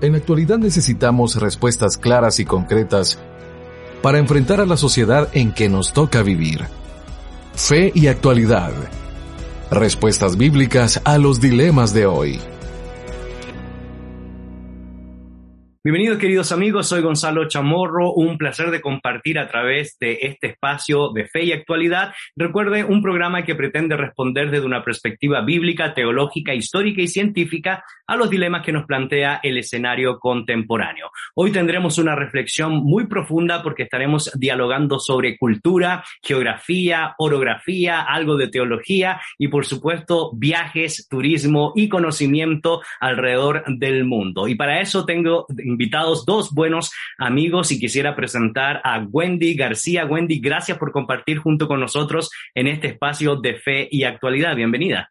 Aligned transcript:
En 0.00 0.12
la 0.12 0.18
actualidad 0.18 0.58
necesitamos 0.58 1.40
respuestas 1.40 1.98
claras 1.98 2.38
y 2.38 2.44
concretas 2.44 3.20
para 4.00 4.18
enfrentar 4.18 4.60
a 4.60 4.66
la 4.66 4.76
sociedad 4.76 5.28
en 5.32 5.52
que 5.52 5.68
nos 5.68 5.92
toca 5.92 6.22
vivir. 6.22 6.60
Fe 7.56 7.90
y 7.92 8.06
actualidad. 8.06 8.70
Respuestas 9.72 10.38
bíblicas 10.38 11.02
a 11.04 11.18
los 11.18 11.40
dilemas 11.40 11.92
de 11.94 12.06
hoy. 12.06 12.38
Bienvenidos 15.82 16.18
queridos 16.18 16.52
amigos, 16.52 16.86
soy 16.86 17.02
Gonzalo 17.02 17.48
Chamorro, 17.48 18.12
un 18.12 18.36
placer 18.36 18.70
de 18.70 18.80
compartir 18.80 19.38
a 19.38 19.48
través 19.48 19.96
de 19.98 20.18
este 20.22 20.48
espacio 20.48 21.12
de 21.12 21.26
fe 21.26 21.44
y 21.44 21.52
actualidad. 21.52 22.12
Recuerde, 22.36 22.84
un 22.84 23.02
programa 23.02 23.44
que 23.44 23.54
pretende 23.56 23.96
responder 23.96 24.50
desde 24.50 24.66
una 24.66 24.84
perspectiva 24.84 25.40
bíblica, 25.40 25.94
teológica, 25.94 26.54
histórica 26.54 27.00
y 27.02 27.08
científica 27.08 27.84
a 28.08 28.16
los 28.16 28.30
dilemas 28.30 28.64
que 28.64 28.72
nos 28.72 28.86
plantea 28.86 29.38
el 29.42 29.58
escenario 29.58 30.18
contemporáneo. 30.18 31.10
Hoy 31.34 31.52
tendremos 31.52 31.98
una 31.98 32.16
reflexión 32.16 32.82
muy 32.82 33.06
profunda 33.06 33.62
porque 33.62 33.84
estaremos 33.84 34.32
dialogando 34.34 34.98
sobre 34.98 35.36
cultura, 35.36 36.02
geografía, 36.22 37.14
orografía, 37.18 38.00
algo 38.00 38.36
de 38.36 38.48
teología 38.48 39.20
y 39.38 39.48
por 39.48 39.66
supuesto 39.66 40.32
viajes, 40.34 41.06
turismo 41.08 41.72
y 41.76 41.88
conocimiento 41.88 42.80
alrededor 42.98 43.62
del 43.66 44.04
mundo. 44.06 44.48
Y 44.48 44.54
para 44.54 44.80
eso 44.80 45.04
tengo 45.04 45.46
invitados 45.58 46.24
dos 46.24 46.52
buenos 46.52 46.90
amigos 47.18 47.70
y 47.72 47.78
quisiera 47.78 48.16
presentar 48.16 48.80
a 48.84 49.00
Wendy 49.00 49.54
García. 49.54 50.06
Wendy, 50.06 50.40
gracias 50.40 50.78
por 50.78 50.92
compartir 50.92 51.38
junto 51.38 51.68
con 51.68 51.80
nosotros 51.80 52.30
en 52.54 52.68
este 52.68 52.88
espacio 52.88 53.36
de 53.36 53.56
fe 53.56 53.88
y 53.90 54.04
actualidad. 54.04 54.56
Bienvenida. 54.56 55.10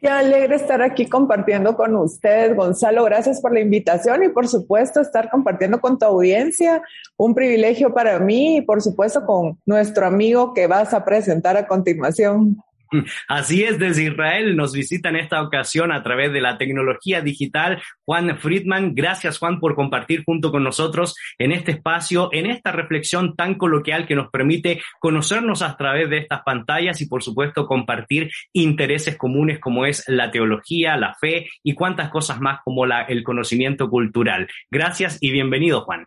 Qué 0.00 0.08
alegre 0.08 0.54
estar 0.54 0.80
aquí 0.80 1.06
compartiendo 1.06 1.76
con 1.76 1.96
ustedes, 1.96 2.54
Gonzalo. 2.54 3.02
Gracias 3.04 3.40
por 3.40 3.52
la 3.52 3.58
invitación 3.58 4.22
y 4.22 4.28
por 4.28 4.46
supuesto 4.46 5.00
estar 5.00 5.28
compartiendo 5.28 5.80
con 5.80 5.98
tu 5.98 6.06
audiencia. 6.06 6.82
Un 7.16 7.34
privilegio 7.34 7.92
para 7.92 8.20
mí 8.20 8.58
y 8.58 8.60
por 8.60 8.80
supuesto 8.80 9.26
con 9.26 9.58
nuestro 9.66 10.06
amigo 10.06 10.54
que 10.54 10.68
vas 10.68 10.94
a 10.94 11.04
presentar 11.04 11.56
a 11.56 11.66
continuación. 11.66 12.62
Así 13.28 13.62
es, 13.62 13.78
desde 13.78 14.04
Israel 14.04 14.56
nos 14.56 14.72
visita 14.72 15.08
en 15.08 15.16
esta 15.16 15.42
ocasión 15.42 15.92
a 15.92 16.02
través 16.02 16.32
de 16.32 16.40
la 16.40 16.58
tecnología 16.58 17.20
digital 17.20 17.82
Juan 18.04 18.38
Friedman. 18.38 18.94
Gracias 18.94 19.38
Juan 19.38 19.60
por 19.60 19.74
compartir 19.74 20.24
junto 20.24 20.50
con 20.50 20.64
nosotros 20.64 21.14
en 21.38 21.52
este 21.52 21.72
espacio, 21.72 22.30
en 22.32 22.46
esta 22.46 22.72
reflexión 22.72 23.34
tan 23.36 23.56
coloquial 23.56 24.06
que 24.06 24.14
nos 24.14 24.30
permite 24.30 24.80
conocernos 25.00 25.62
a 25.62 25.76
través 25.76 26.10
de 26.10 26.18
estas 26.18 26.42
pantallas 26.42 27.00
y 27.00 27.06
por 27.06 27.22
supuesto 27.22 27.66
compartir 27.66 28.30
intereses 28.52 29.16
comunes 29.16 29.58
como 29.58 29.86
es 29.86 30.04
la 30.08 30.30
teología, 30.30 30.96
la 30.96 31.14
fe 31.14 31.48
y 31.62 31.74
cuantas 31.74 32.10
cosas 32.10 32.40
más 32.40 32.60
como 32.64 32.84
el 32.86 33.22
conocimiento 33.22 33.88
cultural. 33.88 34.48
Gracias 34.70 35.18
y 35.20 35.30
bienvenido 35.30 35.82
Juan. 35.82 36.06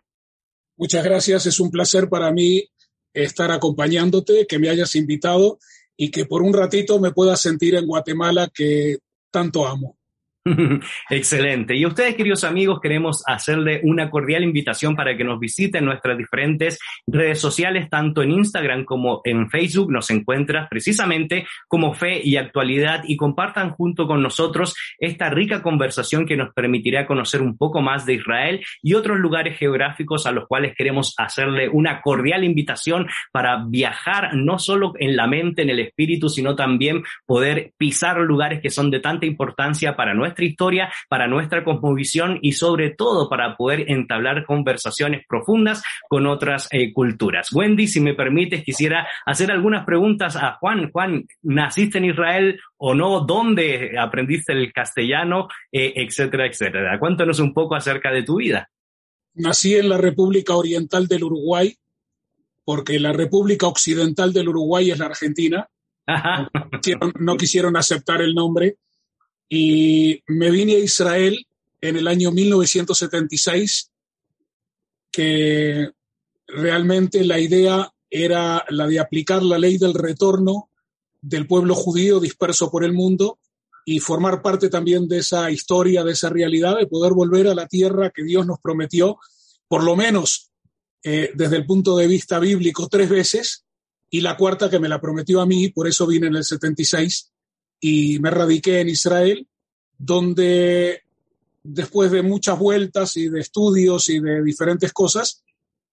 Muchas 0.76 1.04
gracias, 1.04 1.46
es 1.46 1.60
un 1.60 1.70
placer 1.70 2.08
para 2.08 2.32
mí 2.32 2.64
estar 3.14 3.50
acompañándote, 3.50 4.46
que 4.48 4.58
me 4.58 4.68
hayas 4.68 4.94
invitado 4.96 5.58
y 5.96 6.10
que 6.10 6.26
por 6.26 6.42
un 6.42 6.52
ratito 6.52 6.98
me 6.98 7.12
pueda 7.12 7.36
sentir 7.36 7.74
en 7.74 7.86
Guatemala 7.86 8.48
que 8.52 8.98
tanto 9.30 9.66
amo. 9.66 9.96
Excelente. 11.10 11.76
Y 11.76 11.86
ustedes, 11.86 12.16
queridos 12.16 12.42
amigos, 12.42 12.80
queremos 12.80 13.22
hacerle 13.26 13.80
una 13.84 14.10
cordial 14.10 14.42
invitación 14.42 14.96
para 14.96 15.16
que 15.16 15.22
nos 15.22 15.38
visiten 15.38 15.84
nuestras 15.84 16.18
diferentes 16.18 16.80
redes 17.06 17.38
sociales, 17.40 17.88
tanto 17.88 18.22
en 18.22 18.32
Instagram 18.32 18.84
como 18.84 19.20
en 19.24 19.48
Facebook. 19.48 19.92
Nos 19.92 20.10
encuentras 20.10 20.68
precisamente 20.68 21.46
como 21.68 21.94
Fe 21.94 22.20
y 22.24 22.36
Actualidad 22.36 23.04
y 23.06 23.16
compartan 23.16 23.70
junto 23.70 24.08
con 24.08 24.20
nosotros 24.20 24.74
esta 24.98 25.30
rica 25.30 25.62
conversación 25.62 26.26
que 26.26 26.36
nos 26.36 26.52
permitirá 26.52 27.06
conocer 27.06 27.40
un 27.40 27.56
poco 27.56 27.80
más 27.80 28.04
de 28.04 28.14
Israel 28.14 28.64
y 28.82 28.94
otros 28.94 29.18
lugares 29.18 29.56
geográficos 29.56 30.26
a 30.26 30.32
los 30.32 30.48
cuales 30.48 30.74
queremos 30.76 31.14
hacerle 31.18 31.68
una 31.68 32.00
cordial 32.00 32.42
invitación 32.42 33.06
para 33.30 33.64
viajar 33.64 34.34
no 34.34 34.58
solo 34.58 34.92
en 34.98 35.16
la 35.16 35.28
mente, 35.28 35.62
en 35.62 35.70
el 35.70 35.78
espíritu, 35.78 36.28
sino 36.28 36.56
también 36.56 37.04
poder 37.26 37.72
pisar 37.76 38.18
lugares 38.18 38.60
que 38.60 38.70
son 38.70 38.90
de 38.90 38.98
tanta 38.98 39.24
importancia 39.24 39.94
para 39.94 40.14
nuestra 40.14 40.31
nuestra 40.32 40.44
historia, 40.44 40.92
para 41.08 41.26
nuestra 41.26 41.62
cosmovisión 41.62 42.38
y 42.40 42.52
sobre 42.52 42.90
todo 42.90 43.28
para 43.28 43.56
poder 43.56 43.90
entablar 43.90 44.44
conversaciones 44.46 45.26
profundas 45.28 45.82
con 46.08 46.26
otras 46.26 46.68
eh, 46.70 46.92
culturas. 46.92 47.52
Wendy, 47.52 47.86
si 47.86 48.00
me 48.00 48.14
permites, 48.14 48.64
quisiera 48.64 49.06
hacer 49.26 49.50
algunas 49.50 49.84
preguntas 49.84 50.36
a 50.36 50.54
Juan. 50.54 50.90
Juan, 50.90 51.26
¿naciste 51.42 51.98
en 51.98 52.06
Israel 52.06 52.60
o 52.78 52.94
no? 52.94 53.20
¿Dónde 53.20 53.98
aprendiste 53.98 54.52
el 54.52 54.72
castellano? 54.72 55.48
Eh, 55.70 55.92
etcétera, 55.96 56.46
etcétera. 56.46 56.98
Cuéntanos 56.98 57.38
un 57.38 57.52
poco 57.52 57.74
acerca 57.74 58.10
de 58.10 58.22
tu 58.22 58.36
vida. 58.36 58.70
Nací 59.34 59.76
en 59.76 59.88
la 59.88 59.98
República 59.98 60.54
Oriental 60.54 61.08
del 61.08 61.24
Uruguay, 61.24 61.74
porque 62.64 62.98
la 62.98 63.12
República 63.12 63.66
Occidental 63.66 64.32
del 64.32 64.48
Uruguay 64.48 64.90
es 64.90 64.98
la 64.98 65.06
Argentina. 65.06 65.68
no 67.20 67.36
quisieron 67.36 67.76
aceptar 67.76 68.22
el 68.22 68.34
nombre 68.34 68.76
y 69.54 70.24
me 70.28 70.50
vine 70.50 70.76
a 70.76 70.78
Israel 70.78 71.46
en 71.78 71.96
el 71.98 72.08
año 72.08 72.32
1976, 72.32 73.90
que 75.10 75.90
realmente 76.46 77.22
la 77.22 77.38
idea 77.38 77.92
era 78.08 78.64
la 78.70 78.86
de 78.86 78.98
aplicar 78.98 79.42
la 79.42 79.58
ley 79.58 79.76
del 79.76 79.92
retorno 79.92 80.70
del 81.20 81.46
pueblo 81.46 81.74
judío 81.74 82.18
disperso 82.18 82.70
por 82.70 82.82
el 82.82 82.94
mundo 82.94 83.40
y 83.84 83.98
formar 83.98 84.40
parte 84.40 84.70
también 84.70 85.06
de 85.06 85.18
esa 85.18 85.50
historia, 85.50 86.02
de 86.02 86.12
esa 86.12 86.30
realidad, 86.30 86.78
de 86.78 86.86
poder 86.86 87.12
volver 87.12 87.48
a 87.48 87.54
la 87.54 87.68
tierra 87.68 88.08
que 88.08 88.24
Dios 88.24 88.46
nos 88.46 88.58
prometió, 88.58 89.18
por 89.68 89.84
lo 89.84 89.96
menos 89.96 90.50
eh, 91.04 91.30
desde 91.34 91.56
el 91.56 91.66
punto 91.66 91.94
de 91.98 92.06
vista 92.06 92.38
bíblico, 92.38 92.88
tres 92.88 93.10
veces, 93.10 93.66
y 94.08 94.22
la 94.22 94.34
cuarta 94.34 94.70
que 94.70 94.80
me 94.80 94.88
la 94.88 94.98
prometió 94.98 95.42
a 95.42 95.46
mí, 95.46 95.68
por 95.68 95.86
eso 95.86 96.06
vine 96.06 96.28
en 96.28 96.36
el 96.36 96.44
76, 96.44 97.31
y 97.84 98.20
me 98.20 98.30
radiqué 98.30 98.80
en 98.80 98.88
Israel, 98.88 99.48
donde 99.98 101.02
después 101.64 102.12
de 102.12 102.22
muchas 102.22 102.56
vueltas 102.56 103.16
y 103.16 103.28
de 103.28 103.40
estudios 103.40 104.08
y 104.08 104.20
de 104.20 104.40
diferentes 104.40 104.92
cosas, 104.92 105.42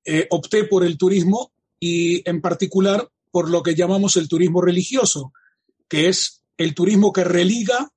eh, 0.05 0.27
opté 0.29 0.65
por 0.65 0.85
el 0.85 0.99
turismo 0.99 1.51
y 1.79 2.27
en 2.29 2.41
particular 2.41 3.09
por 3.31 3.49
lo 3.49 3.63
que 3.63 3.73
llamamos 3.73 4.17
el 4.17 4.29
turismo 4.29 4.61
religioso, 4.61 5.33
que 5.87 6.09
es 6.09 6.43
el 6.57 6.75
turismo 6.75 7.11
que 7.11 7.23
religa 7.23 7.91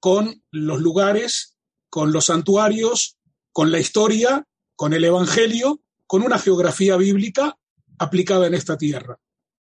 con 0.00 0.42
los 0.50 0.80
lugares, 0.82 1.56
con 1.88 2.12
los 2.12 2.26
santuarios, 2.26 3.16
con 3.52 3.72
la 3.72 3.80
historia, 3.80 4.46
con 4.76 4.92
el 4.92 5.04
Evangelio, 5.04 5.80
con 6.06 6.22
una 6.22 6.38
geografía 6.38 6.96
bíblica 6.96 7.56
aplicada 7.98 8.46
en 8.46 8.54
esta 8.54 8.76
tierra. 8.76 9.18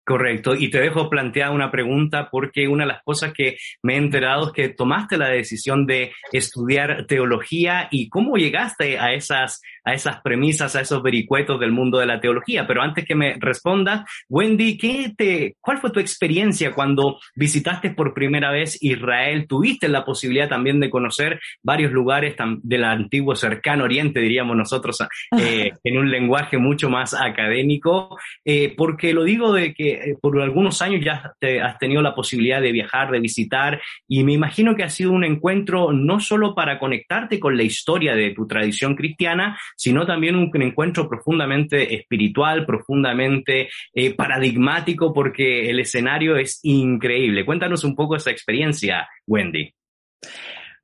Correcto. 0.07 0.55
Y 0.55 0.69
te 0.69 0.79
dejo 0.79 1.09
plantear 1.09 1.51
una 1.51 1.69
pregunta 1.69 2.29
porque 2.31 2.69
una 2.69 2.85
de 2.85 2.93
las 2.93 3.03
cosas 3.03 3.33
que 3.33 3.57
me 3.83 3.95
he 3.95 3.97
enterado 3.97 4.47
es 4.47 4.53
que 4.53 4.69
tomaste 4.69 5.17
la 5.17 5.27
decisión 5.27 5.85
de 5.85 6.13
estudiar 6.31 7.05
teología 7.07 7.89
y 7.91 8.07
cómo 8.07 8.37
llegaste 8.37 8.99
a 8.99 9.13
esas, 9.13 9.61
a 9.87 9.93
esas 9.93 10.21
premisas, 10.21 10.75
a 10.75 10.81
esos 10.81 11.01
vericuetos 11.01 11.61
del 11.61 11.71
mundo 11.71 11.97
de 11.97 12.05
la 12.05 12.19
teología. 12.19 12.67
Pero 12.67 12.81
antes 12.81 13.05
que 13.05 13.15
me 13.15 13.37
respondas, 13.39 14.03
Wendy, 14.27 14.77
¿qué 14.77 15.13
te, 15.15 15.55
¿cuál 15.61 15.77
fue 15.77 15.91
tu 15.91 16.01
experiencia 16.01 16.73
cuando 16.73 17.19
visitaste 17.35 17.91
por 17.91 18.13
primera 18.13 18.51
vez 18.51 18.77
Israel? 18.81 19.45
¿Tuviste 19.47 19.87
la 19.87 20.03
posibilidad 20.03 20.49
también 20.49 20.81
de 20.81 20.89
conocer 20.89 21.39
varios 21.63 21.93
lugares 21.93 22.35
del 22.63 22.83
antiguo 22.83 23.33
cercano 23.37 23.85
oriente, 23.85 24.19
diríamos 24.19 24.57
nosotros, 24.57 24.97
eh, 25.39 25.71
en 25.85 25.97
un 25.97 26.11
lenguaje 26.11 26.57
mucho 26.57 26.89
más 26.89 27.13
académico? 27.13 28.19
Eh, 28.43 28.73
porque 28.75 29.13
lo 29.13 29.23
digo 29.23 29.53
de 29.53 29.73
que 29.73 29.91
eh, 29.91 30.17
por 30.21 30.41
algunos 30.41 30.81
años 30.81 31.01
ya 31.01 31.31
te, 31.39 31.61
has 31.61 31.79
tenido 31.79 32.01
la 32.01 32.13
posibilidad 32.13 32.59
de 32.59 32.73
viajar, 32.73 33.09
de 33.09 33.21
visitar, 33.21 33.81
y 34.05 34.25
me 34.25 34.33
imagino 34.33 34.75
que 34.75 34.83
ha 34.83 34.89
sido 34.89 35.13
un 35.13 35.23
encuentro 35.23 35.93
no 35.93 36.19
solo 36.19 36.53
para 36.53 36.77
conectarte 36.77 37.39
con 37.39 37.55
la 37.55 37.63
historia 37.63 38.15
de 38.15 38.31
tu 38.31 38.45
tradición 38.47 38.93
cristiana, 38.93 39.57
sino 39.77 40.05
también 40.05 40.35
un, 40.35 40.51
encuentro 40.61 41.07
profundamente 41.07 41.95
espiritual, 41.95 42.65
profundamente 42.65 43.69
eh, 43.93 44.13
paradigmático, 44.13 45.13
porque 45.13 45.69
el 45.69 45.79
escenario 45.79 46.35
es 46.35 46.59
increíble. 46.63 47.45
Cuéntanos 47.45 47.85
un 47.85 47.95
poco 47.95 48.15
esa 48.15 48.31
experiencia, 48.31 49.07
Wendy. 49.25 49.73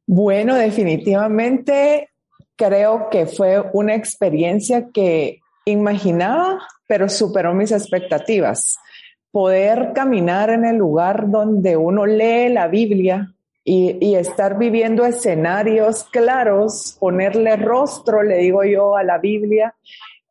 Bueno, 0.05 0.55
definitivamente 0.55 2.09
creo 2.55 3.09
que 3.09 3.25
fue 3.25 3.61
una 3.73 3.95
experiencia 3.95 4.87
que 4.93 5.39
imaginaba, 5.65 6.59
pero 6.87 7.09
superó 7.09 7.53
mis 7.53 7.71
expectativas 7.71 8.77
poder 9.33 9.93
caminar 9.95 10.51
en 10.51 10.63
el 10.63 10.77
lugar 10.77 11.31
donde 11.31 11.75
uno 11.75 12.05
lee 12.05 12.49
la 12.49 12.67
Biblia 12.67 13.33
y, 13.65 14.15
estar 14.15 14.57
viviendo 14.57 15.05
escenarios 15.05 16.03
claros, 16.05 16.97
ponerle 16.99 17.55
rostro, 17.55 18.21
le 18.21 18.37
digo 18.37 18.63
yo, 18.63 18.97
a 18.97 19.03
la 19.03 19.17
Biblia, 19.17 19.73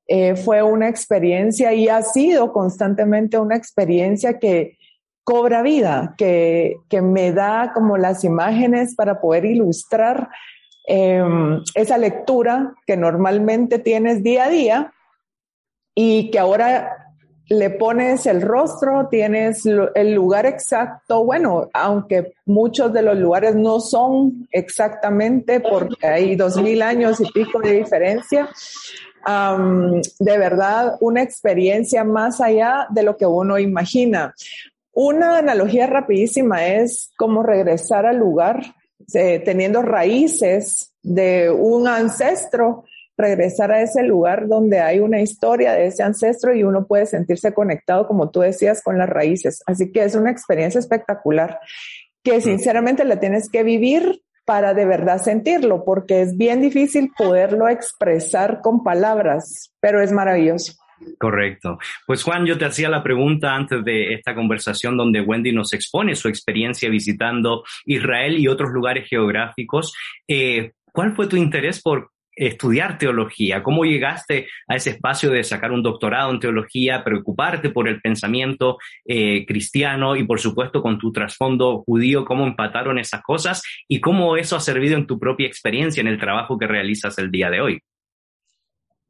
eh, 0.06 0.36
fue 0.36 0.62
una 0.62 0.88
experiencia 0.88 1.72
y 1.72 1.88
ha 1.88 2.02
sido 2.02 2.52
constantemente 2.52 3.38
una 3.38 3.56
experiencia 3.56 4.38
que 4.38 4.76
cobra 5.24 5.62
vida, 5.62 6.14
que, 6.18 6.76
que 6.88 7.00
me 7.00 7.32
da 7.32 7.72
como 7.72 7.96
las 7.96 8.24
imágenes 8.24 8.94
para 8.94 9.20
poder 9.20 9.44
ilustrar 9.46 10.28
em, 10.86 11.62
esa 11.74 11.96
lectura 11.96 12.74
que 12.86 12.96
normalmente 12.96 13.78
tienes 13.78 14.22
día 14.22 14.44
a 14.44 14.50
día 14.50 14.92
y 15.94 16.30
que 16.30 16.38
ahora 16.38 17.01
le 17.52 17.68
pones 17.70 18.24
el 18.26 18.40
rostro, 18.40 19.08
tienes 19.10 19.66
el 19.66 20.14
lugar 20.14 20.46
exacto, 20.46 21.22
bueno, 21.24 21.68
aunque 21.74 22.32
muchos 22.46 22.92
de 22.92 23.02
los 23.02 23.18
lugares 23.18 23.54
no 23.54 23.78
son 23.78 24.48
exactamente 24.50 25.60
porque 25.60 26.06
hay 26.06 26.34
dos 26.34 26.56
mil 26.56 26.80
años 26.80 27.20
y 27.20 27.30
pico 27.30 27.60
de 27.60 27.72
diferencia, 27.72 28.48
de 29.26 30.38
verdad 30.38 30.96
una 31.00 31.22
experiencia 31.22 32.04
más 32.04 32.40
allá 32.40 32.86
de 32.90 33.02
lo 33.02 33.16
que 33.18 33.26
uno 33.26 33.58
imagina. 33.58 34.34
Una 34.94 35.38
analogía 35.38 35.86
rapidísima 35.86 36.66
es 36.66 37.10
como 37.18 37.42
regresar 37.42 38.06
al 38.06 38.16
lugar, 38.16 38.62
teniendo 39.44 39.82
raíces 39.82 40.94
de 41.02 41.50
un 41.50 41.86
ancestro, 41.86 42.84
regresar 43.22 43.72
a 43.72 43.80
ese 43.80 44.02
lugar 44.02 44.48
donde 44.48 44.80
hay 44.80 45.00
una 45.00 45.20
historia 45.20 45.72
de 45.72 45.86
ese 45.86 46.02
ancestro 46.02 46.54
y 46.54 46.62
uno 46.62 46.86
puede 46.86 47.06
sentirse 47.06 47.54
conectado, 47.54 48.06
como 48.06 48.30
tú 48.30 48.40
decías, 48.40 48.82
con 48.82 48.98
las 48.98 49.08
raíces. 49.08 49.62
Así 49.66 49.90
que 49.90 50.04
es 50.04 50.14
una 50.14 50.30
experiencia 50.30 50.78
espectacular 50.78 51.58
que 52.22 52.40
sinceramente 52.40 53.04
la 53.04 53.18
tienes 53.18 53.48
que 53.50 53.62
vivir 53.62 54.22
para 54.44 54.74
de 54.74 54.84
verdad 54.84 55.18
sentirlo, 55.18 55.84
porque 55.84 56.22
es 56.22 56.36
bien 56.36 56.60
difícil 56.60 57.10
poderlo 57.16 57.68
expresar 57.68 58.60
con 58.60 58.82
palabras, 58.82 59.72
pero 59.80 60.00
es 60.00 60.12
maravilloso. 60.12 60.74
Correcto. 61.18 61.78
Pues 62.06 62.22
Juan, 62.22 62.46
yo 62.46 62.58
te 62.58 62.64
hacía 62.64 62.88
la 62.88 63.02
pregunta 63.02 63.54
antes 63.54 63.84
de 63.84 64.14
esta 64.14 64.34
conversación 64.34 64.96
donde 64.96 65.20
Wendy 65.20 65.52
nos 65.52 65.72
expone 65.72 66.14
su 66.14 66.28
experiencia 66.28 66.88
visitando 66.88 67.64
Israel 67.86 68.38
y 68.38 68.48
otros 68.48 68.70
lugares 68.70 69.08
geográficos. 69.08 69.94
Eh, 70.28 70.72
¿Cuál 70.92 71.14
fue 71.16 71.26
tu 71.26 71.36
interés 71.36 71.80
por 71.80 72.11
estudiar 72.34 72.98
teología? 72.98 73.62
¿Cómo 73.62 73.84
llegaste 73.84 74.48
a 74.66 74.76
ese 74.76 74.90
espacio 74.90 75.30
de 75.30 75.44
sacar 75.44 75.72
un 75.72 75.82
doctorado 75.82 76.30
en 76.30 76.40
teología, 76.40 77.04
preocuparte 77.04 77.70
por 77.70 77.88
el 77.88 78.00
pensamiento 78.00 78.78
eh, 79.04 79.44
cristiano 79.46 80.16
y 80.16 80.24
por 80.24 80.40
supuesto 80.40 80.82
con 80.82 80.98
tu 80.98 81.12
trasfondo 81.12 81.82
judío, 81.84 82.24
cómo 82.24 82.46
empataron 82.46 82.98
esas 82.98 83.22
cosas 83.22 83.62
y 83.88 84.00
cómo 84.00 84.36
eso 84.36 84.56
ha 84.56 84.60
servido 84.60 84.96
en 84.96 85.06
tu 85.06 85.18
propia 85.18 85.46
experiencia 85.46 86.00
en 86.00 86.08
el 86.08 86.18
trabajo 86.18 86.58
que 86.58 86.66
realizas 86.66 87.18
el 87.18 87.30
día 87.30 87.50
de 87.50 87.60
hoy? 87.60 87.80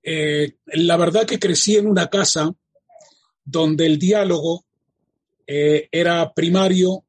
Eh, 0.02 0.54
la 0.66 0.96
verdad 0.96 1.26
que 1.26 1.38
crecí 1.38 1.76
en 1.76 1.86
una 1.86 2.08
casa 2.08 2.52
donde 3.44 3.86
el 3.86 3.98
diálogo 3.98 4.64
eh, 5.46 5.88
era 5.92 6.32
primario 6.32 7.04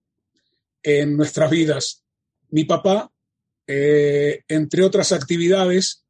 en 0.83 1.17
nuestras 1.17 1.49
vidas. 1.49 2.03
Mi 2.49 2.65
papá, 2.65 3.09
entre 3.65 4.83
otras 4.83 5.11
actividades, 5.11 6.02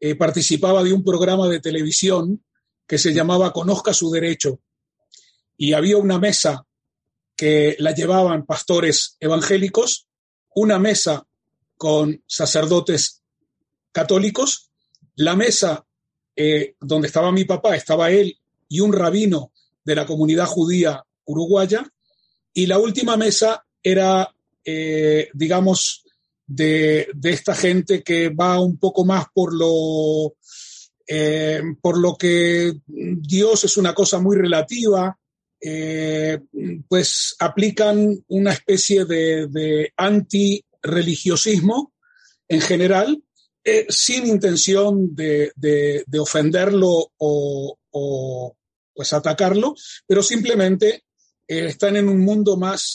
eh, 0.00 0.14
participaba 0.14 0.82
de 0.82 0.92
un 0.92 1.02
programa 1.02 1.48
de 1.48 1.60
televisión 1.60 2.44
que 2.86 2.98
se 2.98 3.12
llamaba 3.12 3.52
Conozca 3.52 3.92
su 3.92 4.10
derecho. 4.10 4.60
Y 5.56 5.72
había 5.72 5.96
una 5.96 6.18
mesa 6.18 6.66
que 7.36 7.76
la 7.78 7.92
llevaban 7.92 8.46
pastores 8.46 9.16
evangélicos, 9.20 10.08
una 10.54 10.78
mesa 10.78 11.26
con 11.76 12.22
sacerdotes 12.26 13.22
católicos, 13.92 14.70
la 15.16 15.36
mesa 15.36 15.86
eh, 16.34 16.74
donde 16.80 17.08
estaba 17.08 17.32
mi 17.32 17.44
papá, 17.44 17.76
estaba 17.76 18.10
él 18.10 18.38
y 18.68 18.80
un 18.80 18.92
rabino 18.92 19.52
de 19.84 19.94
la 19.94 20.06
comunidad 20.06 20.46
judía 20.46 21.04
uruguaya, 21.24 21.86
y 22.52 22.66
la 22.66 22.78
última 22.78 23.16
mesa 23.16 23.64
era, 23.82 24.34
eh, 24.64 25.28
digamos, 25.34 26.04
de, 26.48 27.08
esta 27.24 27.54
gente 27.54 28.02
que 28.02 28.30
va 28.30 28.58
un 28.58 28.78
poco 28.78 29.04
más 29.04 29.26
por 29.32 29.54
lo, 29.54 30.34
eh, 31.06 31.62
por 31.80 31.98
lo 31.98 32.16
que 32.16 32.72
Dios 32.86 33.64
es 33.64 33.76
una 33.76 33.94
cosa 33.94 34.18
muy 34.18 34.36
relativa, 34.36 35.16
eh, 35.60 36.40
pues 36.88 37.36
aplican 37.38 38.24
una 38.28 38.52
especie 38.52 39.04
de, 39.04 39.46
de 39.48 39.92
antirreligiosismo 39.96 41.92
en 42.48 42.60
general, 42.62 43.22
eh, 43.62 43.86
sin 43.90 44.26
intención 44.26 45.14
de, 45.14 45.52
ofenderlo 46.18 47.12
o, 47.18 48.56
pues 48.94 49.12
atacarlo, 49.12 49.74
pero 50.06 50.22
simplemente 50.22 51.04
están 51.46 51.96
en 51.96 52.08
un 52.08 52.20
mundo 52.20 52.56
más, 52.56 52.94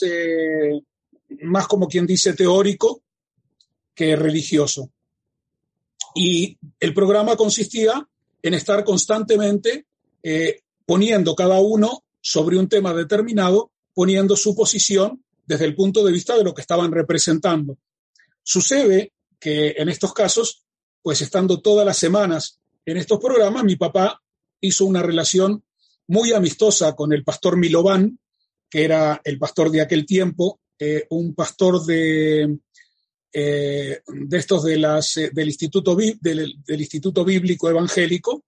más 1.42 1.66
como 1.66 1.88
quien 1.88 2.06
dice 2.06 2.34
teórico, 2.34 3.03
que 3.94 4.16
religioso. 4.16 4.90
Y 6.14 6.58
el 6.80 6.94
programa 6.94 7.36
consistía 7.36 8.06
en 8.42 8.54
estar 8.54 8.84
constantemente 8.84 9.86
eh, 10.22 10.60
poniendo 10.86 11.34
cada 11.34 11.60
uno 11.60 12.04
sobre 12.20 12.58
un 12.58 12.68
tema 12.68 12.94
determinado, 12.94 13.70
poniendo 13.94 14.36
su 14.36 14.54
posición 14.54 15.24
desde 15.46 15.64
el 15.64 15.74
punto 15.74 16.04
de 16.04 16.12
vista 16.12 16.36
de 16.36 16.44
lo 16.44 16.54
que 16.54 16.62
estaban 16.62 16.92
representando. 16.92 17.78
Sucede 18.42 19.12
que 19.38 19.74
en 19.76 19.88
estos 19.88 20.12
casos, 20.12 20.64
pues 21.02 21.20
estando 21.20 21.60
todas 21.60 21.84
las 21.84 21.98
semanas 21.98 22.60
en 22.86 22.96
estos 22.96 23.18
programas, 23.18 23.64
mi 23.64 23.76
papá 23.76 24.22
hizo 24.60 24.86
una 24.86 25.02
relación 25.02 25.62
muy 26.06 26.32
amistosa 26.32 26.94
con 26.94 27.12
el 27.12 27.24
pastor 27.24 27.56
Milovan, 27.56 28.18
que 28.70 28.84
era 28.84 29.20
el 29.24 29.38
pastor 29.38 29.70
de 29.70 29.82
aquel 29.82 30.06
tiempo, 30.06 30.60
eh, 30.78 31.06
un 31.10 31.34
pastor 31.34 31.84
de, 31.84 32.58
eh, 33.36 34.00
de 34.06 34.38
estos 34.38 34.64
eh, 34.68 35.30
del, 35.32 35.48
Instituto, 35.48 35.96
del, 35.96 36.54
Instituto 36.68 37.24
Bíblico 37.24 37.68
Evangélico, 37.68 38.44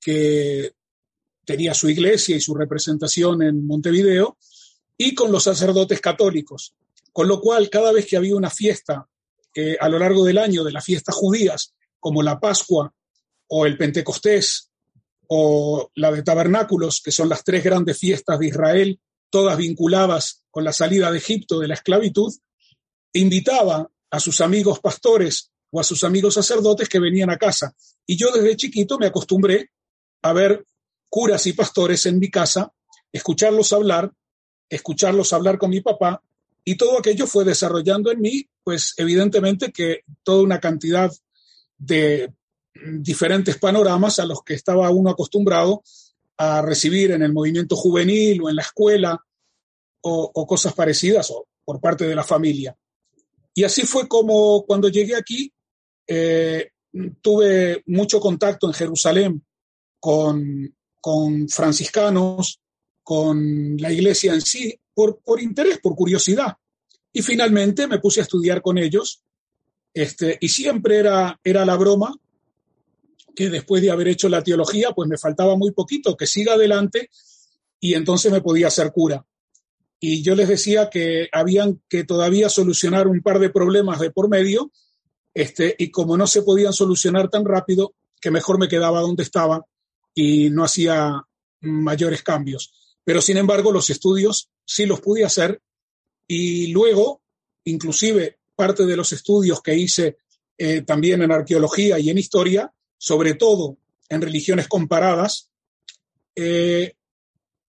que 0.00 0.72
tenía 1.44 1.74
su 1.74 1.88
iglesia 1.88 2.34
y 2.34 2.40
su 2.40 2.56
representación 2.56 3.40
en 3.42 3.64
Montevideo, 3.64 4.36
y 4.98 5.14
con 5.14 5.30
los 5.30 5.44
sacerdotes 5.44 6.00
católicos. 6.00 6.74
Con 7.12 7.28
lo 7.28 7.40
cual, 7.40 7.70
cada 7.70 7.92
vez 7.92 8.04
que 8.06 8.16
había 8.16 8.34
una 8.34 8.50
fiesta 8.50 9.06
eh, 9.54 9.76
a 9.78 9.88
lo 9.88 10.00
largo 10.00 10.24
del 10.24 10.38
año 10.38 10.64
de 10.64 10.72
las 10.72 10.84
fiestas 10.84 11.14
judías, 11.14 11.74
como 12.00 12.20
la 12.20 12.40
Pascua 12.40 12.92
o 13.46 13.64
el 13.64 13.78
Pentecostés 13.78 14.72
o 15.28 15.88
la 15.94 16.10
de 16.10 16.24
Tabernáculos, 16.24 17.00
que 17.00 17.12
son 17.12 17.28
las 17.28 17.44
tres 17.44 17.62
grandes 17.62 17.96
fiestas 17.96 18.40
de 18.40 18.48
Israel, 18.48 19.00
todas 19.30 19.56
vinculadas 19.56 20.42
con 20.50 20.64
la 20.64 20.72
salida 20.72 21.12
de 21.12 21.18
Egipto 21.18 21.60
de 21.60 21.68
la 21.68 21.74
esclavitud, 21.74 22.34
invitaba 23.12 23.88
a 24.10 24.20
sus 24.20 24.40
amigos 24.40 24.80
pastores 24.80 25.50
o 25.70 25.80
a 25.80 25.84
sus 25.84 26.04
amigos 26.04 26.34
sacerdotes 26.34 26.88
que 26.88 26.98
venían 26.98 27.30
a 27.30 27.38
casa. 27.38 27.74
Y 28.06 28.16
yo 28.16 28.30
desde 28.32 28.56
chiquito 28.56 28.98
me 28.98 29.06
acostumbré 29.06 29.70
a 30.22 30.32
ver 30.32 30.64
curas 31.08 31.46
y 31.46 31.52
pastores 31.52 32.06
en 32.06 32.18
mi 32.18 32.30
casa, 32.30 32.72
escucharlos 33.12 33.72
hablar, 33.72 34.12
escucharlos 34.68 35.32
hablar 35.32 35.58
con 35.58 35.70
mi 35.70 35.80
papá, 35.80 36.22
y 36.64 36.76
todo 36.76 36.98
aquello 36.98 37.26
fue 37.26 37.44
desarrollando 37.44 38.10
en 38.10 38.20
mí, 38.20 38.48
pues 38.62 38.94
evidentemente 38.96 39.72
que 39.72 40.02
toda 40.22 40.42
una 40.42 40.60
cantidad 40.60 41.10
de 41.78 42.32
diferentes 42.74 43.58
panoramas 43.58 44.18
a 44.18 44.26
los 44.26 44.42
que 44.44 44.54
estaba 44.54 44.90
uno 44.90 45.10
acostumbrado 45.10 45.82
a 46.36 46.62
recibir 46.62 47.10
en 47.12 47.22
el 47.22 47.32
movimiento 47.32 47.76
juvenil 47.76 48.42
o 48.42 48.50
en 48.50 48.56
la 48.56 48.62
escuela 48.62 49.24
o, 50.02 50.46
cosas 50.46 50.72
parecidas 50.72 51.30
o 51.30 51.46
por 51.64 51.80
parte 51.80 52.06
de 52.06 52.14
la 52.14 52.24
familia. 52.24 52.76
Y 53.54 53.64
así 53.64 53.82
fue 53.82 54.08
como 54.08 54.64
cuando 54.66 54.88
llegué 54.88 55.16
aquí, 55.16 55.52
eh, 56.06 56.70
tuve 57.20 57.82
mucho 57.86 58.20
contacto 58.20 58.66
en 58.66 58.72
Jerusalén 58.72 59.44
con, 59.98 60.74
franciscanos, 61.48 62.60
con 63.02 63.76
la 63.76 63.92
iglesia 63.92 64.34
en 64.34 64.40
sí, 64.40 64.78
por, 64.94 65.20
por, 65.20 65.40
interés, 65.40 65.78
por 65.78 65.94
curiosidad. 65.94 66.56
Y 67.12 67.22
finalmente 67.22 67.86
me 67.86 67.98
puse 67.98 68.20
a 68.20 68.22
estudiar 68.24 68.62
con 68.62 68.78
ellos. 68.78 69.22
Este, 69.92 70.38
y 70.40 70.48
siempre 70.48 70.98
era, 70.98 71.40
era 71.42 71.64
la 71.64 71.76
broma 71.76 72.14
que 73.34 73.50
después 73.50 73.82
de 73.82 73.90
haber 73.90 74.08
hecho 74.08 74.28
la 74.28 74.42
teología, 74.42 74.92
pues 74.92 75.08
me 75.08 75.18
faltaba 75.18 75.56
muy 75.56 75.72
poquito, 75.72 76.16
que 76.16 76.26
siga 76.26 76.54
adelante 76.54 77.10
y 77.80 77.94
entonces 77.94 78.30
me 78.30 78.40
podía 78.40 78.68
hacer 78.68 78.92
cura 78.92 79.24
y 80.00 80.22
yo 80.22 80.34
les 80.34 80.48
decía 80.48 80.88
que 80.88 81.28
habían 81.30 81.82
que 81.88 82.04
todavía 82.04 82.48
solucionar 82.48 83.06
un 83.06 83.20
par 83.20 83.38
de 83.38 83.50
problemas 83.50 84.00
de 84.00 84.10
por 84.10 84.30
medio, 84.30 84.72
este, 85.34 85.76
y 85.78 85.90
como 85.90 86.16
no 86.16 86.26
se 86.26 86.42
podían 86.42 86.72
solucionar 86.72 87.28
tan 87.28 87.44
rápido, 87.44 87.94
que 88.20 88.30
mejor 88.30 88.58
me 88.58 88.68
quedaba 88.68 89.00
donde 89.00 89.22
estaba 89.22 89.64
y 90.14 90.50
no 90.50 90.64
hacía 90.64 91.22
mayores 91.60 92.22
cambios. 92.22 92.72
Pero 93.04 93.20
sin 93.20 93.36
embargo, 93.36 93.72
los 93.72 93.90
estudios 93.90 94.50
sí 94.64 94.86
los 94.86 95.00
pude 95.00 95.24
hacer 95.24 95.60
y 96.26 96.68
luego, 96.68 97.22
inclusive 97.64 98.38
parte 98.54 98.86
de 98.86 98.96
los 98.96 99.12
estudios 99.12 99.62
que 99.62 99.74
hice 99.74 100.18
eh, 100.56 100.82
también 100.82 101.22
en 101.22 101.32
arqueología 101.32 101.98
y 101.98 102.10
en 102.10 102.18
historia, 102.18 102.72
sobre 102.96 103.34
todo 103.34 103.76
en 104.08 104.22
religiones 104.22 104.68
comparadas, 104.68 105.50
eh, 106.34 106.94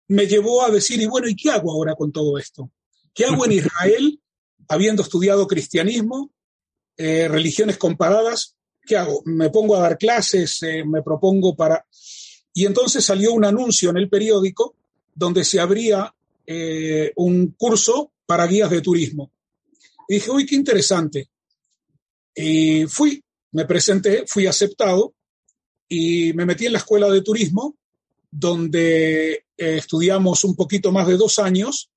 me 0.07 0.27
llevó 0.27 0.63
a 0.63 0.69
decir, 0.69 1.01
y 1.01 1.05
bueno, 1.05 1.27
¿y 1.27 1.35
qué 1.35 1.49
hago 1.49 1.71
ahora 1.71 1.95
con 1.95 2.11
todo 2.11 2.37
esto? 2.37 2.71
¿Qué 3.13 3.25
hago 3.25 3.45
en 3.45 3.53
Israel, 3.53 4.19
habiendo 4.67 5.01
estudiado 5.01 5.47
cristianismo, 5.47 6.31
eh, 6.97 7.27
religiones 7.27 7.77
comparadas. 7.77 8.55
¿Qué 8.85 8.97
hago? 8.97 9.21
Me 9.25 9.49
pongo 9.49 9.75
a 9.75 9.79
dar 9.79 9.97
clases, 9.97 10.61
eh, 10.63 10.83
me 10.85 11.01
propongo 11.01 11.55
para... 11.55 11.85
Y 12.53 12.65
entonces 12.65 13.03
salió 13.03 13.33
un 13.33 13.45
anuncio 13.45 13.89
en 13.89 13.97
el 13.97 14.09
periódico 14.09 14.75
donde 15.15 15.43
se 15.43 15.59
abría 15.59 16.13
un 17.15 17.55
curso 17.57 18.11
para 18.25 18.45
guías 18.45 18.69
de 18.69 18.81
turismo. 18.81 19.31
Y 20.07 20.15
dije, 20.15 20.29
uy, 20.29 20.45
qué 20.45 20.55
interesante. 20.55 21.29
Y 22.35 22.85
fui, 22.85 23.23
me 23.51 23.65
presenté, 23.65 24.25
fui 24.27 24.47
aceptado 24.47 25.13
y 25.87 26.33
me 26.33 26.45
metí 26.45 26.65
en 26.65 26.73
la 26.73 26.79
escuela 26.79 27.09
de 27.09 27.21
turismo, 27.21 27.75
donde 28.35 29.45
estudiamos 29.55 30.43
un 30.43 30.55
poquito 30.55 30.91
más 30.91 31.07
de 31.07 31.17
dos 31.17 31.37
años 31.37 31.89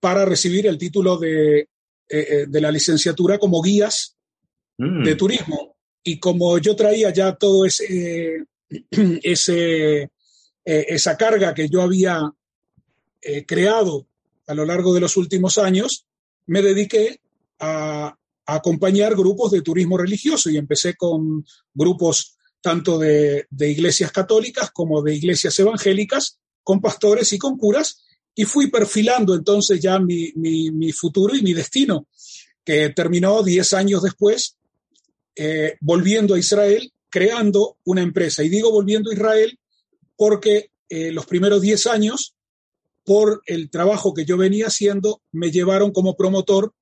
para 0.00 0.24
recibir 0.24 0.66
el 0.66 0.78
título 0.78 1.18
de, 1.18 1.60
eh, 1.60 1.68
eh, 2.08 2.46
de 2.48 2.60
la 2.60 2.70
licenciatura 2.70 3.38
como 3.38 3.62
guías 3.62 4.16
mm. 4.78 5.04
de 5.04 5.14
turismo. 5.14 5.76
Y 6.02 6.18
como 6.18 6.58
yo 6.58 6.74
traía 6.74 7.12
ya 7.12 7.34
todo 7.36 7.66
ese, 7.66 8.44
ese 8.90 10.02
eh, 10.02 10.86
esa 10.88 11.16
carga 11.16 11.54
que 11.54 11.68
yo 11.68 11.82
había 11.82 12.32
creado 13.46 14.08
a 14.48 14.54
lo 14.54 14.64
largo 14.64 14.92
de 14.92 15.00
los 15.00 15.16
últimos 15.16 15.56
años, 15.56 16.06
me 16.46 16.60
dediqué 16.60 17.20
a, 17.60 18.06
a, 18.06 18.54
acompañar 18.54 19.14
grupos 19.14 19.52
de 19.52 19.62
turismo 19.62 19.96
religioso 19.96 20.50
y 20.50 20.56
empecé 20.56 20.96
con 20.96 21.44
grupos 21.72 22.36
tanto 22.62 22.98
de, 22.98 23.46
iglesias 23.58 24.12
católicas 24.12 24.70
como 24.70 25.02
de 25.02 25.14
iglesias 25.14 25.58
evangélicas, 25.58 26.38
con 26.62 26.80
pastores 26.80 27.32
y 27.32 27.38
con 27.38 27.58
curas, 27.58 28.04
y 28.34 28.44
fui 28.44 28.70
perfilando 28.70 29.34
entonces 29.34 29.80
ya 29.80 29.98
mi, 29.98 30.32
mi, 30.36 30.92
futuro 30.92 31.34
y 31.34 31.42
mi 31.42 31.52
destino, 31.52 32.06
que 32.64 32.90
terminó 32.90 33.42
diez 33.42 33.74
años 33.74 34.02
después, 34.02 34.56
eh, 35.34 35.76
volviendo 35.80 36.34
a 36.34 36.38
Israel, 36.38 36.92
creando 37.10 37.76
una 37.84 38.00
empresa. 38.00 38.42
Y 38.42 38.48
digo 38.48 38.70
volviendo 38.70 39.10
a 39.10 39.14
Israel 39.14 39.58
porque 40.16 40.70
eh, 40.88 41.10
los 41.10 41.26
primeros 41.26 41.60
diez 41.60 41.86
años, 41.86 42.36
por 43.04 43.42
el 43.46 43.68
trabajo 43.68 44.14
que 44.14 44.24
yo 44.24 44.36
venía 44.36 44.68
haciendo, 44.68 45.20
me 45.32 45.50
llevaron 45.50 45.90
como 45.90 46.16
promotor 46.16 46.72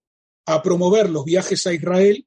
a 0.44 0.62
promover 0.62 1.08
los 1.08 1.24
viajes 1.24 1.66
a 1.66 1.72
Israel 1.72 2.26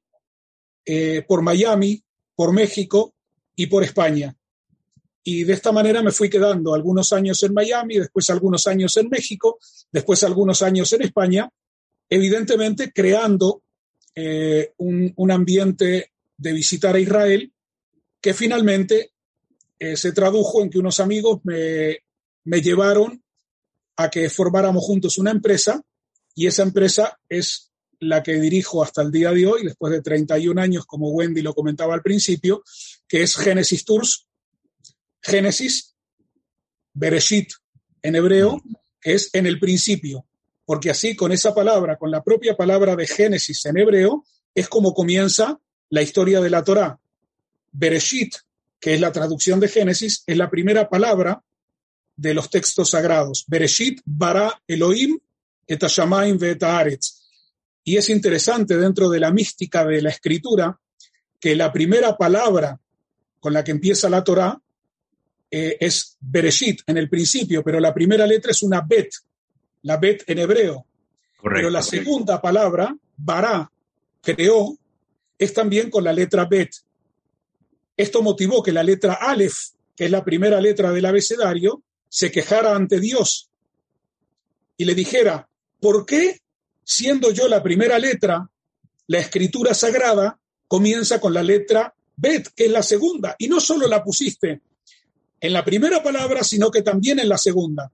eh, 0.84 1.24
por 1.28 1.42
Miami, 1.42 2.02
por 2.34 2.52
México 2.52 3.14
y 3.56 3.66
por 3.66 3.84
España. 3.84 4.34
Y 5.22 5.44
de 5.44 5.54
esta 5.54 5.72
manera 5.72 6.02
me 6.02 6.12
fui 6.12 6.28
quedando 6.28 6.74
algunos 6.74 7.12
años 7.12 7.42
en 7.42 7.54
Miami, 7.54 7.98
después 7.98 8.28
algunos 8.30 8.66
años 8.66 8.96
en 8.98 9.08
México, 9.08 9.58
después 9.90 10.22
algunos 10.22 10.60
años 10.62 10.92
en 10.92 11.02
España, 11.02 11.48
evidentemente 12.10 12.92
creando 12.92 13.62
eh, 14.14 14.72
un, 14.76 15.30
ambiente 15.30 16.12
de 16.36 16.52
visitar 16.52 16.94
a 16.94 17.00
Israel 17.00 17.50
que 18.20 18.34
finalmente 18.34 19.12
eh, 19.78 19.96
se 19.96 20.12
tradujo 20.12 20.62
en 20.62 20.70
que 20.70 20.78
unos 20.78 21.00
amigos 21.00 21.40
me, 21.44 21.98
me 22.44 22.60
llevaron 22.60 23.22
a 23.96 24.10
que 24.10 24.28
formáramos 24.28 24.84
juntos 24.84 25.18
una 25.18 25.30
empresa 25.30 25.82
y 26.34 26.46
esa 26.46 26.62
empresa 26.62 27.18
es 27.28 27.72
la 28.00 28.22
que 28.22 28.34
dirijo 28.34 28.82
hasta 28.82 29.02
el 29.02 29.10
día 29.10 29.30
de 29.32 29.46
hoy, 29.46 29.64
después 29.64 29.92
de 29.92 30.02
31 30.02 30.60
años, 30.60 30.84
como 30.86 31.10
Wendy 31.10 31.42
lo 31.42 31.54
comentaba 31.54 31.94
al 31.94 32.02
principio, 32.02 32.62
que 33.08 33.22
es 33.22 33.36
Genesis 33.36 33.84
Tours, 33.84 34.26
Génesis, 35.22 35.94
Bereshit 36.92 37.52
en 38.02 38.16
hebreo, 38.16 38.62
que 39.00 39.14
es 39.14 39.30
en 39.34 39.46
el 39.46 39.58
principio, 39.58 40.26
porque 40.64 40.90
así 40.90 41.16
con 41.16 41.32
esa 41.32 41.54
palabra, 41.54 41.96
con 41.96 42.10
la 42.10 42.22
propia 42.22 42.56
palabra 42.56 42.96
de 42.96 43.06
Génesis 43.06 43.64
en 43.66 43.78
hebreo, 43.78 44.24
es 44.54 44.68
como 44.68 44.94
comienza 44.94 45.58
la 45.90 46.02
historia 46.02 46.40
de 46.40 46.50
la 46.50 46.62
Torá. 46.62 46.98
Bereshit, 47.72 48.34
que 48.78 48.94
es 48.94 49.00
la 49.00 49.12
traducción 49.12 49.60
de 49.60 49.68
Génesis, 49.68 50.22
es 50.26 50.36
la 50.36 50.50
primera 50.50 50.88
palabra 50.88 51.42
de 52.16 52.34
los 52.34 52.50
textos 52.50 52.90
sagrados. 52.90 53.44
Bereshit 53.46 54.00
bara 54.04 54.62
Elohim 54.66 55.18
et 55.66 55.80
ve 55.80 56.98
Y 57.84 57.96
es 57.96 58.08
interesante 58.10 58.76
dentro 58.76 59.08
de 59.08 59.20
la 59.20 59.30
mística 59.30 59.84
de 59.84 60.02
la 60.02 60.10
escritura 60.10 60.78
que 61.40 61.54
la 61.54 61.72
primera 61.72 62.16
palabra 62.16 62.80
con 63.44 63.52
la 63.52 63.62
que 63.62 63.72
empieza 63.72 64.08
la 64.08 64.24
Torá 64.24 64.58
eh, 65.50 65.76
es 65.78 66.16
Bereshit 66.18 66.80
en 66.86 66.96
el 66.96 67.10
principio, 67.10 67.62
pero 67.62 67.78
la 67.78 67.92
primera 67.92 68.26
letra 68.26 68.52
es 68.52 68.62
una 68.62 68.80
bet, 68.80 69.10
la 69.82 69.98
bet 69.98 70.24
en 70.30 70.38
hebreo. 70.38 70.86
pero 71.42 71.68
la 71.68 71.82
segunda 71.82 72.40
palabra, 72.40 72.96
bara, 73.18 73.70
creó, 74.22 74.78
es 75.36 75.52
también 75.52 75.90
con 75.90 76.04
la 76.04 76.14
letra 76.14 76.46
bet. 76.46 76.70
Esto 77.94 78.22
motivó 78.22 78.62
que 78.62 78.72
la 78.72 78.82
letra 78.82 79.18
Aleph, 79.20 79.74
que 79.94 80.06
es 80.06 80.10
la 80.10 80.24
primera 80.24 80.58
letra 80.58 80.90
del 80.90 81.04
abecedario, 81.04 81.82
se 82.08 82.32
quejara 82.32 82.74
ante 82.74 82.98
Dios 82.98 83.50
y 84.78 84.86
le 84.86 84.94
dijera, 84.94 85.46
¿por 85.80 86.06
qué, 86.06 86.40
siendo 86.82 87.30
yo 87.30 87.46
la 87.46 87.62
primera 87.62 87.98
letra, 87.98 88.48
la 89.06 89.18
escritura 89.18 89.74
sagrada 89.74 90.38
comienza 90.66 91.20
con 91.20 91.34
la 91.34 91.42
letra 91.42 91.94
Bet, 92.16 92.48
que 92.54 92.66
es 92.66 92.70
la 92.70 92.82
segunda, 92.82 93.34
y 93.38 93.48
no 93.48 93.60
solo 93.60 93.86
la 93.88 94.02
pusiste 94.02 94.60
en 95.40 95.52
la 95.52 95.64
primera 95.64 96.02
palabra, 96.02 96.42
sino 96.44 96.70
que 96.70 96.82
también 96.82 97.18
en 97.18 97.28
la 97.28 97.38
segunda. 97.38 97.90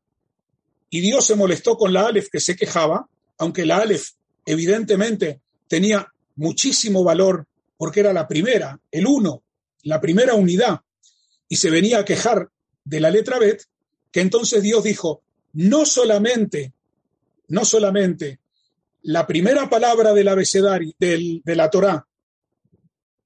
Y 0.89 1.01
Dios 1.01 1.27
se 1.27 1.37
molestó 1.37 1.77
con 1.77 1.93
la 1.93 2.07
Aleph 2.07 2.29
que 2.31 2.41
se 2.41 2.57
quejaba, 2.57 3.09
aunque 3.39 3.65
la 3.65 3.79
Aleph 3.79 4.11
evidentemente 4.45 5.41
tenía 5.67 6.13
muchísimo 6.37 7.03
valor 7.05 7.47
porque 7.77 8.01
era 8.01 8.13
la 8.13 8.29
primera, 8.29 8.79
el 8.91 9.07
uno, 9.07 9.43
la 9.83 10.01
primera 10.01 10.35
unidad, 10.35 10.81
y 11.49 11.57
se 11.57 11.71
venía 11.71 11.99
a 11.99 12.05
quejar 12.05 12.51
de 12.85 13.01
la 13.01 13.11
letra 13.11 13.39
Bet, 13.39 13.65
que 14.11 14.21
entonces 14.21 14.63
Dios 14.63 14.85
dijo, 14.85 15.23
no 15.53 15.85
solamente, 15.87 16.73
no 17.49 17.65
solamente 17.65 18.41
la 19.03 19.27
primera 19.27 19.71
palabra 19.71 20.13
del 20.13 20.29
abecedario, 20.29 20.93
del, 20.99 21.43
de 21.45 21.57
la 21.57 21.71
Torá 21.71 22.07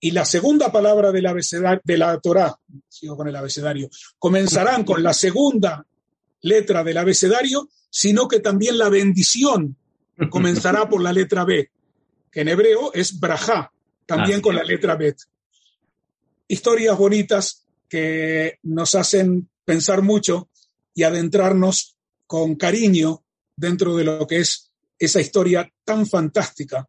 y 0.04 0.11
la 0.11 0.26
segunda 0.26 0.70
palabra 0.70 1.11
del 1.11 1.25
abecedario, 1.25 1.80
de 1.82 1.96
la 1.96 2.20
Torá, 2.20 2.54
sigo 2.90 3.16
con 3.16 3.26
el 3.26 3.37
abecedario, 3.37 3.88
comenzarán 4.18 4.84
con 4.84 5.02
la 5.02 5.14
segunda 5.14 5.82
letra 6.42 6.84
del 6.84 6.99
abecedario, 6.99 7.70
sino 7.88 8.28
que 8.28 8.40
también 8.40 8.76
la 8.76 8.90
bendición 8.90 9.78
comenzará 10.28 10.87
por 10.90 11.00
la 11.00 11.11
letra 11.11 11.46
B, 11.46 11.70
que 12.30 12.42
en 12.42 12.49
hebreo 12.49 12.92
es 12.92 13.18
brajá, 13.18 13.73
también 14.04 14.42
con 14.42 14.54
la 14.54 14.62
letra 14.62 14.94
Bet. 14.94 15.16
Historias 16.49 16.99
bonitas 16.99 17.64
que 17.88 18.58
nos 18.64 18.94
hacen 18.96 19.49
pensar 19.64 20.02
mucho 20.02 20.50
y 20.92 21.04
adentrarnos 21.04 21.96
con 22.26 22.56
cariño 22.56 23.25
dentro 23.56 23.96
de 23.96 24.04
lo 24.04 24.26
que 24.26 24.40
es 24.40 24.70
esa 24.99 25.23
historia 25.23 25.66
tan 25.82 26.06
fantástica 26.06 26.87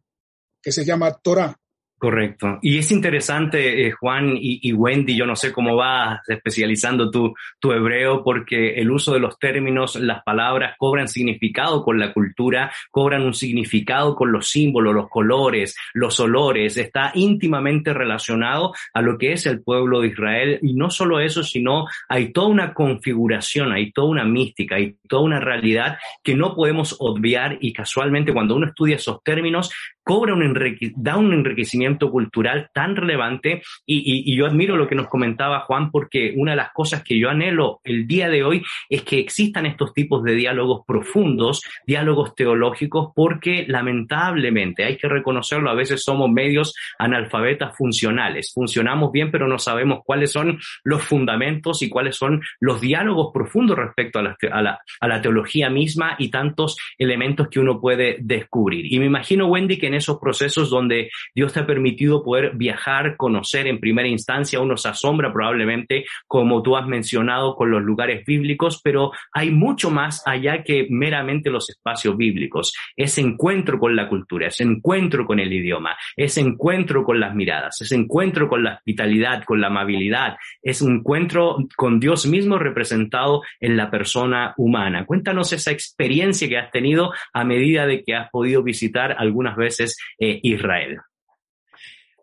que 0.60 0.70
se 0.70 0.84
llama 0.84 1.14
Torah 1.14 1.58
Correcto. 1.98 2.58
Y 2.60 2.76
es 2.76 2.92
interesante, 2.92 3.86
eh, 3.86 3.90
Juan 3.90 4.34
y, 4.38 4.70
Wendy, 4.74 5.16
yo 5.16 5.24
no 5.24 5.34
sé 5.34 5.50
cómo 5.50 5.76
vas 5.76 6.20
especializando 6.28 7.10
tu, 7.10 7.34
tu 7.58 7.72
hebreo, 7.72 8.22
porque 8.22 8.74
el 8.74 8.90
uso 8.90 9.14
de 9.14 9.20
los 9.20 9.38
términos, 9.38 9.96
las 9.96 10.22
palabras 10.22 10.74
cobran 10.76 11.08
significado 11.08 11.82
con 11.82 11.98
la 11.98 12.12
cultura, 12.12 12.70
cobran 12.90 13.22
un 13.22 13.32
significado 13.32 14.14
con 14.14 14.30
los 14.30 14.46
símbolos, 14.50 14.94
los 14.94 15.08
colores, 15.08 15.74
los 15.94 16.20
olores, 16.20 16.76
está 16.76 17.12
íntimamente 17.14 17.94
relacionado 17.94 18.74
a 18.92 19.00
lo 19.00 19.16
que 19.16 19.32
es 19.32 19.46
el 19.46 19.62
pueblo 19.62 20.02
de 20.02 20.08
Israel. 20.08 20.58
Y 20.60 20.74
no 20.74 20.90
solo 20.90 21.18
eso, 21.18 21.42
sino 21.42 21.86
hay 22.10 22.30
toda 22.30 22.48
una 22.48 22.74
configuración, 22.74 23.72
hay 23.72 23.90
toda 23.92 24.08
una 24.08 24.24
mística, 24.26 24.76
hay 24.76 24.96
toda 25.08 25.22
una 25.22 25.40
realidad 25.40 25.96
que 26.22 26.34
no 26.34 26.54
podemos 26.54 26.94
obviar 26.98 27.56
y 27.62 27.72
casualmente 27.72 28.34
cuando 28.34 28.54
uno 28.54 28.66
estudia 28.66 28.96
esos 28.96 29.22
términos, 29.22 29.70
cobra 30.06 30.34
un 30.34 30.66
da 30.94 31.16
un 31.16 31.32
enriquecimiento 31.32 32.12
cultural 32.12 32.70
tan 32.72 32.94
relevante 32.94 33.62
y, 33.84 34.22
y, 34.24 34.36
yo 34.36 34.46
admiro 34.46 34.76
lo 34.76 34.86
que 34.86 34.94
nos 34.94 35.08
comentaba 35.08 35.62
Juan 35.62 35.90
porque 35.90 36.32
una 36.36 36.52
de 36.52 36.58
las 36.58 36.70
cosas 36.72 37.02
que 37.02 37.18
yo 37.18 37.28
anhelo 37.28 37.80
el 37.82 38.06
día 38.06 38.28
de 38.28 38.44
hoy 38.44 38.62
es 38.88 39.02
que 39.02 39.18
existan 39.18 39.66
estos 39.66 39.92
tipos 39.92 40.22
de 40.22 40.34
diálogos 40.34 40.84
profundos, 40.86 41.60
diálogos 41.88 42.36
teológicos, 42.36 43.10
porque 43.16 43.64
lamentablemente 43.66 44.84
hay 44.84 44.96
que 44.96 45.08
reconocerlo, 45.08 45.70
a 45.70 45.74
veces 45.74 46.04
somos 46.04 46.30
medios 46.30 46.76
analfabetas 47.00 47.76
funcionales, 47.76 48.52
funcionamos 48.54 49.10
bien 49.10 49.32
pero 49.32 49.48
no 49.48 49.58
sabemos 49.58 50.02
cuáles 50.04 50.30
son 50.30 50.60
los 50.84 51.02
fundamentos 51.02 51.82
y 51.82 51.88
cuáles 51.88 52.14
son 52.14 52.42
los 52.60 52.80
diálogos 52.80 53.32
profundos 53.34 53.76
respecto 53.76 54.20
a 54.20 54.22
la, 54.22 54.36
a 54.52 54.62
la, 54.62 54.78
a 55.00 55.08
la 55.08 55.20
teología 55.20 55.68
misma 55.68 56.14
y 56.16 56.30
tantos 56.30 56.76
elementos 56.96 57.48
que 57.48 57.58
uno 57.58 57.80
puede 57.80 58.18
descubrir. 58.20 58.86
Y 58.92 59.00
me 59.00 59.06
imagino, 59.06 59.48
Wendy, 59.48 59.78
que 59.78 59.88
en 59.88 59.95
esos 59.96 60.18
procesos 60.18 60.70
donde 60.70 61.10
Dios 61.34 61.52
te 61.52 61.60
ha 61.60 61.66
permitido 61.66 62.22
poder 62.22 62.52
viajar, 62.56 63.16
conocer 63.16 63.66
en 63.66 63.80
primera 63.80 64.08
instancia, 64.08 64.60
uno 64.60 64.76
se 64.76 64.88
asombra 64.88 65.32
probablemente, 65.32 66.04
como 66.26 66.62
tú 66.62 66.76
has 66.76 66.86
mencionado, 66.86 67.56
con 67.56 67.70
los 67.70 67.82
lugares 67.82 68.24
bíblicos, 68.24 68.80
pero 68.82 69.12
hay 69.32 69.50
mucho 69.50 69.90
más 69.90 70.22
allá 70.26 70.62
que 70.62 70.86
meramente 70.90 71.50
los 71.50 71.68
espacios 71.70 72.16
bíblicos. 72.16 72.72
Ese 72.96 73.20
encuentro 73.20 73.78
con 73.78 73.96
la 73.96 74.08
cultura, 74.08 74.48
ese 74.48 74.64
encuentro 74.64 75.26
con 75.26 75.40
el 75.40 75.52
idioma, 75.52 75.96
ese 76.16 76.40
encuentro 76.40 77.04
con 77.04 77.20
las 77.20 77.34
miradas, 77.34 77.80
ese 77.80 77.94
encuentro 77.94 78.48
con 78.48 78.62
la 78.62 78.74
hospitalidad, 78.74 79.44
con 79.44 79.60
la 79.60 79.68
amabilidad, 79.68 80.36
es 80.62 80.82
encuentro 80.82 81.58
con 81.76 82.00
Dios 82.00 82.26
mismo 82.26 82.58
representado 82.58 83.42
en 83.60 83.76
la 83.76 83.90
persona 83.90 84.54
humana. 84.56 85.04
Cuéntanos 85.06 85.52
esa 85.52 85.70
experiencia 85.70 86.48
que 86.48 86.58
has 86.58 86.70
tenido 86.70 87.12
a 87.32 87.44
medida 87.44 87.86
de 87.86 88.02
que 88.02 88.14
has 88.14 88.30
podido 88.30 88.62
visitar 88.62 89.16
algunas 89.18 89.56
veces 89.56 89.85
eh, 90.18 90.40
Israel. 90.42 90.98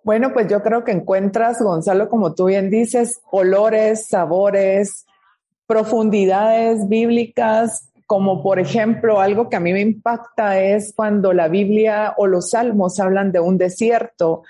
Bueno, 0.04 0.34
pues 0.34 0.48
yo 0.50 0.62
creo 0.62 0.84
que 0.84 0.92
encuentras, 0.92 1.62
Gonzalo, 1.62 2.10
como 2.10 2.36
tú 2.36 2.46
bien 2.46 2.70
dices, 2.70 3.22
olores, 3.32 4.08
sabores, 4.08 5.06
profundidades 5.66 6.90
bíblicas, 6.90 7.90
como 8.06 8.44
por 8.44 8.60
ejemplo 8.60 9.22
algo 9.22 9.50
que 9.50 9.56
a 9.56 9.62
mí 9.62 9.72
me 9.72 9.80
impacta 9.80 10.60
es 10.60 10.94
cuando 10.96 11.32
la 11.34 11.48
Biblia 11.48 12.14
o 12.18 12.28
los 12.28 12.50
salmos 12.50 13.00
hablan 13.00 13.32
de 13.32 13.40
un 13.40 13.58
desierto. 13.58 14.44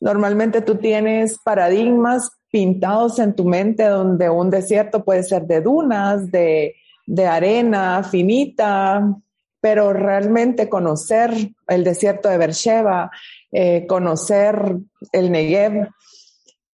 Normalmente 0.00 0.62
tú 0.62 0.76
tienes 0.76 1.38
paradigmas 1.38 2.30
pintados 2.50 3.18
en 3.18 3.34
tu 3.34 3.44
mente 3.44 3.84
donde 3.84 4.30
un 4.30 4.48
desierto 4.48 5.04
puede 5.04 5.22
ser 5.22 5.42
de 5.42 5.60
dunas, 5.60 6.30
de, 6.30 6.76
de 7.06 7.26
arena 7.26 8.02
finita, 8.02 9.16
pero 9.60 9.92
realmente 9.92 10.68
conocer 10.68 11.32
el 11.66 11.84
desierto 11.84 12.28
de 12.28 12.38
Beersheba, 12.38 13.10
eh, 13.50 13.86
conocer 13.86 14.76
el 15.12 15.32
Negev, 15.32 15.88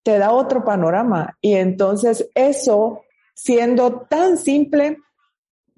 te 0.03 0.19
da 0.19 0.33
otro 0.33 0.65
panorama. 0.65 1.37
Y 1.41 1.55
entonces 1.55 2.29
eso, 2.35 3.03
siendo 3.35 4.03
tan 4.09 4.37
simple, 4.37 4.99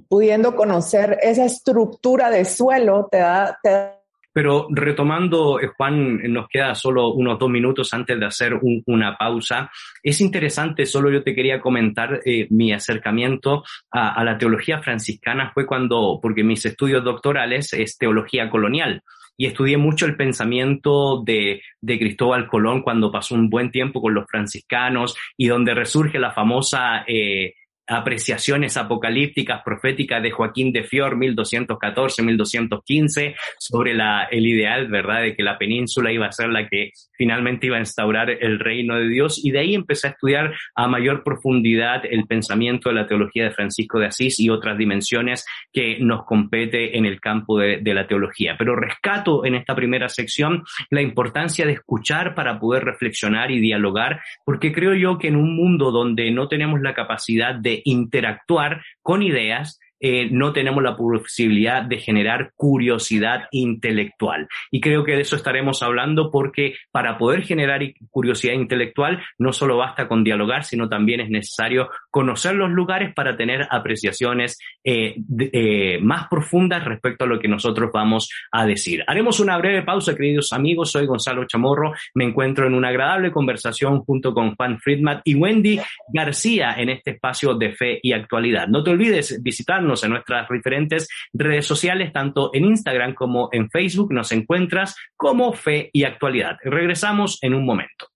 pudiendo 0.08 0.56
conocer 0.56 1.18
esa 1.22 1.44
estructura 1.44 2.30
de 2.30 2.44
suelo, 2.44 3.08
te 3.10 3.18
da, 3.18 3.58
te 3.62 3.95
pero 4.36 4.66
retomando, 4.70 5.58
eh, 5.58 5.68
Juan, 5.74 6.18
nos 6.30 6.46
queda 6.48 6.74
solo 6.74 7.14
unos 7.14 7.38
dos 7.38 7.48
minutos 7.48 7.94
antes 7.94 8.20
de 8.20 8.26
hacer 8.26 8.52
una 8.84 9.16
pausa. 9.16 9.70
Es 10.02 10.20
interesante, 10.20 10.84
solo 10.84 11.10
yo 11.10 11.22
te 11.22 11.34
quería 11.34 11.58
comentar 11.58 12.20
eh, 12.22 12.46
mi 12.50 12.70
acercamiento 12.70 13.64
a, 13.90 14.22
la 14.22 14.36
teología 14.36 14.82
franciscana 14.82 15.52
fue 15.54 15.64
cuando, 15.64 16.18
porque 16.20 16.44
mis 16.44 16.66
estudios 16.66 17.02
doctorales 17.02 17.72
es 17.72 17.96
teología 17.96 18.50
colonial 18.50 19.00
y 19.38 19.46
estudié 19.46 19.78
mucho 19.78 20.04
el 20.04 20.18
pensamiento 20.18 21.22
de, 21.24 21.62
de, 21.80 21.98
Cristóbal 21.98 22.46
Colón 22.46 22.82
cuando 22.82 23.10
pasó 23.10 23.34
un 23.34 23.48
buen 23.48 23.70
tiempo 23.70 24.02
con 24.02 24.12
los 24.12 24.26
franciscanos 24.28 25.16
y 25.38 25.46
donde 25.46 25.72
resurge 25.72 26.18
la 26.18 26.32
famosa 26.32 27.04
eh, 27.08 27.54
apreciaciones 27.86 28.76
apocalípticas, 28.76 29.62
proféticas 29.64 30.22
de 30.22 30.30
Joaquín 30.30 30.72
de 30.72 30.84
Fior, 30.84 31.16
1214-1215, 31.16 33.34
sobre 33.58 33.94
la, 33.94 34.28
el 34.30 34.46
ideal, 34.46 34.88
¿verdad?, 34.88 35.22
de 35.22 35.34
que 35.34 35.42
la 35.42 35.58
península 35.58 36.12
iba 36.12 36.26
a 36.26 36.32
ser 36.32 36.48
la 36.48 36.68
que 36.68 36.90
finalmente 37.12 37.66
iba 37.66 37.76
a 37.76 37.80
instaurar 37.80 38.30
el 38.30 38.58
reino 38.58 38.96
de 38.96 39.08
Dios. 39.08 39.44
Y 39.44 39.50
de 39.50 39.60
ahí 39.60 39.74
empecé 39.74 40.08
a 40.08 40.10
estudiar 40.10 40.54
a 40.74 40.88
mayor 40.88 41.22
profundidad 41.22 42.02
el 42.08 42.26
pensamiento 42.26 42.88
de 42.88 42.96
la 42.96 43.06
teología 43.06 43.44
de 43.44 43.52
Francisco 43.52 43.98
de 43.98 44.06
Asís 44.06 44.40
y 44.40 44.50
otras 44.50 44.76
dimensiones 44.76 45.46
que 45.72 45.98
nos 46.00 46.24
compete 46.24 46.98
en 46.98 47.06
el 47.06 47.20
campo 47.20 47.58
de, 47.58 47.78
de 47.78 47.94
la 47.94 48.06
teología. 48.06 48.56
Pero 48.58 48.76
rescato 48.76 49.44
en 49.44 49.54
esta 49.54 49.74
primera 49.74 50.08
sección 50.08 50.64
la 50.90 51.02
importancia 51.02 51.66
de 51.66 51.72
escuchar 51.72 52.34
para 52.34 52.58
poder 52.58 52.84
reflexionar 52.84 53.50
y 53.50 53.60
dialogar, 53.60 54.20
porque 54.44 54.72
creo 54.72 54.94
yo 54.94 55.18
que 55.18 55.28
en 55.28 55.36
un 55.36 55.56
mundo 55.56 55.90
donde 55.90 56.30
no 56.30 56.48
tenemos 56.48 56.80
la 56.80 56.94
capacidad 56.94 57.54
de 57.54 57.75
interactuar 57.84 58.82
con 59.02 59.22
ideas 59.22 59.78
eh, 59.98 60.28
no 60.30 60.52
tenemos 60.52 60.82
la 60.82 60.94
posibilidad 60.94 61.82
de 61.82 61.98
generar 61.98 62.52
curiosidad 62.54 63.44
intelectual. 63.50 64.46
Y 64.70 64.80
creo 64.80 65.04
que 65.04 65.12
de 65.12 65.22
eso 65.22 65.36
estaremos 65.36 65.82
hablando 65.82 66.30
porque 66.30 66.74
para 66.90 67.16
poder 67.16 67.44
generar 67.44 67.80
curiosidad 68.10 68.52
intelectual 68.52 69.22
no 69.38 69.52
solo 69.52 69.78
basta 69.78 70.06
con 70.06 70.22
dialogar, 70.22 70.64
sino 70.64 70.88
también 70.88 71.20
es 71.20 71.30
necesario 71.30 71.88
conocer 72.16 72.54
los 72.54 72.70
lugares 72.70 73.12
para 73.12 73.36
tener 73.36 73.68
apreciaciones 73.70 74.58
eh, 74.82 75.16
eh, 75.52 75.98
más 76.00 76.28
profundas 76.28 76.82
respecto 76.82 77.24
a 77.24 77.26
lo 77.26 77.38
que 77.38 77.46
nosotros 77.46 77.90
vamos 77.92 78.30
a 78.52 78.64
decir. 78.64 79.04
Haremos 79.06 79.38
una 79.38 79.58
breve 79.58 79.82
pausa, 79.82 80.14
queridos 80.14 80.50
amigos. 80.54 80.92
Soy 80.92 81.04
Gonzalo 81.04 81.44
Chamorro. 81.44 81.92
Me 82.14 82.24
encuentro 82.24 82.66
en 82.66 82.72
una 82.72 82.88
agradable 82.88 83.30
conversación 83.30 84.00
junto 84.00 84.32
con 84.32 84.54
Juan 84.54 84.78
Friedman 84.78 85.20
y 85.24 85.34
Wendy 85.34 85.78
García 86.08 86.76
en 86.78 86.88
este 86.88 87.10
espacio 87.10 87.52
de 87.52 87.72
fe 87.72 88.00
y 88.02 88.14
actualidad. 88.14 88.66
No 88.66 88.82
te 88.82 88.92
olvides 88.92 89.42
visitar 89.42 89.80
en 89.80 89.88
nuestras 89.88 90.48
diferentes 90.48 91.08
redes 91.34 91.66
sociales, 91.66 92.14
tanto 92.14 92.48
en 92.54 92.64
Instagram 92.64 93.12
como 93.12 93.50
en 93.52 93.68
Facebook. 93.68 94.10
Nos 94.14 94.32
encuentras 94.32 94.96
como 95.16 95.52
Fe 95.52 95.90
y 95.92 96.04
Actualidad. 96.04 96.56
Regresamos 96.64 97.38
en 97.42 97.52
un 97.52 97.66
momento. 97.66 98.15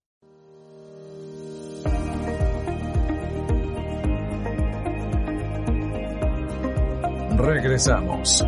Regresamos. 7.40 8.44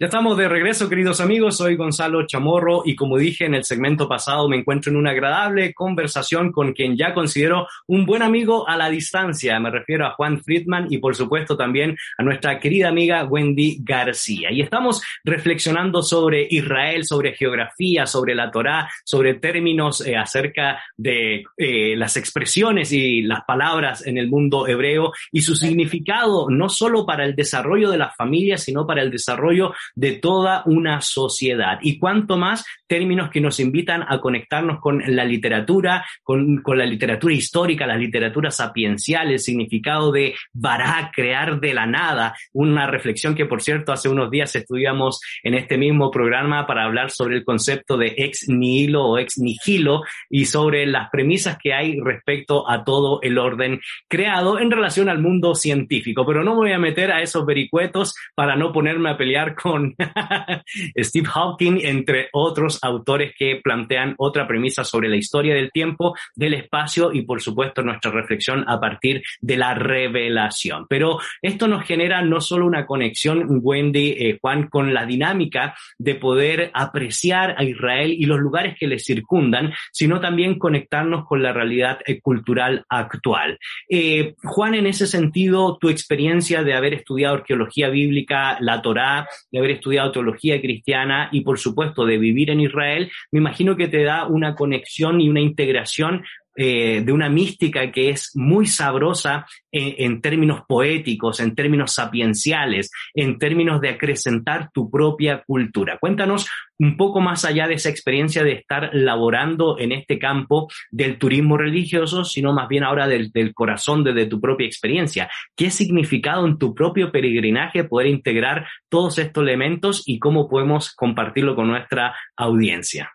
Ya 0.00 0.06
estamos 0.06 0.38
de 0.38 0.46
regreso, 0.46 0.88
queridos 0.88 1.20
amigos. 1.20 1.56
Soy 1.56 1.74
Gonzalo 1.74 2.24
Chamorro 2.24 2.82
y 2.84 2.94
como 2.94 3.18
dije 3.18 3.46
en 3.46 3.54
el 3.54 3.64
segmento 3.64 4.08
pasado, 4.08 4.48
me 4.48 4.56
encuentro 4.56 4.92
en 4.92 4.96
una 4.96 5.10
agradable 5.10 5.74
conversación 5.74 6.52
con 6.52 6.72
quien 6.72 6.96
ya 6.96 7.12
considero 7.12 7.66
un 7.88 8.06
buen 8.06 8.22
amigo 8.22 8.68
a 8.68 8.76
la 8.76 8.90
distancia. 8.90 9.58
Me 9.58 9.72
refiero 9.72 10.06
a 10.06 10.12
Juan 10.12 10.40
Friedman 10.40 10.86
y 10.88 10.98
por 10.98 11.16
supuesto 11.16 11.56
también 11.56 11.96
a 12.16 12.22
nuestra 12.22 12.60
querida 12.60 12.90
amiga 12.90 13.24
Wendy 13.24 13.78
García. 13.82 14.52
Y 14.52 14.60
estamos 14.60 15.02
reflexionando 15.24 16.00
sobre 16.00 16.46
Israel, 16.48 17.04
sobre 17.04 17.34
geografía, 17.34 18.06
sobre 18.06 18.36
la 18.36 18.52
Torá, 18.52 18.88
sobre 19.02 19.34
términos 19.34 20.06
eh, 20.06 20.16
acerca 20.16 20.80
de 20.96 21.42
eh, 21.56 21.96
las 21.96 22.16
expresiones 22.16 22.92
y 22.92 23.22
las 23.22 23.42
palabras 23.42 24.06
en 24.06 24.16
el 24.16 24.28
mundo 24.28 24.68
hebreo 24.68 25.10
y 25.32 25.42
su 25.42 25.56
significado 25.56 26.48
no 26.50 26.68
solo 26.68 27.04
para 27.04 27.24
el 27.24 27.34
desarrollo 27.34 27.90
de 27.90 27.98
la 27.98 28.10
familia, 28.10 28.58
sino 28.58 28.86
para 28.86 29.02
el 29.02 29.10
desarrollo 29.10 29.72
de 29.94 30.12
toda 30.12 30.62
una 30.66 31.00
sociedad. 31.00 31.78
Y 31.82 31.98
cuanto 31.98 32.36
más 32.36 32.64
términos 32.86 33.30
que 33.30 33.40
nos 33.40 33.60
invitan 33.60 34.04
a 34.08 34.20
conectarnos 34.20 34.80
con 34.80 35.02
la 35.06 35.24
literatura, 35.24 36.04
con, 36.22 36.62
la 36.66 36.86
literatura 36.86 37.34
histórica, 37.34 37.86
la 37.86 37.96
literatura 37.96 38.50
sapiencial, 38.50 39.30
el 39.30 39.38
significado 39.38 40.10
de 40.10 40.34
bará, 40.52 41.10
crear 41.14 41.60
de 41.60 41.74
la 41.74 41.86
nada, 41.86 42.34
una 42.52 42.86
reflexión 42.86 43.34
que 43.34 43.46
por 43.46 43.62
cierto 43.62 43.92
hace 43.92 44.08
unos 44.08 44.30
días 44.30 44.54
estudiamos 44.56 45.20
en 45.42 45.54
este 45.54 45.76
mismo 45.76 46.10
programa 46.10 46.66
para 46.66 46.84
hablar 46.84 47.10
sobre 47.10 47.36
el 47.36 47.44
concepto 47.44 47.96
de 47.96 48.14
ex 48.16 48.48
nihilo 48.48 49.04
o 49.04 49.18
ex 49.18 49.38
nihilo 49.38 50.02
y 50.30 50.46
sobre 50.46 50.86
las 50.86 51.10
premisas 51.10 51.58
que 51.62 51.74
hay 51.74 51.98
respecto 52.00 52.68
a 52.68 52.84
todo 52.84 53.20
el 53.22 53.38
orden 53.38 53.80
creado 54.08 54.58
en 54.58 54.70
relación 54.70 55.08
al 55.08 55.20
mundo 55.20 55.54
científico. 55.54 56.24
Pero 56.26 56.42
no 56.42 56.52
me 56.52 56.58
voy 56.58 56.72
a 56.72 56.78
meter 56.78 57.12
a 57.12 57.22
esos 57.22 57.44
vericuetos 57.44 58.14
para 58.34 58.56
no 58.56 58.72
ponerme 58.72 59.10
a 59.10 59.16
pelear 59.16 59.54
con 59.54 59.77
Steve 60.96 61.26
Hawking, 61.26 61.80
entre 61.82 62.28
otros 62.32 62.78
autores 62.82 63.32
que 63.38 63.60
plantean 63.62 64.14
otra 64.18 64.46
premisa 64.46 64.84
sobre 64.84 65.08
la 65.08 65.16
historia 65.16 65.54
del 65.54 65.70
tiempo, 65.70 66.14
del 66.34 66.54
espacio 66.54 67.12
y 67.12 67.22
por 67.22 67.40
supuesto 67.40 67.82
nuestra 67.82 68.10
reflexión 68.10 68.64
a 68.68 68.80
partir 68.80 69.22
de 69.40 69.56
la 69.56 69.74
revelación. 69.74 70.86
Pero 70.88 71.18
esto 71.42 71.68
nos 71.68 71.84
genera 71.84 72.22
no 72.22 72.40
solo 72.40 72.66
una 72.66 72.86
conexión, 72.86 73.60
Wendy, 73.62 74.10
eh, 74.18 74.38
Juan, 74.40 74.68
con 74.68 74.94
la 74.94 75.06
dinámica 75.06 75.74
de 75.98 76.14
poder 76.14 76.70
apreciar 76.74 77.54
a 77.58 77.64
Israel 77.64 78.12
y 78.12 78.26
los 78.26 78.38
lugares 78.38 78.76
que 78.78 78.86
le 78.86 78.98
circundan, 78.98 79.72
sino 79.92 80.20
también 80.20 80.58
conectarnos 80.58 81.26
con 81.26 81.42
la 81.42 81.52
realidad 81.52 81.98
eh, 82.06 82.20
cultural 82.20 82.84
actual. 82.88 83.58
Eh, 83.88 84.34
Juan, 84.42 84.74
en 84.74 84.86
ese 84.86 85.06
sentido, 85.06 85.78
tu 85.80 85.88
experiencia 85.88 86.62
de 86.62 86.74
haber 86.74 86.94
estudiado 86.94 87.36
arqueología 87.36 87.88
bíblica, 87.88 88.58
la 88.60 88.82
Torá, 88.82 89.28
de 89.50 89.58
haber 89.58 89.67
estudiado 89.70 90.12
teología 90.12 90.60
cristiana 90.60 91.28
y 91.32 91.42
por 91.42 91.58
supuesto 91.58 92.04
de 92.04 92.18
vivir 92.18 92.50
en 92.50 92.60
Israel, 92.60 93.10
me 93.30 93.40
imagino 93.40 93.76
que 93.76 93.88
te 93.88 94.02
da 94.02 94.26
una 94.26 94.54
conexión 94.54 95.20
y 95.20 95.28
una 95.28 95.40
integración 95.40 96.24
eh, 96.60 97.02
de 97.04 97.12
una 97.12 97.28
mística 97.28 97.92
que 97.92 98.10
es 98.10 98.32
muy 98.34 98.66
sabrosa 98.66 99.46
en, 99.70 100.20
términos 100.20 100.62
poéticos, 100.66 101.38
en 101.38 101.54
términos 101.54 101.92
sapienciales, 101.94 102.90
en 103.14 103.38
términos 103.38 103.80
de 103.80 103.90
acrecentar 103.90 104.68
tu 104.72 104.90
propia 104.90 105.44
cultura. 105.46 105.98
Cuéntanos 106.00 106.48
un 106.80 106.96
poco 106.96 107.20
más 107.20 107.44
allá 107.44 107.68
de 107.68 107.74
esa 107.74 107.90
experiencia 107.90 108.42
de 108.42 108.54
estar 108.54 108.90
laborando 108.92 109.78
en 109.78 109.92
este 109.92 110.18
campo 110.18 110.68
del 110.90 111.16
turismo 111.16 111.56
religioso, 111.56 112.24
sino 112.24 112.52
más 112.52 112.66
bien 112.66 112.82
ahora 112.82 113.06
del, 113.06 113.30
corazón, 113.54 114.02
desde 114.02 114.26
tu 114.26 114.40
propia 114.40 114.66
experiencia. 114.66 115.30
¿Qué 115.54 115.70
significado 115.70 116.44
en 116.44 116.58
tu 116.58 116.74
propio 116.74 117.12
peregrinaje 117.12 117.84
poder 117.84 118.08
integrar 118.08 118.66
todos 118.88 119.16
estos 119.18 119.44
elementos 119.44 120.02
y 120.06 120.18
cómo 120.18 120.48
podemos 120.48 120.92
compartirlo 120.92 121.54
con 121.54 121.68
nuestra 121.68 122.16
audiencia? 122.36 123.12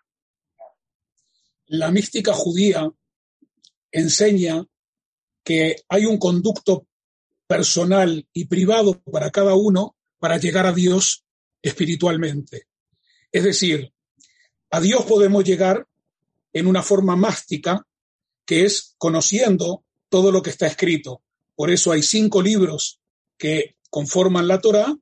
La 1.66 1.90
mística 1.90 2.32
judía 2.32 2.88
enseña 3.94 4.66
que 5.42 5.76
hay 5.88 6.04
un 6.04 6.18
conducto 6.18 6.86
personal 7.46 8.26
y 8.32 8.46
privado 8.46 9.00
para 9.00 9.30
cada 9.30 9.54
uno 9.54 9.96
para 10.18 10.38
llegar 10.38 10.66
a 10.66 10.72
Dios 10.72 11.24
espiritualmente. 11.62 12.66
Es 13.30 13.44
decir, 13.44 13.92
a 14.70 14.80
Dios 14.80 15.04
podemos 15.04 15.44
llegar 15.44 15.86
en 16.52 16.66
una 16.66 16.82
forma 16.82 17.16
mástica, 17.16 17.86
que 18.44 18.64
es 18.64 18.94
conociendo 18.98 19.84
todo 20.08 20.32
lo 20.32 20.42
que 20.42 20.50
está 20.50 20.66
escrito. 20.66 21.22
Por 21.54 21.70
eso 21.70 21.92
hay 21.92 22.02
cinco 22.02 22.42
libros 22.42 23.00
que 23.38 23.76
conforman 23.90 24.48
la 24.48 24.60
Torá, 24.60 24.96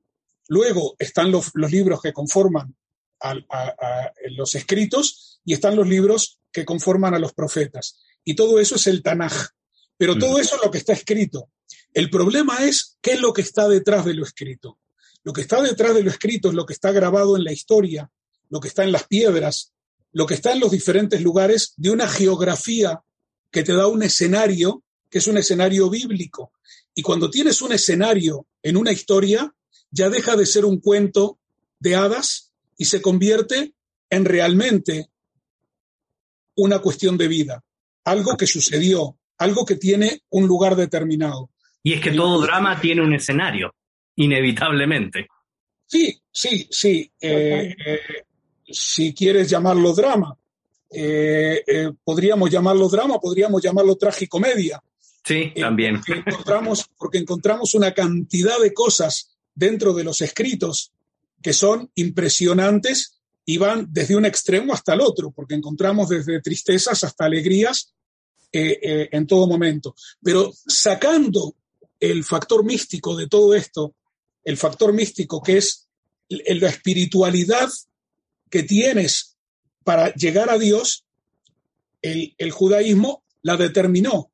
luego 0.47 0.95
están 0.99 1.31
los, 1.31 1.51
libros 1.55 2.01
que 2.01 2.13
conforman 2.13 2.75
a, 3.21 3.35
los 4.31 4.55
escritos 4.55 5.39
y 5.45 5.53
están 5.53 5.75
los 5.75 5.87
libros 5.87 6.39
que 6.51 6.65
conforman 6.65 7.13
a 7.15 7.19
los 7.19 7.33
profetas. 7.33 7.99
Y 8.23 8.35
todo 8.35 8.59
eso 8.59 8.75
es 8.75 8.87
el 8.87 9.03
Tanaj. 9.03 9.49
Pero 9.97 10.17
todo 10.17 10.37
mm. 10.37 10.41
eso 10.41 10.55
es 10.55 10.61
lo 10.63 10.71
que 10.71 10.77
está 10.77 10.93
escrito. 10.93 11.49
El 11.93 12.09
problema 12.09 12.65
es 12.65 12.97
qué 13.01 13.13
es 13.13 13.21
lo 13.21 13.33
que 13.33 13.41
está 13.41 13.67
detrás 13.67 14.05
de 14.05 14.13
lo 14.13 14.23
escrito. 14.23 14.79
Lo 15.23 15.33
que 15.33 15.41
está 15.41 15.61
detrás 15.61 15.95
de 15.95 16.03
lo 16.03 16.09
escrito 16.09 16.49
es 16.49 16.55
lo 16.55 16.65
que 16.65 16.73
está 16.73 16.91
grabado 16.91 17.37
en 17.37 17.43
la 17.43 17.53
historia, 17.53 18.11
lo 18.49 18.59
que 18.59 18.67
está 18.67 18.83
en 18.83 18.91
las 18.91 19.07
piedras, 19.07 19.73
lo 20.11 20.25
que 20.25 20.33
está 20.33 20.51
en 20.51 20.59
los 20.59 20.71
diferentes 20.71 21.21
lugares 21.21 21.73
de 21.77 21.91
una 21.91 22.07
geografía 22.07 23.01
que 23.51 23.63
te 23.63 23.73
da 23.73 23.87
un 23.87 24.03
escenario, 24.03 24.83
que 25.09 25.19
es 25.19 25.27
un 25.27 25.37
escenario 25.37 25.89
bíblico. 25.89 26.51
Y 26.95 27.01
cuando 27.01 27.29
tienes 27.29 27.61
un 27.61 27.71
escenario 27.71 28.47
en 28.61 28.77
una 28.77 28.91
historia, 28.91 29.53
ya 29.91 30.09
deja 30.09 30.35
de 30.35 30.45
ser 30.45 30.65
un 30.65 30.79
cuento 30.79 31.39
de 31.79 31.95
hadas 31.95 32.51
y 32.77 32.85
se 32.85 33.01
convierte 33.01 33.75
en 34.09 34.25
realmente 34.25 35.09
una 36.55 36.79
cuestión 36.79 37.17
de 37.17 37.27
vida, 37.27 37.63
algo 38.05 38.35
que 38.37 38.47
sucedió, 38.47 39.17
algo 39.37 39.65
que 39.65 39.75
tiene 39.75 40.21
un 40.29 40.47
lugar 40.47 40.75
determinado. 40.75 41.49
Y 41.81 41.93
es 41.93 42.01
que 42.01 42.11
todo 42.11 42.41
drama 42.41 42.79
tiene 42.79 43.01
un 43.01 43.13
escenario, 43.13 43.73
inevitablemente. 44.15 45.27
Sí, 45.85 46.17
sí, 46.31 46.67
sí. 46.71 47.11
Eh, 47.19 47.75
eh, 47.85 47.99
si 48.65 49.13
quieres 49.13 49.49
llamarlo 49.49 49.93
drama, 49.93 50.35
eh, 50.89 51.91
podríamos 52.03 52.49
llamarlo 52.49 52.87
drama, 52.87 53.19
podríamos 53.19 53.61
llamarlo 53.61 53.95
tragicomedia. 53.95 54.81
Sí, 55.25 55.53
también. 55.55 56.01
Porque 56.01 56.29
encontramos, 56.29 56.89
porque 56.97 57.17
encontramos 57.17 57.75
una 57.75 57.93
cantidad 57.93 58.59
de 58.59 58.73
cosas 58.73 59.37
dentro 59.53 59.93
de 59.93 60.03
los 60.03 60.21
escritos 60.21 60.91
que 61.41 61.53
son 61.53 61.91
impresionantes 61.95 63.21
y 63.45 63.57
van 63.57 63.87
desde 63.91 64.15
un 64.15 64.25
extremo 64.25 64.73
hasta 64.73 64.93
el 64.93 65.01
otro, 65.01 65.31
porque 65.31 65.55
encontramos 65.55 66.09
desde 66.09 66.41
tristezas 66.41 67.03
hasta 67.03 67.25
alegrías 67.25 67.93
eh, 68.51 68.79
eh, 68.81 69.09
en 69.11 69.27
todo 69.27 69.47
momento. 69.47 69.95
Pero 70.21 70.53
sacando 70.67 71.55
el 71.99 72.23
factor 72.23 72.63
místico 72.63 73.15
de 73.15 73.27
todo 73.27 73.53
esto, 73.53 73.95
el 74.43 74.57
factor 74.57 74.93
místico 74.93 75.41
que 75.41 75.57
es 75.57 75.87
la 76.29 76.69
espiritualidad 76.69 77.69
que 78.49 78.63
tienes 78.63 79.37
para 79.83 80.13
llegar 80.13 80.49
a 80.49 80.57
Dios, 80.57 81.05
el, 82.01 82.33
el 82.37 82.51
judaísmo 82.51 83.23
la 83.41 83.57
determinó, 83.57 84.31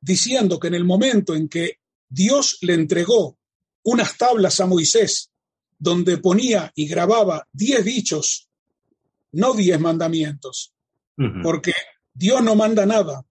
diciendo 0.00 0.58
que 0.58 0.68
en 0.68 0.74
el 0.74 0.84
momento 0.84 1.34
en 1.34 1.48
que 1.48 1.78
Dios 2.08 2.58
le 2.62 2.74
entregó 2.74 3.38
unas 3.84 4.16
tablas 4.16 4.60
a 4.60 4.66
Moisés 4.66 5.30
donde 5.78 6.18
ponía 6.18 6.72
y 6.74 6.88
grababa 6.88 7.46
diez 7.52 7.84
dichos 7.84 8.47
no 9.32 9.54
diez 9.54 9.78
mandamientos, 9.78 10.74
porque 11.42 11.72
Dios 12.14 12.42
no 12.42 12.54
manda 12.54 12.86
nada. 12.86 13.24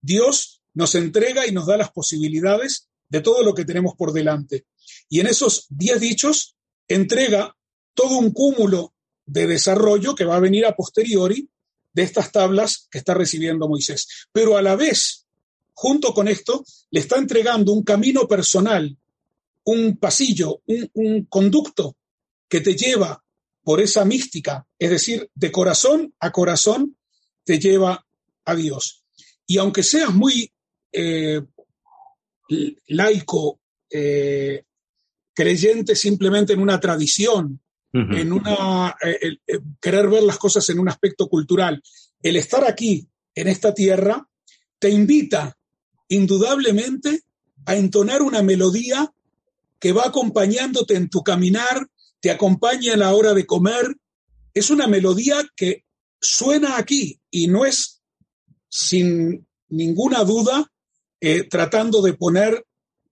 Dios 0.00 0.62
nos 0.74 0.94
entrega 0.94 1.46
y 1.46 1.52
nos 1.52 1.66
da 1.66 1.76
las 1.76 1.90
posibilidades 1.90 2.88
de 3.08 3.20
todo 3.20 3.42
lo 3.42 3.54
que 3.54 3.64
tenemos 3.64 3.94
por 3.96 4.12
delante. 4.12 4.66
Y 5.08 5.20
en 5.20 5.26
esos 5.26 5.66
diez 5.70 6.00
dichos 6.00 6.56
entrega 6.88 7.56
todo 7.94 8.18
un 8.18 8.30
cúmulo 8.30 8.94
de 9.24 9.46
desarrollo 9.46 10.14
que 10.14 10.24
va 10.24 10.36
a 10.36 10.40
venir 10.40 10.66
a 10.66 10.76
posteriori 10.76 11.48
de 11.92 12.02
estas 12.02 12.30
tablas 12.30 12.88
que 12.90 12.98
está 12.98 13.14
recibiendo 13.14 13.68
Moisés. 13.68 14.28
Pero 14.30 14.56
a 14.56 14.62
la 14.62 14.76
vez, 14.76 15.26
junto 15.72 16.12
con 16.12 16.28
esto, 16.28 16.64
le 16.90 17.00
está 17.00 17.16
entregando 17.16 17.72
un 17.72 17.82
camino 17.82 18.28
personal, 18.28 18.96
un 19.64 19.96
pasillo, 19.96 20.60
un, 20.66 20.90
un 20.92 21.24
conducto 21.24 21.96
que 22.48 22.60
te 22.60 22.76
lleva 22.76 23.24
por 23.66 23.80
esa 23.80 24.04
mística, 24.04 24.64
es 24.78 24.90
decir, 24.90 25.28
de 25.34 25.50
corazón 25.50 26.14
a 26.20 26.30
corazón 26.30 26.96
te 27.42 27.58
lleva 27.58 28.06
a 28.44 28.54
Dios. 28.54 29.02
Y 29.44 29.58
aunque 29.58 29.82
seas 29.82 30.14
muy 30.14 30.52
eh, 30.92 31.42
laico, 32.86 33.58
eh, 33.90 34.62
creyente 35.34 35.96
simplemente 35.96 36.52
en 36.52 36.60
una 36.60 36.78
tradición, 36.78 37.60
en 37.92 38.32
una 38.32 38.94
eh, 39.02 39.38
querer 39.80 40.08
ver 40.10 40.22
las 40.22 40.38
cosas 40.38 40.68
en 40.70 40.78
un 40.78 40.88
aspecto 40.88 41.26
cultural, 41.28 41.82
el 42.22 42.36
estar 42.36 42.64
aquí 42.64 43.08
en 43.34 43.48
esta 43.48 43.74
tierra 43.74 44.28
te 44.78 44.90
invita 44.90 45.58
indudablemente 46.06 47.22
a 47.64 47.74
entonar 47.74 48.22
una 48.22 48.44
melodía 48.44 49.12
que 49.80 49.90
va 49.90 50.06
acompañándote 50.06 50.94
en 50.94 51.08
tu 51.08 51.24
caminar, 51.24 51.88
te 52.20 52.30
acompaña 52.30 52.94
a 52.94 52.96
la 52.96 53.14
hora 53.14 53.34
de 53.34 53.46
comer. 53.46 53.96
Es 54.54 54.70
una 54.70 54.86
melodía 54.86 55.36
que 55.54 55.84
suena 56.20 56.78
aquí 56.78 57.20
y 57.30 57.48
no 57.48 57.64
es 57.64 58.02
sin 58.68 59.46
ninguna 59.68 60.24
duda 60.24 60.70
eh, 61.20 61.44
tratando 61.44 62.02
de 62.02 62.14
poner 62.14 62.66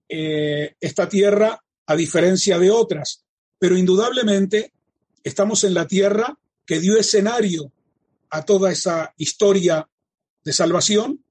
eh, 0.08 0.74
esta 0.80 1.08
tierra 1.08 1.58
a 1.86 1.96
diferencia 1.96 2.58
de 2.58 2.70
otras, 2.70 3.24
pero 3.58 3.76
indudablemente 3.76 4.72
estamos 5.22 5.64
en 5.64 5.74
la 5.74 5.86
tierra 5.86 6.38
que 6.66 6.80
dio 6.80 6.98
escenario 6.98 7.72
a 8.30 8.44
toda 8.44 8.72
esa 8.72 9.14
historia 9.16 9.88
de 10.44 10.52
salvación. 10.52 11.24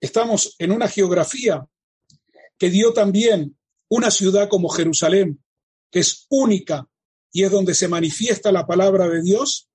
Estamos 0.00 0.54
en 0.58 0.72
una 0.72 0.88
geografía 0.88 1.66
que 2.58 2.70
dio 2.70 2.92
también 2.92 3.56
una 3.88 4.10
ciudad 4.10 4.48
como 4.48 4.68
Jerusalén, 4.68 5.42
que 5.90 6.00
es 6.00 6.26
única 6.30 6.88
y 7.36 7.44
es 7.44 7.50
donde 7.50 7.74
se 7.74 7.86
manifiesta 7.86 8.50
la 8.50 8.66
palabra 8.66 9.10
de 9.10 9.20
Dios, 9.20 9.68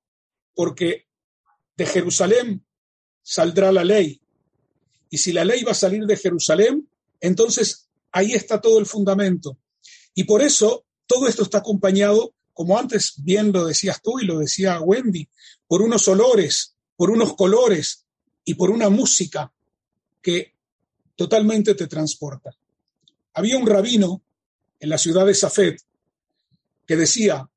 porque 0.55 1.05
de 1.77 1.85
Jerusalén 1.85 2.65
saldrá 3.21 3.71
la 3.71 3.83
ley. 3.83 4.19
Y 5.11 5.19
si 5.19 5.31
la 5.31 5.45
ley 5.45 5.61
va 5.61 5.73
a 5.73 5.75
salir 5.75 6.07
de 6.07 6.17
Jerusalén, 6.17 6.89
entonces 7.19 7.87
ahí 8.11 8.33
está 8.33 8.59
todo 8.59 8.79
el 8.79 8.87
fundamento. 8.87 9.59
Y 10.15 10.23
por 10.23 10.41
eso 10.41 10.87
todo 11.05 11.27
esto 11.27 11.43
está 11.43 11.59
acompañado, 11.59 12.33
como 12.51 12.79
antes 12.79 13.13
bien 13.17 13.51
lo 13.51 13.65
decías 13.65 14.01
tú 14.01 14.19
y 14.19 14.25
lo 14.25 14.39
decía 14.39 14.81
Wendy, 14.81 15.29
por 15.67 15.83
unos 15.83 16.07
olores, 16.07 16.75
por 16.95 17.11
unos 17.11 17.35
colores 17.35 18.07
y 18.43 18.55
por 18.55 18.71
una 18.71 18.89
música 18.89 19.53
que 20.19 20.55
totalmente 21.15 21.75
te 21.75 21.85
transporta. 21.85 22.49
Había 23.35 23.59
un 23.59 23.67
rabino 23.67 24.23
en 24.79 24.89
la 24.89 24.97
ciudad 24.97 25.27
de 25.27 25.35
Safed 25.35 25.77
que 26.87 26.95
decía, 26.95 27.47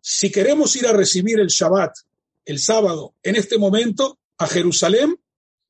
si 0.00 0.30
queremos 0.30 0.74
ir 0.76 0.86
a 0.86 0.92
recibir 0.92 1.40
el 1.40 1.48
Shabbat, 1.48 1.92
el 2.44 2.58
sábado, 2.58 3.14
en 3.22 3.36
este 3.36 3.58
momento, 3.58 4.18
a 4.38 4.46
Jerusalén, 4.46 5.20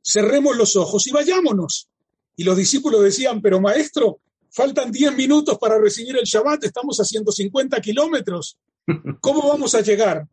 cerremos 0.03 0.57
los 0.57 0.77
ojos 0.77 1.07
y 1.07 1.11
vayámonos. 1.11 1.89
Y 2.37 2.45
los 2.45 2.57
discípulos 2.57 3.03
decían, 3.03 3.43
pero 3.43 3.61
maestro, 3.61 4.21
faltan 4.51 4.93
10 4.93 5.17
minutos 5.17 5.59
para 5.59 5.79
recibir 5.79 6.17
el 6.17 6.25
Shabbat, 6.25 6.65
estamos 6.65 7.01
a 7.01 7.05
150 7.05 7.81
kilómetros. 7.81 8.57
¿Cómo 9.21 9.49
vamos 9.49 9.75
a 9.75 9.81
llegar? 9.81 10.27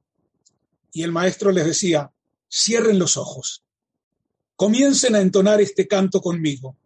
Y 0.94 1.04
el 1.04 1.12
maestro 1.12 1.52
les 1.52 1.66
decía, 1.66 2.12
cierren 2.50 3.00
los 3.00 3.18
ojos, 3.18 3.64
comiencen 4.56 5.16
a 5.16 5.22
entonar 5.22 5.60
este 5.60 5.88
canto 5.88 6.22
conmigo. 6.22 6.78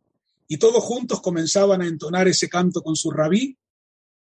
Y 0.47 0.57
todos 0.57 0.83
juntos 0.83 1.21
comenzaban 1.21 1.81
a 1.81 1.87
entonar 1.87 2.27
ese 2.27 2.49
canto 2.49 2.81
con 2.81 2.95
su 2.95 3.11
rabí. 3.11 3.57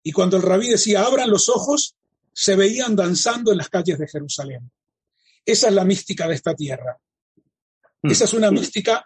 Y 0.01 0.11
cuando 0.11 0.37
el 0.37 0.43
rabí 0.43 0.69
decía, 0.69 1.03
abran 1.03 1.29
los 1.29 1.49
ojos, 1.49 1.95
se 2.37 2.55
veían 2.57 2.97
danzando 2.97 3.53
en 3.53 3.57
las 3.57 3.69
calles 3.69 3.97
de 3.97 4.09
Jerusalén. 4.09 4.69
Esa 5.45 5.69
es 5.69 5.73
la 5.73 5.85
mística 5.85 6.27
de 6.27 6.35
esta 6.35 6.53
tierra. 6.53 6.99
Hmm. 8.01 8.11
Esa 8.11 8.25
es 8.25 8.33
una 8.33 8.51
mística 8.51 9.05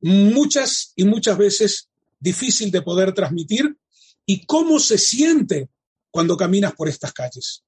muchas 0.00 0.92
y 0.94 1.04
muchas 1.04 1.36
veces 1.36 1.90
difícil 2.20 2.70
de 2.70 2.82
poder 2.82 3.12
transmitir. 3.12 3.76
¿Y 4.24 4.46
cómo 4.46 4.78
se 4.78 4.96
siente 4.96 5.70
cuando 6.08 6.36
caminas 6.36 6.72
por 6.74 6.88
estas 6.88 7.12
calles? 7.12 7.64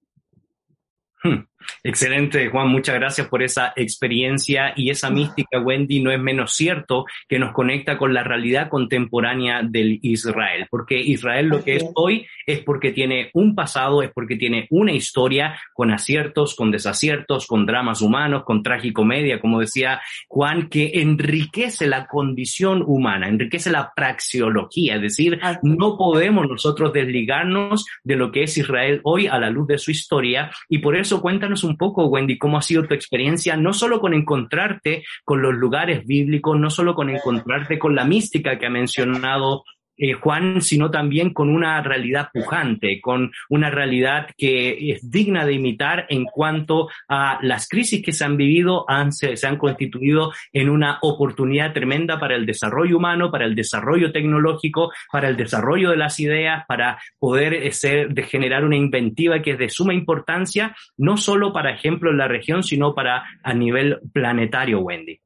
Hmm. 1.24 1.49
Excelente, 1.82 2.48
Juan. 2.48 2.68
Muchas 2.68 2.94
gracias 2.94 3.28
por 3.28 3.42
esa 3.42 3.72
experiencia 3.76 4.72
y 4.76 4.90
esa 4.90 5.10
mística, 5.10 5.60
Wendy, 5.60 6.00
no 6.00 6.10
es 6.10 6.20
menos 6.20 6.52
cierto 6.52 7.04
que 7.28 7.38
nos 7.38 7.52
conecta 7.52 7.96
con 7.98 8.12
la 8.12 8.22
realidad 8.22 8.68
contemporánea 8.68 9.62
del 9.62 9.98
Israel, 10.02 10.66
porque 10.70 10.98
Israel 10.98 11.46
lo 11.48 11.64
que 11.64 11.76
es 11.76 11.84
hoy 11.94 12.26
es 12.46 12.60
porque 12.60 12.92
tiene 12.92 13.30
un 13.34 13.54
pasado, 13.54 14.02
es 14.02 14.10
porque 14.12 14.36
tiene 14.36 14.66
una 14.70 14.92
historia 14.92 15.58
con 15.72 15.90
aciertos, 15.90 16.54
con 16.54 16.70
desaciertos, 16.70 17.46
con 17.46 17.66
dramas 17.66 18.02
humanos, 18.02 18.44
con 18.44 18.62
tragicomedia, 18.62 19.40
como 19.40 19.60
decía 19.60 20.00
Juan, 20.28 20.68
que 20.68 20.90
enriquece 20.94 21.86
la 21.86 22.06
condición 22.06 22.82
humana, 22.86 23.28
enriquece 23.28 23.70
la 23.70 23.92
praxiología, 23.94 24.96
es 24.96 25.02
decir, 25.02 25.40
no 25.62 25.96
podemos 25.96 26.48
nosotros 26.48 26.92
desligarnos 26.92 27.86
de 28.04 28.16
lo 28.16 28.30
que 28.30 28.44
es 28.44 28.56
Israel 28.56 29.00
hoy 29.04 29.26
a 29.26 29.38
la 29.38 29.50
luz 29.50 29.66
de 29.68 29.78
su 29.78 29.90
historia 29.90 30.50
y 30.68 30.78
por 30.78 30.96
eso 30.96 31.20
cuéntanos 31.50 31.64
un 31.64 31.76
poco, 31.76 32.06
Wendy, 32.06 32.38
cómo 32.38 32.58
ha 32.58 32.62
sido 32.62 32.86
tu 32.86 32.94
experiencia, 32.94 33.56
no 33.56 33.72
solo 33.72 34.00
con 34.00 34.14
encontrarte 34.14 35.02
con 35.24 35.42
los 35.42 35.54
lugares 35.54 36.06
bíblicos, 36.06 36.58
no 36.58 36.70
solo 36.70 36.94
con 36.94 37.10
encontrarte 37.10 37.76
con 37.76 37.96
la 37.96 38.04
mística 38.04 38.56
que 38.56 38.66
ha 38.66 38.70
mencionado 38.70 39.64
eh, 40.02 40.14
Juan, 40.14 40.62
sino 40.62 40.90
también 40.90 41.34
con 41.34 41.50
una 41.50 41.82
realidad 41.82 42.30
pujante, 42.32 43.02
con 43.02 43.30
una 43.50 43.68
realidad 43.68 44.28
que 44.34 44.92
es 44.92 45.10
digna 45.10 45.44
de 45.44 45.52
imitar 45.52 46.06
en 46.08 46.24
cuanto 46.24 46.88
a 47.06 47.38
las 47.42 47.68
crisis 47.68 48.02
que 48.02 48.12
se 48.12 48.24
han 48.24 48.38
vivido, 48.38 48.86
han, 48.88 49.12
se, 49.12 49.34
han 49.46 49.58
constituido 49.58 50.32
en 50.54 50.70
una 50.70 50.98
oportunidad 51.02 51.74
tremenda 51.74 52.18
para 52.18 52.34
el 52.34 52.46
desarrollo 52.46 52.96
humano, 52.96 53.30
para 53.30 53.44
el 53.44 53.54
desarrollo 53.54 54.10
tecnológico, 54.10 54.90
para 55.12 55.28
el 55.28 55.36
desarrollo 55.36 55.90
de 55.90 55.98
las 55.98 56.18
ideas, 56.18 56.64
para 56.66 56.98
poder 57.18 57.52
eh, 57.52 57.70
ser, 57.72 58.14
de 58.14 58.22
generar 58.22 58.64
una 58.64 58.76
inventiva 58.76 59.42
que 59.42 59.50
es 59.50 59.58
de 59.58 59.68
suma 59.68 59.92
importancia, 59.92 60.74
no 60.96 61.18
solo 61.18 61.52
para 61.52 61.74
ejemplo 61.74 62.10
en 62.10 62.16
la 62.16 62.26
región, 62.26 62.62
sino 62.62 62.94
para 62.94 63.22
a 63.42 63.52
nivel 63.52 63.98
planetario, 64.14 64.80
Wendy. 64.80 65.20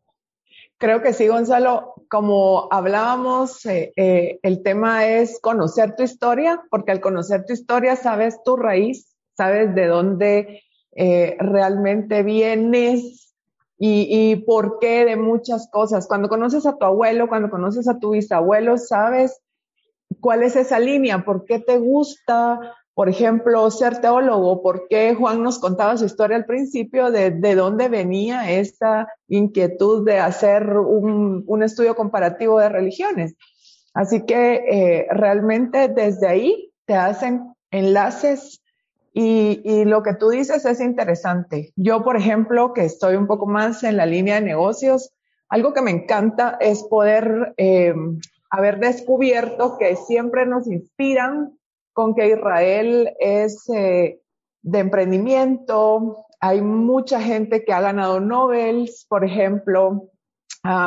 Creo 0.85 1.01
que 1.01 1.15
sí, 1.15 1.29
Gonzalo. 1.29 1.95
Como 2.11 2.69
hablábamos, 2.71 3.65
eh, 3.65 3.95
eh, 3.97 4.39
el 4.43 4.63
tema 4.63 5.07
es 5.07 5.41
conocer 5.41 5.97
tu 5.97 6.03
historia, 6.03 6.63
porque 6.71 6.93
al 6.93 7.01
conocer 7.01 7.47
tu 7.47 7.55
historia 7.55 7.97
sabes 7.97 8.43
tu 8.45 8.57
raíz, 8.57 9.17
sabes 9.35 9.75
de 9.75 9.87
dónde 9.87 10.63
eh, 10.95 11.39
realmente 11.41 12.23
vienes 12.23 13.35
y, 13.79 14.09
y, 14.11 14.37
por 14.37 14.79
qué 14.79 15.07
de 15.07 15.17
muchas 15.17 15.71
cosas. 15.71 16.07
Cuando 16.07 16.29
conoces 16.29 16.67
a 16.67 16.77
tu 16.77 16.85
abuelo, 16.85 17.31
cuando 17.31 17.49
conoces 17.49 17.89
a 17.89 17.99
tu 17.99 18.11
bisabuelo, 18.11 18.77
sabes 18.77 19.41
cuál 20.21 20.43
es 20.43 20.55
esa 20.55 20.79
línea, 20.79 21.25
por 21.25 21.47
qué 21.47 21.61
te 21.61 21.79
gusta, 21.79 22.61
por 22.95 23.09
ejemplo, 23.09 23.69
ser 23.73 24.01
teólogo, 24.01 24.63
¿por 24.63 24.87
qué 24.89 25.15
Juan 25.15 25.43
nos 25.43 25.59
contaba 25.59 25.97
su 25.97 26.05
historia 26.05 26.37
al 26.37 26.45
principio 26.45 27.11
de, 27.11 27.33
de 27.33 27.55
dónde 27.57 27.89
venía 27.89 28.51
esta 28.53 29.09
inquietud 29.27 30.07
de 30.07 30.21
hacer 30.21 30.77
un, 30.79 31.43
un 31.47 31.63
estudio 31.65 31.97
comparativo 31.97 32.61
de 32.61 32.69
religiones? 32.69 33.35
Así 33.95 34.25
que 34.25 34.55
eh, 34.71 35.07
realmente 35.11 35.89
desde 35.89 36.29
ahí 36.29 36.73
te 36.85 36.95
hacen 36.95 37.53
enlaces 37.73 38.63
y, 39.13 39.61
y, 39.65 39.85
lo 39.85 40.03
que 40.03 40.15
tú 40.15 40.31
dices 40.31 40.65
es 40.65 40.81
interesante. 40.81 41.73
Yo, 41.77 42.03
por 42.03 42.17
ejemplo, 42.17 42.73
que 42.73 42.85
estoy 42.85 43.15
un 43.15 43.29
poco 43.29 43.47
más 43.47 43.85
en 43.85 43.97
la 43.97 44.07
línea 44.07 44.37
de 44.37 44.41
negocios, 44.41 45.13
algo 45.49 45.73
que 45.73 45.83
me 45.83 45.93
encanta 45.93 46.57
es 46.61 46.83
poder 46.83 47.55
eh, 47.57 47.95
haber 48.51 48.81
descubierto 48.81 49.79
que 49.79 49.95
siempre 49.95 50.47
nos 50.47 50.67
inspiran 50.67 51.57
con 51.95 52.15
que 52.15 52.29
Israel 52.29 53.15
es 53.19 53.67
eh, 53.71 54.21
de 54.61 54.79
emprendimiento. 54.79 56.27
Hay 56.41 56.61
mucha 56.61 57.21
gente 57.21 57.65
que 57.65 57.73
ha 57.73 57.81
ganado 57.81 58.21
Nobel, 58.21 58.91
por 59.09 59.25
ejemplo, 59.25 60.11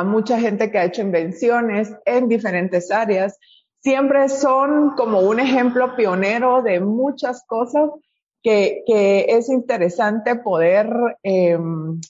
mucha 0.04 0.40
gente 0.40 0.70
que 0.70 0.78
ha 0.78 0.84
hecho 0.84 1.02
invenciones 1.02 1.92
en 2.04 2.28
diferentes 2.28 2.90
áreas. 2.90 3.38
Siempre 3.80 4.28
son 4.28 4.94
como 4.96 5.20
un 5.20 5.38
ejemplo 5.38 5.94
pionero 5.96 6.62
de 6.62 6.80
muchas 6.80 7.44
cosas 7.46 7.90
que, 8.42 8.82
que 8.86 9.26
es 9.28 9.48
interesante 9.48 10.36
poder 10.36 10.90
em, 11.22 12.00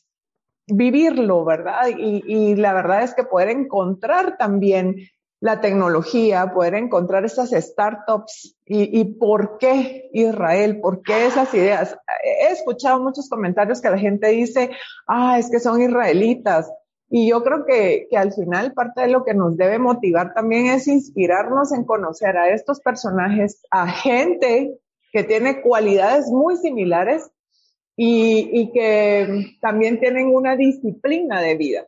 vivirlo, 0.66 1.44
¿verdad? 1.44 1.88
Y, 1.96 2.22
y, 2.26 2.56
la 2.56 2.72
verdad 2.72 3.02
es 3.02 3.14
que 3.14 3.24
poder 3.24 3.50
encontrar 3.50 4.36
también 4.38 4.96
la 5.40 5.60
tecnología, 5.60 6.52
poder 6.52 6.74
encontrar 6.74 7.24
esas 7.24 7.50
startups 7.50 8.56
y, 8.66 9.00
y, 9.00 9.04
por 9.04 9.58
qué 9.58 10.10
Israel, 10.12 10.80
por 10.80 11.02
qué 11.02 11.26
esas 11.26 11.52
ideas. 11.54 11.96
He 12.24 12.52
escuchado 12.52 13.00
muchos 13.00 13.28
comentarios 13.28 13.80
que 13.80 13.90
la 13.90 13.98
gente 13.98 14.28
dice, 14.28 14.70
ah, 15.06 15.38
es 15.38 15.50
que 15.50 15.60
son 15.60 15.80
israelitas. 15.80 16.70
Y 17.08 17.30
yo 17.30 17.42
creo 17.42 17.64
que, 17.64 18.06
que 18.10 18.18
al 18.18 18.32
final 18.32 18.74
parte 18.74 19.02
de 19.02 19.08
lo 19.08 19.24
que 19.24 19.32
nos 19.32 19.56
debe 19.56 19.78
motivar 19.78 20.34
también 20.34 20.66
es 20.66 20.88
inspirarnos 20.88 21.72
en 21.72 21.84
conocer 21.84 22.36
a 22.36 22.50
estos 22.50 22.80
personajes, 22.80 23.62
a 23.70 23.88
gente 23.88 24.78
que 25.12 25.24
tiene 25.24 25.62
cualidades 25.62 26.26
muy 26.26 26.56
similares 26.56 27.30
y, 27.96 28.50
y 28.52 28.72
que 28.72 29.56
también 29.60 30.00
tienen 30.00 30.34
una 30.34 30.56
disciplina 30.56 31.40
de 31.40 31.56
vida. 31.56 31.86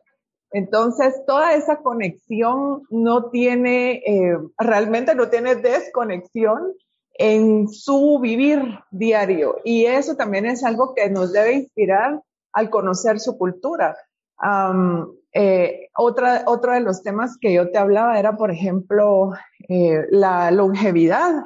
Entonces, 0.51 1.21
toda 1.25 1.53
esa 1.53 1.77
conexión 1.77 2.83
no 2.89 3.29
tiene, 3.29 4.03
eh, 4.05 4.37
realmente 4.57 5.15
no 5.15 5.29
tiene 5.29 5.55
desconexión 5.55 6.73
en 7.13 7.69
su 7.69 8.19
vivir 8.19 8.61
diario. 8.91 9.57
Y 9.63 9.85
eso 9.85 10.15
también 10.15 10.45
es 10.45 10.63
algo 10.63 10.93
que 10.93 11.09
nos 11.09 11.31
debe 11.31 11.53
inspirar 11.53 12.21
al 12.51 12.69
conocer 12.69 13.19
su 13.19 13.37
cultura. 13.37 13.95
Um, 14.41 15.13
eh, 15.33 15.89
otra, 15.95 16.43
otro 16.47 16.73
de 16.73 16.81
los 16.81 17.03
temas 17.03 17.37
que 17.39 17.53
yo 17.53 17.71
te 17.71 17.77
hablaba 17.77 18.19
era, 18.19 18.35
por 18.35 18.51
ejemplo, 18.51 19.33
eh, 19.69 20.05
la 20.09 20.51
longevidad 20.51 21.43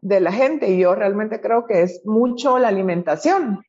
de 0.00 0.20
la 0.20 0.32
gente. 0.32 0.70
Y 0.70 0.78
yo 0.78 0.94
realmente 0.94 1.40
creo 1.40 1.66
que 1.66 1.82
es 1.82 2.00
mucho 2.04 2.58
la 2.58 2.68
alimentación. 2.68 3.62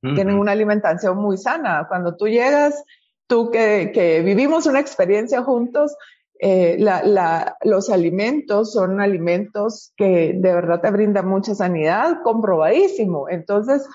Tienen 0.00 0.38
una 0.38 0.52
alimentación 0.52 1.18
muy 1.18 1.36
sana. 1.36 1.86
Cuando 1.88 2.16
tú 2.16 2.28
llegas 2.28 2.84
tú 3.28 3.50
que, 3.52 3.92
que 3.94 4.22
vivimos 4.22 4.66
una 4.66 4.80
experiencia 4.80 5.42
juntos, 5.44 5.94
eh, 6.40 6.76
la, 6.78 7.04
la, 7.04 7.56
los 7.62 7.90
alimentos 7.90 8.72
son 8.72 9.00
alimentos 9.00 9.92
que 9.96 10.32
de 10.34 10.52
verdad 10.52 10.80
te 10.80 10.90
brindan 10.90 11.28
mucha 11.28 11.54
sanidad, 11.54 12.22
comprobadísimo. 12.24 13.28
Entonces, 13.28 13.86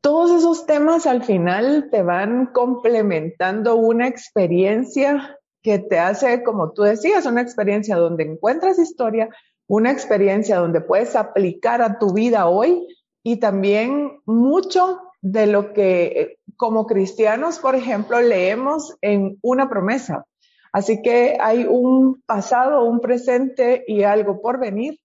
todos 0.00 0.30
esos 0.30 0.66
temas 0.66 1.06
al 1.06 1.22
final 1.22 1.88
te 1.90 2.02
van 2.02 2.46
complementando 2.52 3.76
una 3.76 4.06
experiencia 4.06 5.38
que 5.62 5.78
te 5.78 5.98
hace, 5.98 6.44
como 6.44 6.72
tú 6.72 6.82
decías, 6.82 7.26
una 7.26 7.40
experiencia 7.40 7.96
donde 7.96 8.24
encuentras 8.24 8.78
historia, 8.78 9.28
una 9.66 9.90
experiencia 9.90 10.58
donde 10.58 10.80
puedes 10.80 11.16
aplicar 11.16 11.82
a 11.82 11.98
tu 11.98 12.12
vida 12.12 12.46
hoy 12.46 12.86
y 13.22 13.36
también 13.36 14.20
mucho 14.24 15.00
de 15.20 15.46
lo 15.46 15.72
que 15.72 16.37
como 16.58 16.86
cristianos, 16.86 17.60
por 17.60 17.76
ejemplo, 17.76 18.20
leemos 18.20 18.98
en 19.00 19.38
una 19.42 19.70
promesa. 19.70 20.26
Así 20.72 21.00
que 21.00 21.38
hay 21.40 21.64
un 21.64 22.20
pasado, 22.26 22.84
un 22.84 23.00
presente 23.00 23.84
y 23.86 24.02
algo 24.02 24.42
por 24.42 24.58
venir 24.58 24.98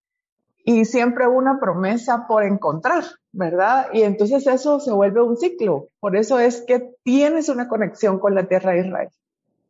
y 0.66 0.86
siempre 0.86 1.28
una 1.28 1.60
promesa 1.60 2.26
por 2.28 2.44
encontrar, 2.44 3.04
¿verdad? 3.32 3.88
Y 3.94 4.02
entonces 4.02 4.48
eso 4.48 4.80
se 4.80 4.92
vuelve 4.92 5.22
un 5.22 5.38
ciclo. 5.38 5.90
Por 6.00 6.16
eso 6.16 6.40
es 6.40 6.64
que 6.66 6.90
tienes 7.04 7.50
una 7.50 7.68
conexión 7.68 8.20
con 8.20 8.34
la 8.34 8.48
tierra 8.48 8.72
de 8.72 8.88
Israel. 8.88 9.10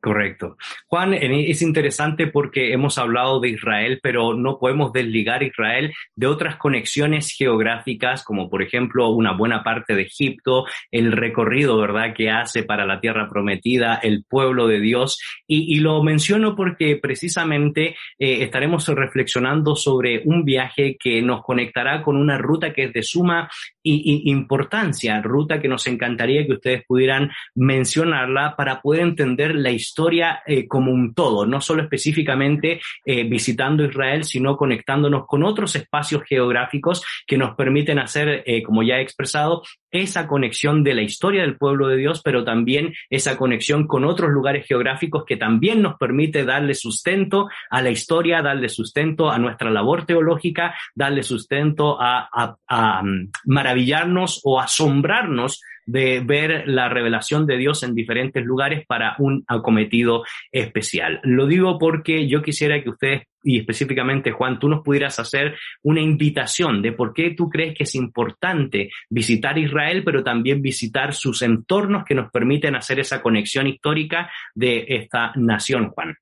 Correcto. 0.04 0.58
Juan, 0.88 1.14
es 1.14 1.62
interesante 1.62 2.28
porque 2.28 2.74
hemos 2.74 2.98
hablado 2.98 3.40
de 3.40 3.48
Israel, 3.48 4.02
pero 4.04 4.34
no 4.34 4.60
podemos 4.60 4.92
desligar 4.92 5.44
Israel 5.44 5.94
de 6.14 6.28
otras 6.28 6.58
conexiones 6.58 7.34
geográficas, 7.34 8.22
como 8.26 8.50
por 8.50 8.62
ejemplo 8.62 9.12
una 9.12 9.32
buena 9.32 9.64
parte 9.64 9.96
de 9.96 10.02
Egipto, 10.02 10.66
el 10.92 11.14
recorrido, 11.14 11.78
¿verdad?, 11.78 12.14
que 12.14 12.30
hace 12.30 12.64
para 12.64 12.86
la 12.86 13.00
tierra 13.00 13.30
prometida 13.30 13.96
el 14.04 14.26
pueblo 14.28 14.68
de 14.68 14.82
Dios. 14.82 15.22
Y, 15.48 15.80
lo 15.80 16.04
menciono 16.04 16.54
porque 16.54 16.98
precisamente 17.02 17.96
eh, 18.20 18.44
estaremos 18.44 18.86
reflexionando 18.90 19.74
sobre 19.78 20.22
un 20.26 20.44
viaje 20.44 20.98
que 21.00 21.22
nos 21.22 21.44
conectará 21.44 22.02
con 22.02 22.18
una 22.18 22.38
ruta 22.38 22.74
que 22.74 22.86
es 22.86 22.94
de 22.94 23.04
suma 23.04 23.50
importancia, 23.84 25.22
ruta 25.22 25.62
que 25.62 25.70
nos 25.70 25.88
encantaría 25.88 26.46
que 26.46 26.54
ustedes 26.54 26.84
pudieran 26.86 27.32
mencionarla 27.56 28.56
para 28.58 28.82
poder 28.82 29.02
entender 29.02 29.56
la 29.56 29.72
historia 29.72 29.93
historia 29.94 30.42
eh, 30.48 30.68
como 30.68 30.92
un 30.92 31.14
todo, 31.14 31.46
no 31.46 31.62
solo 31.62 31.84
específicamente 31.84 32.82
eh, 33.06 33.24
visitando 33.26 33.86
Israel, 33.86 34.24
sino 34.24 34.58
conectándonos 34.58 35.28
con 35.28 35.44
otros 35.44 35.76
espacios 35.76 36.24
geográficos 36.28 37.06
que 37.28 37.38
nos 37.38 37.56
permiten 37.56 38.00
hacer, 38.00 38.44
eh, 38.48 38.64
como 38.64 38.82
ya 38.82 38.98
he 38.98 39.02
expresado, 39.04 39.62
esa 39.92 40.28
conexión 40.28 40.84
de 40.84 40.96
la 40.96 41.04
historia 41.04 41.42
del 41.42 41.58
pueblo 41.58 41.88
de 41.88 41.98
Dios, 41.98 42.22
pero 42.24 42.44
también 42.44 42.96
esa 43.12 43.38
conexión 43.38 43.86
con 43.86 44.04
otros 44.04 44.32
lugares 44.32 44.66
geográficos 44.66 45.26
que 45.26 45.38
también 45.38 45.84
nos 45.84 45.98
permite 46.00 46.44
darle 46.44 46.74
sustento 46.74 47.48
a 47.70 47.82
la 47.84 47.92
historia, 47.92 48.42
darle 48.42 48.70
sustento 48.70 49.30
a 49.30 49.38
nuestra 49.38 49.70
labor 49.70 50.08
teológica, 50.08 50.74
darle 50.96 51.22
sustento 51.22 51.98
a, 52.02 52.58
mm, 53.04 53.30
maravillarnos 53.46 54.42
o 54.44 54.60
asombrarnos 54.60 55.62
de 55.86 56.22
ver 56.22 56.68
la 56.68 56.90
revelación 56.90 57.46
de 57.46 57.58
Dios 57.58 57.84
en 57.84 57.96
diferentes 57.96 58.44
lugares 58.44 58.86
para 58.86 59.16
un 59.20 59.44
acometido 59.48 60.24
especial. 60.52 61.20
Lo 61.24 61.48
digo 61.48 61.78
porque 61.78 62.28
yo 62.28 62.42
quisiera 62.42 62.82
que 62.82 62.90
ustedes, 62.90 63.24
y 63.44 63.60
específicamente 63.60 64.32
Juan, 64.32 64.60
tú 64.60 64.70
nos 64.70 64.84
pudieras 64.84 65.20
hacer 65.20 65.56
una 65.84 66.02
invitación 66.02 66.82
de 66.82 66.94
por 66.94 67.14
qué 67.14 67.32
tú 67.32 67.50
crees 67.50 67.76
que 67.76 67.84
es 67.84 67.96
importante 67.96 68.90
visitar 69.10 69.58
Israel, 69.58 70.04
pero 70.04 70.24
también 70.24 70.62
visitar 70.62 71.14
sus 71.14 71.42
entornos 71.42 72.06
que 72.06 72.16
nos 72.16 72.32
permiten 72.32 72.76
hacer 72.76 73.00
esa 73.00 73.22
conexión 73.22 73.68
histórica 73.68 74.32
de 74.56 74.86
esta 74.88 75.34
nación, 75.36 75.90
Juan. 75.90 76.16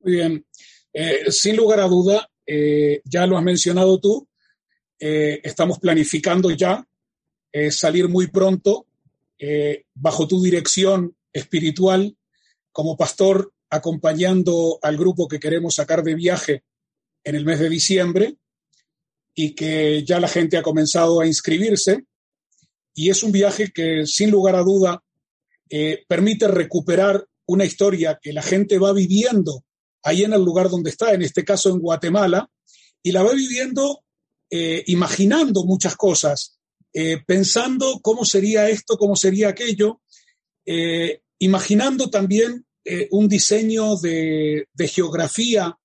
Muy 0.00 0.12
bien. 0.12 0.44
Eh, 0.92 1.30
sin 1.30 1.56
lugar 1.56 1.80
a 1.80 1.84
duda, 1.84 2.28
eh, 2.46 3.00
ya 3.04 3.26
lo 3.26 3.36
has 3.36 3.44
mencionado 3.44 4.00
tú, 4.00 4.28
eh, 4.98 5.40
estamos 5.44 5.78
planificando 5.78 6.50
ya 6.50 6.84
salir 7.70 8.08
muy 8.08 8.28
pronto 8.28 8.86
eh, 9.40 9.84
bajo 9.94 10.26
tu 10.26 10.42
dirección 10.42 11.14
espiritual 11.32 12.16
como 12.72 12.96
pastor 12.96 13.52
acompañando 13.70 14.80
al 14.82 14.96
grupo 14.96 15.28
que 15.28 15.38
queremos 15.38 15.76
sacar 15.76 16.02
de 16.02 16.16
viaje 16.16 16.64
en 17.22 17.36
el 17.36 17.44
mes 17.44 17.60
de 17.60 17.68
diciembre 17.68 18.36
y 19.34 19.54
que 19.54 20.02
ya 20.04 20.18
la 20.18 20.26
gente 20.26 20.56
ha 20.56 20.62
comenzado 20.62 21.20
a 21.20 21.26
inscribirse. 21.26 22.04
Y 22.94 23.10
es 23.10 23.22
un 23.22 23.30
viaje 23.30 23.70
que 23.72 24.06
sin 24.06 24.32
lugar 24.32 24.56
a 24.56 24.62
duda 24.62 25.04
eh, 25.70 26.04
permite 26.08 26.48
recuperar 26.48 27.24
una 27.46 27.64
historia 27.64 28.18
que 28.20 28.32
la 28.32 28.42
gente 28.42 28.78
va 28.78 28.92
viviendo 28.92 29.62
ahí 30.02 30.24
en 30.24 30.32
el 30.32 30.42
lugar 30.42 30.68
donde 30.68 30.90
está, 30.90 31.12
en 31.12 31.22
este 31.22 31.44
caso 31.44 31.70
en 31.70 31.78
Guatemala, 31.78 32.50
y 33.02 33.12
la 33.12 33.22
va 33.22 33.32
viviendo 33.32 34.02
eh, 34.50 34.82
imaginando 34.88 35.64
muchas 35.64 35.94
cosas, 35.94 36.57
eh, 37.00 37.22
pensando 37.24 38.00
cómo 38.02 38.24
sería 38.24 38.68
esto, 38.68 38.98
cómo 38.98 39.14
sería 39.14 39.50
aquello, 39.50 40.00
eh, 40.66 41.22
imaginando 41.38 42.10
también 42.10 42.66
eh, 42.84 43.06
un 43.12 43.28
diseño 43.28 43.94
de, 43.98 44.66
de, 44.72 44.88
geografía 44.88 45.78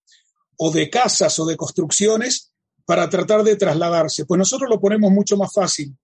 o 0.57 0.71
de 0.71 0.89
casas 0.89 1.37
o 1.37 1.45
de 1.45 1.55
construcciones 1.55 2.51
para 2.83 3.11
tratar 3.11 3.43
de 3.43 3.55
trasladarse. 3.55 4.25
Pues 4.25 4.39
nosotros 4.39 4.67
lo 4.67 4.81
ponemos 4.81 5.11
mucho 5.11 5.37
más 5.37 5.53
fácil. 5.53 5.95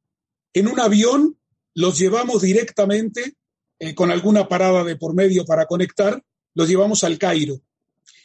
En 0.53 0.67
un 0.67 0.79
avión 0.79 1.39
los 1.73 1.97
llevamos 1.97 2.43
directamente, 2.43 3.33
con 3.95 4.11
alguna 4.11 4.47
parada 4.47 4.83
de 4.83 4.95
por 4.95 5.15
medio 5.15 5.43
para 5.43 5.65
conectar, 5.65 6.23
los 6.53 6.69
llevamos 6.69 7.03
al 7.03 7.17
Cairo. 7.17 7.59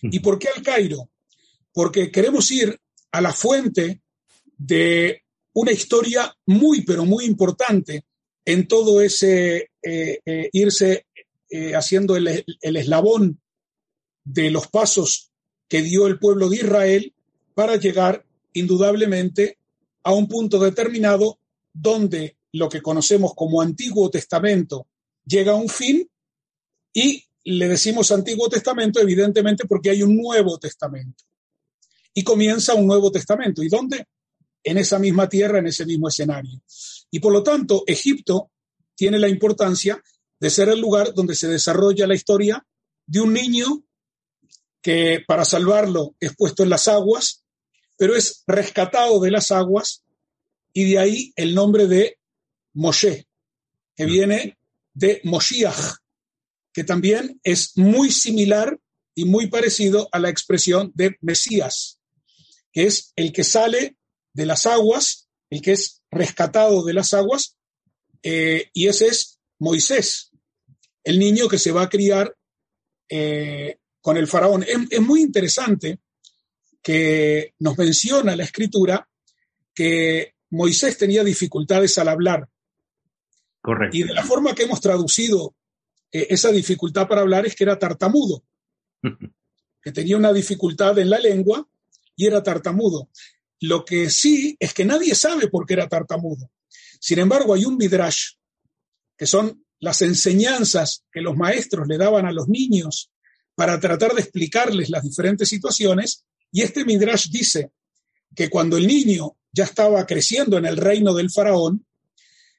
¿Y 0.03 0.19
por 0.19 0.39
qué 0.39 0.49
al 0.55 0.63
Cairo? 0.63 1.09
Porque 1.73 2.11
queremos 2.11 2.51
ir 2.51 2.79
a 3.11 3.23
la 3.23 3.33
fuente 3.33 4.03
de 4.59 5.24
una 5.55 5.73
historia 5.73 6.37
muy, 6.47 6.83
pero 6.83 7.05
muy 7.05 7.25
importante 7.25 8.05
en 8.45 8.69
todo 8.69 9.01
ese 9.01 9.71
eh, 9.83 10.21
eh, 10.25 10.51
irse 10.53 11.07
eh, 11.49 11.75
haciendo 11.75 12.17
el, 12.17 12.45
el 12.61 12.77
eslabón 12.77 13.41
de 14.25 14.51
los 14.51 14.69
pasos 14.69 15.31
que 15.69 15.83
dio 15.83 16.07
el 16.07 16.19
pueblo 16.19 16.49
de 16.49 16.57
Israel 16.57 17.15
para 17.55 17.77
llegar 17.77 18.25
indudablemente 18.53 19.59
a 20.03 20.13
un 20.13 20.29
punto 20.29 20.59
determinado 20.59 21.39
donde 21.73 22.37
lo 22.53 22.69
que 22.69 22.83
conocemos 22.83 23.35
como 23.35 23.61
Antiguo 23.61 24.11
Testamento 24.11 24.87
llega 25.25 25.53
a 25.53 25.57
un 25.57 25.69
fin 25.69 26.09
y 26.93 27.25
le 27.45 27.69
decimos 27.69 28.13
Antiguo 28.13 28.49
Testamento 28.49 29.01
evidentemente 29.01 29.67
porque 29.67 29.91
hay 29.91 30.03
un 30.03 30.17
Nuevo 30.17 30.59
Testamento. 30.59 31.25
Y 32.13 32.23
comienza 32.23 32.75
un 32.75 32.87
Nuevo 32.87 33.11
Testamento. 33.11 33.63
¿Y 33.63 33.69
dónde? 33.69 34.07
En 34.65 34.79
esa 34.79 34.99
misma 34.99 35.29
tierra, 35.29 35.59
en 35.59 35.67
ese 35.67 35.87
mismo 35.87 36.09
escenario. 36.09 36.61
Y 37.11 37.21
por 37.21 37.33
lo 37.33 37.43
tanto, 37.43 37.85
Egipto 37.87 38.51
tiene 38.97 39.19
la 39.19 39.29
importancia 39.29 40.03
de 40.41 40.51
ser 40.51 40.69
el 40.69 40.81
lugar 40.81 41.15
donde 41.15 41.35
se 41.35 41.49
desarrolla 41.49 42.07
la 42.07 42.15
historia 42.15 42.67
de 43.07 43.21
un 43.21 43.33
niño 43.33 43.85
que 44.81 45.23
para 45.27 45.45
salvarlo 45.45 46.15
es 46.21 46.35
puesto 46.37 46.63
en 46.63 46.71
las 46.71 46.89
aguas, 46.89 47.45
pero 47.97 48.17
es 48.17 48.43
rescatado 48.47 49.21
de 49.21 49.31
las 49.31 49.51
aguas 49.51 50.03
y 50.73 50.91
de 50.91 50.99
ahí 50.99 51.33
el 51.37 51.55
nombre 51.55 51.87
de 51.87 52.19
Moshe, 52.75 53.27
que 53.97 54.05
viene 54.05 54.59
de 54.93 55.21
Moshiach, 55.25 55.97
que 56.73 56.85
también 56.85 57.41
es 57.45 57.77
muy 57.79 58.11
similar 58.11 58.79
y 59.15 59.25
muy 59.25 59.47
parecido 59.47 60.09
a 60.13 60.19
la 60.19 60.29
expresión 60.29 60.91
de 60.95 61.17
Mesías, 61.21 62.01
que 62.73 62.85
es 62.85 63.13
el 63.17 63.33
que 63.33 63.45
sale 63.45 63.97
de 64.35 64.47
las 64.47 64.67
aguas, 64.67 65.29
el 65.49 65.63
que 65.63 65.73
es 65.73 66.03
rescatado 66.11 66.85
de 66.85 66.93
las 66.93 67.15
aguas, 67.15 67.57
eh, 68.23 68.71
y 68.73 68.89
ese 68.89 69.07
es 69.07 69.41
Moisés, 69.59 70.31
el 71.05 71.19
niño 71.19 71.49
que 71.49 71.59
se 71.59 71.73
va 71.73 71.83
a 71.83 71.89
criar 71.89 72.37
eh, 73.09 73.79
con 74.01 74.17
el 74.17 74.27
faraón. 74.27 74.65
Es, 74.65 75.01
muy 75.01 75.21
interesante 75.21 76.01
que 76.83 77.55
nos 77.59 77.79
menciona 77.79 78.37
la 78.37 78.45
escritura 78.45 79.09
que 79.75 80.35
Moisés 80.51 80.99
tenía 80.99 81.25
dificultades 81.25 81.97
al 81.99 82.09
hablar. 82.09 82.49
Correcto. 83.61 83.97
Y 83.97 84.03
de 84.03 84.15
la 84.15 84.25
forma 84.25 84.55
que 84.55 84.65
hemos 84.65 84.81
traducido 84.81 85.55
eh, 86.11 86.27
esa 86.31 86.51
dificultad 86.51 87.09
para 87.09 87.23
hablar 87.23 87.47
es 87.47 87.55
que 87.55 87.65
era 87.65 87.79
tartamudo, 87.79 88.45
que 89.83 89.93
tenía 89.93 90.17
una 90.17 90.33
dificultad 90.33 90.99
en 90.99 91.11
la 91.11 91.19
lengua 91.19 91.67
y 92.17 92.27
era 92.27 92.43
tartamudo. 92.43 93.11
Lo 93.65 93.83
que 93.83 94.11
sí 94.11 94.57
es 94.61 94.75
que 94.75 94.85
nadie 94.85 95.15
sabe 95.15 95.49
por 95.49 95.65
qué 95.65 95.73
era 95.73 95.89
tartamudo. 95.89 96.51
Sin 97.01 97.19
embargo, 97.19 97.55
hay 97.55 97.65
un 97.65 97.79
midrash, 97.79 98.33
que 99.17 99.27
son 99.27 99.65
las 99.81 100.03
enseñanzas 100.03 101.05
que 101.11 101.23
los 101.23 101.35
maestros 101.35 101.89
le 101.89 101.97
daban 101.97 102.27
a 102.27 102.33
los 102.33 102.47
niños 102.47 103.11
para 103.55 103.81
tratar 103.81 104.13
de 104.13 104.21
explicarles 104.21 104.91
las 104.91 105.03
diferentes 105.03 105.49
situaciones, 105.49 106.27
y 106.53 106.61
este 106.61 106.85
midrash 106.85 107.31
dice 107.31 107.71
que 108.37 108.51
cuando 108.51 108.77
el 108.77 108.87
niño 108.87 109.39
ya 109.51 109.65
estaba 109.65 110.05
creciendo 110.05 110.59
en 110.59 110.67
el 110.67 110.77
reino 110.77 111.15
del 111.15 111.31
faraón, 111.31 111.87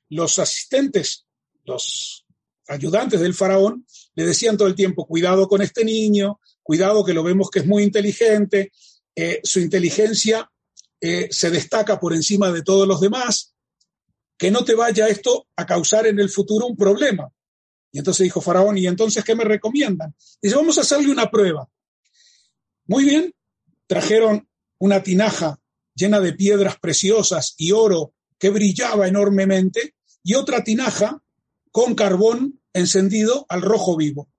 los 0.09 0.39
asistentes, 0.39 1.27
los 1.65 2.25
ayudantes 2.67 3.19
del 3.19 3.35
faraón, 3.35 3.85
le 4.15 4.25
decían 4.25 4.57
todo 4.57 4.67
el 4.67 4.75
tiempo, 4.75 5.05
cuidado 5.05 5.47
con 5.47 5.61
este 5.61 5.85
niño, 5.85 6.39
cuidado 6.63 7.05
que 7.05 7.13
lo 7.13 7.21
vemos 7.21 7.51
que 7.51 7.59
es 7.59 7.67
muy 7.67 7.83
inteligente, 7.83 8.71
eh, 9.15 9.39
su 9.43 9.59
inteligencia 9.59 10.49
eh, 11.01 11.27
se 11.31 11.49
destaca 11.49 11.99
por 11.99 12.13
encima 12.13 12.51
de 12.51 12.61
todos 12.61 12.87
los 12.87 13.01
demás, 13.01 13.53
que 14.37 14.51
no 14.51 14.65
te 14.65 14.75
vaya 14.75 15.07
esto 15.07 15.47
a 15.55 15.65
causar 15.65 16.07
en 16.07 16.19
el 16.19 16.29
futuro 16.29 16.67
un 16.67 16.75
problema. 16.75 17.31
Y 17.91 17.99
entonces 17.99 18.25
dijo 18.25 18.41
Faraón, 18.41 18.77
¿y 18.77 18.87
entonces 18.87 19.23
qué 19.23 19.35
me 19.35 19.45
recomiendan? 19.45 20.13
Dice, 20.41 20.55
vamos 20.55 20.77
a 20.77 20.81
hacerle 20.81 21.11
una 21.11 21.31
prueba. 21.31 21.69
Muy 22.87 23.05
bien, 23.05 23.33
trajeron 23.87 24.47
una 24.79 25.01
tinaja 25.01 25.59
llena 25.93 26.19
de 26.19 26.33
piedras 26.33 26.77
preciosas 26.79 27.55
y 27.57 27.71
oro 27.71 28.13
que 28.37 28.49
brillaba 28.49 29.07
enormemente, 29.07 29.95
y 30.21 30.33
otra 30.33 30.63
tinaja 30.63 31.21
con 31.71 31.95
carbón 31.95 32.61
encendido 32.73 33.45
al 33.47 33.61
rojo 33.61 33.95
vivo. 33.95 34.29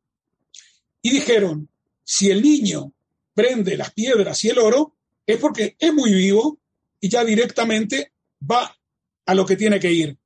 Y 1.00 1.10
dijeron, 1.10 1.70
si 2.04 2.30
el 2.30 2.42
niño 2.42 2.92
prende 3.34 3.76
las 3.76 3.92
piedras 3.92 4.44
y 4.44 4.50
el 4.50 4.58
oro, 4.58 4.95
es 5.26 5.38
porque 5.38 5.76
es 5.78 5.92
muy 5.92 6.12
vivo 6.12 6.58
y 7.00 7.08
ya 7.08 7.24
directamente 7.24 8.12
va 8.48 8.74
a 9.26 9.34
lo 9.34 9.44
que 9.44 9.56
tiene 9.56 9.80
que 9.80 9.92
ir. 9.92 10.16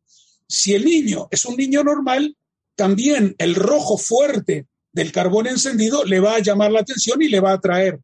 Si 0.47 0.75
el 0.75 0.85
niño 0.85 1.29
es 1.31 1.45
un 1.47 1.57
niño 1.57 1.83
normal, 1.83 2.37
también 2.75 3.35
el 3.39 3.55
rojo 3.55 3.97
fuerte 3.97 4.67
del 4.93 5.13
carbón 5.13 5.47
encendido 5.47 6.05
le 6.05 6.21
va 6.21 6.37
a 6.37 6.41
llamar 6.41 6.73
la 6.73 6.81
atención 6.81 7.23
y 7.23 7.29
le 7.29 7.41
va 7.41 7.53
a 7.53 7.55
atraer. 7.55 8.01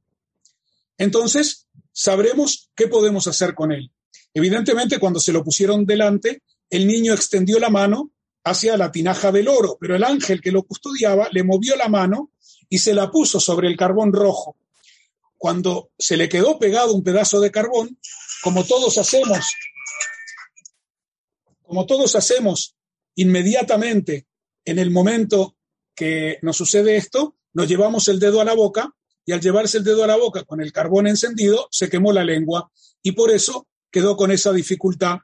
Entonces, 0.96 1.66
sabremos 1.92 2.70
qué 2.74 2.86
podemos 2.86 3.26
hacer 3.26 3.54
con 3.54 3.72
él. 3.72 3.90
Evidentemente, 4.32 4.98
cuando 4.98 5.20
se 5.20 5.32
lo 5.32 5.44
pusieron 5.44 5.84
delante, 5.84 6.42
el 6.70 6.86
niño 6.86 7.12
extendió 7.12 7.58
la 7.58 7.70
mano 7.70 8.12
hacia 8.44 8.76
la 8.76 8.92
tinaja 8.92 9.32
del 9.32 9.48
oro, 9.48 9.76
pero 9.80 9.96
el 9.96 10.04
ángel 10.04 10.40
que 10.40 10.52
lo 10.52 10.62
custodiaba 10.62 11.28
le 11.32 11.42
movió 11.42 11.74
la 11.76 11.88
mano 11.88 12.30
y 12.68 12.78
se 12.78 12.94
la 12.94 13.10
puso 13.10 13.40
sobre 13.40 13.68
el 13.68 13.76
carbón 13.76 14.12
rojo 14.12 14.56
cuando 15.46 15.92
se 15.96 16.16
le 16.16 16.28
quedó 16.28 16.58
pegado 16.58 16.92
un 16.92 17.04
pedazo 17.04 17.38
de 17.38 17.52
carbón, 17.52 17.96
como 18.42 18.64
todos 18.64 18.98
hacemos, 18.98 19.54
como 21.62 21.86
todos 21.86 22.16
hacemos 22.16 22.74
inmediatamente 23.14 24.26
en 24.64 24.80
el 24.80 24.90
momento 24.90 25.56
que 25.94 26.40
nos 26.42 26.56
sucede 26.56 26.96
esto, 26.96 27.36
nos 27.52 27.68
llevamos 27.68 28.08
el 28.08 28.18
dedo 28.18 28.40
a 28.40 28.44
la 28.44 28.54
boca 28.54 28.92
y 29.24 29.30
al 29.30 29.40
llevarse 29.40 29.78
el 29.78 29.84
dedo 29.84 30.02
a 30.02 30.08
la 30.08 30.16
boca 30.16 30.42
con 30.42 30.60
el 30.60 30.72
carbón 30.72 31.06
encendido, 31.06 31.68
se 31.70 31.88
quemó 31.88 32.12
la 32.12 32.24
lengua 32.24 32.68
y 33.00 33.12
por 33.12 33.30
eso 33.30 33.68
quedó 33.88 34.16
con 34.16 34.32
esa 34.32 34.52
dificultad 34.52 35.18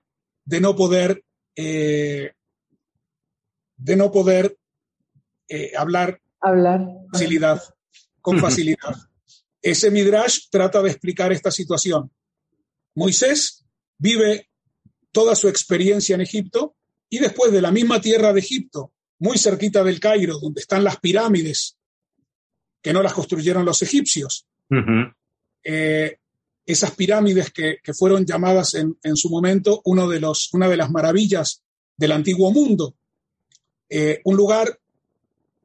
de 0.44 0.60
no 0.60 0.76
poder, 0.76 1.24
eh, 1.56 2.30
de 3.76 3.96
no 3.96 4.12
poder 4.12 4.56
eh, 5.48 5.72
hablar, 5.76 6.20
hablar. 6.40 6.86
Facilidad, 7.10 7.60
con 8.20 8.38
facilidad. 8.38 8.94
Ese 9.62 9.92
Midrash 9.92 10.48
trata 10.50 10.82
de 10.82 10.90
explicar 10.90 11.32
esta 11.32 11.52
situación. 11.52 12.10
Moisés 12.96 13.64
vive 13.96 14.50
toda 15.12 15.36
su 15.36 15.48
experiencia 15.48 16.16
en 16.16 16.20
Egipto 16.20 16.74
y 17.08 17.20
después 17.20 17.52
de 17.52 17.62
la 17.62 17.70
misma 17.70 18.00
tierra 18.00 18.32
de 18.32 18.40
Egipto, 18.40 18.92
muy 19.20 19.38
cerquita 19.38 19.84
del 19.84 20.00
Cairo, 20.00 20.38
donde 20.40 20.60
están 20.60 20.82
las 20.82 20.98
pirámides, 20.98 21.76
que 22.82 22.92
no 22.92 23.02
las 23.02 23.12
construyeron 23.12 23.64
los 23.64 23.82
egipcios, 23.82 24.48
eh, 25.62 26.16
esas 26.66 26.90
pirámides 26.92 27.52
que, 27.52 27.78
fueron 27.96 28.26
llamadas 28.26 28.74
en, 28.74 29.16
su 29.16 29.28
momento 29.30 29.80
uno 29.84 30.08
de 30.08 30.18
los, 30.18 30.52
una 30.54 30.68
de 30.68 30.76
las 30.76 30.90
maravillas 30.90 31.62
del 31.96 32.12
antiguo 32.12 32.50
mundo, 32.50 32.96
eh, 33.88 34.20
un 34.24 34.36
lugar 34.36 34.80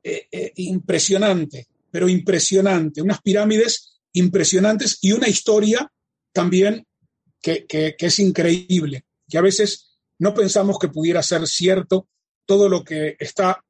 eh, 0.03 0.51
impresionante, 0.57 1.67
pero 1.91 2.09
impresionante, 2.09 3.01
unas 3.01 3.21
pirámides 3.21 3.99
impresionantes 4.13 4.97
y 5.01 5.11
una 5.11 5.27
historia 5.27 5.91
también 6.31 6.85
que, 7.41 7.95
es 7.97 8.19
increíble, 8.19 9.05
que 9.27 9.37
a 9.37 9.41
veces 9.41 9.97
no 10.19 10.33
pensamos 10.33 10.77
que 10.79 10.89
pudiera 10.89 11.23
ser 11.23 11.47
cierto 11.47 12.09
todo 12.45 12.67
lo 12.67 12.83
que 12.83 13.15
está 13.19 13.63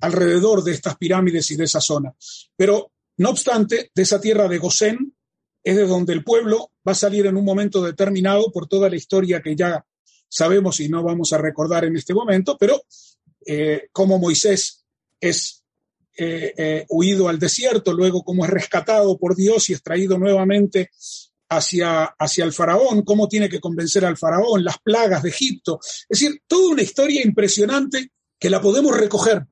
alrededor 0.00 0.62
de 0.62 0.72
estas 0.72 0.96
pirámides 0.96 1.50
y 1.50 1.56
de 1.56 1.64
esa 1.64 1.80
zona. 1.80 2.14
Pero, 2.56 2.92
no 3.18 3.30
obstante, 3.30 3.90
de 3.94 4.02
esa 4.02 4.20
tierra 4.20 4.46
de 4.46 4.58
Gosén 4.58 5.14
es 5.64 5.76
de 5.76 5.86
donde 5.86 6.12
el 6.12 6.22
pueblo 6.22 6.72
va 6.86 6.92
a 6.92 6.96
salir 6.96 7.26
en 7.26 7.36
un 7.36 7.44
momento 7.44 7.82
determinado 7.82 8.52
por 8.52 8.68
toda 8.68 8.88
la 8.88 8.96
historia 8.96 9.42
que 9.42 9.56
ya 9.56 9.84
sabemos 10.28 10.80
y 10.80 10.88
no 10.88 11.02
vamos 11.02 11.32
a 11.32 11.38
recordar 11.38 11.84
en 11.84 11.96
este 11.96 12.14
momento, 12.14 12.56
pero 12.58 12.82
eh, 13.44 13.88
como 13.92 14.18
Moisés 14.18 14.84
es 15.20 15.64
eh, 16.18 16.54
eh, 16.56 16.86
huido 16.88 17.28
al 17.28 17.38
desierto, 17.38 17.92
luego 17.92 18.22
cómo 18.22 18.44
es 18.44 18.50
rescatado 18.50 19.18
por 19.18 19.36
Dios 19.36 19.68
y 19.68 19.74
es 19.74 19.82
traído 19.82 20.18
nuevamente 20.18 20.90
hacia, 21.48 22.04
hacia 22.04 22.44
el 22.44 22.52
faraón, 22.52 23.02
cómo 23.02 23.28
tiene 23.28 23.48
que 23.48 23.60
convencer 23.60 24.04
al 24.04 24.16
faraón, 24.16 24.64
las 24.64 24.78
plagas 24.78 25.22
de 25.22 25.28
Egipto. 25.28 25.78
Es 26.08 26.20
decir, 26.20 26.42
toda 26.46 26.72
una 26.72 26.82
historia 26.82 27.22
impresionante 27.22 28.12
que 28.38 28.50
la 28.50 28.60
podemos 28.60 28.96
recoger, 28.96 29.46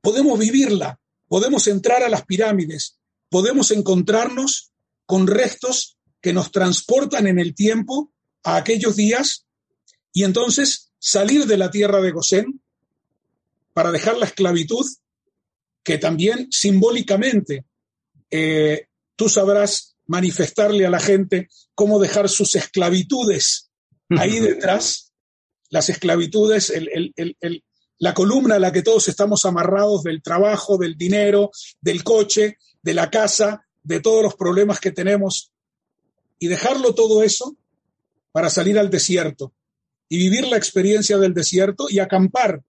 podemos 0.00 0.38
vivirla, 0.38 0.98
podemos 1.28 1.66
entrar 1.66 2.02
a 2.02 2.08
las 2.08 2.24
pirámides, 2.24 2.98
podemos 3.28 3.70
encontrarnos 3.70 4.72
con 5.06 5.26
restos 5.26 5.98
que 6.20 6.32
nos 6.32 6.50
transportan 6.50 7.26
en 7.26 7.38
el 7.38 7.54
tiempo 7.54 8.12
a 8.42 8.56
aquellos 8.56 8.96
días 8.96 9.46
y 10.12 10.24
entonces 10.24 10.92
salir 10.98 11.46
de 11.46 11.58
la 11.58 11.70
tierra 11.70 12.00
de 12.00 12.12
Gosén 12.12 12.62
para 13.74 13.90
dejar 13.90 14.16
la 14.16 14.26
esclavitud 14.26 14.86
que 15.84 15.98
también 15.98 16.48
simbólicamente 16.50 17.66
eh, 18.30 18.88
tú 19.14 19.28
sabrás 19.28 19.96
manifestarle 20.06 20.86
a 20.86 20.90
la 20.90 20.98
gente 20.98 21.48
cómo 21.74 22.00
dejar 22.00 22.28
sus 22.28 22.56
esclavitudes 22.56 23.70
ahí 24.10 24.40
detrás, 24.40 25.12
las 25.70 25.88
esclavitudes, 25.88 26.72
la 27.98 28.14
columna 28.14 28.56
a 28.56 28.58
la 28.58 28.72
que 28.72 28.82
todos 28.82 29.08
estamos 29.08 29.44
amarrados 29.44 30.02
del 30.02 30.22
trabajo, 30.22 30.78
del 30.78 30.96
dinero, 30.96 31.50
del 31.80 32.02
coche, 32.02 32.58
de 32.82 32.94
la 32.94 33.10
casa, 33.10 33.66
de 33.82 34.00
todos 34.00 34.22
los 34.22 34.34
problemas 34.34 34.80
que 34.80 34.92
tenemos, 34.92 35.52
y 36.38 36.48
dejarlo 36.48 36.94
todo 36.94 37.22
eso 37.22 37.56
para 38.32 38.50
salir 38.50 38.78
al 38.78 38.90
desierto 38.90 39.52
y 40.08 40.18
vivir 40.18 40.46
la 40.46 40.56
experiencia 40.56 41.18
del 41.18 41.34
desierto 41.34 41.86
y 41.88 41.98
acampar 41.98 42.62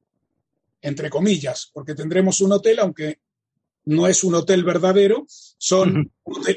entre 0.82 1.10
comillas, 1.10 1.70
porque 1.74 1.96
tendremos 1.96 2.42
un 2.42 2.52
hotel, 2.54 2.80
aunque 2.80 3.20
no 3.86 4.08
es 4.08 4.24
un 4.24 4.36
hotel 4.36 4.64
verdadero, 4.64 5.26
son 5.58 6.12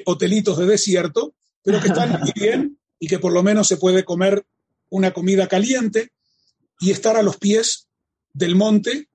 hotelitos 0.04 0.58
de 0.58 0.66
desierto, 0.66 1.34
pero 1.62 1.80
que 1.80 1.88
están 1.88 2.20
muy 2.20 2.32
bien 2.34 2.78
y 2.98 3.06
que 3.06 3.18
por 3.18 3.32
lo 3.32 3.42
menos 3.42 3.68
se 3.68 3.76
puede 3.76 4.04
comer 4.04 4.44
una 4.90 5.12
comida 5.12 5.46
caliente 5.46 6.12
y 6.80 6.90
estar 6.90 7.16
a 7.16 7.22
los 7.22 7.36
pies 7.36 7.88
del 8.32 8.56
monte 8.56 9.08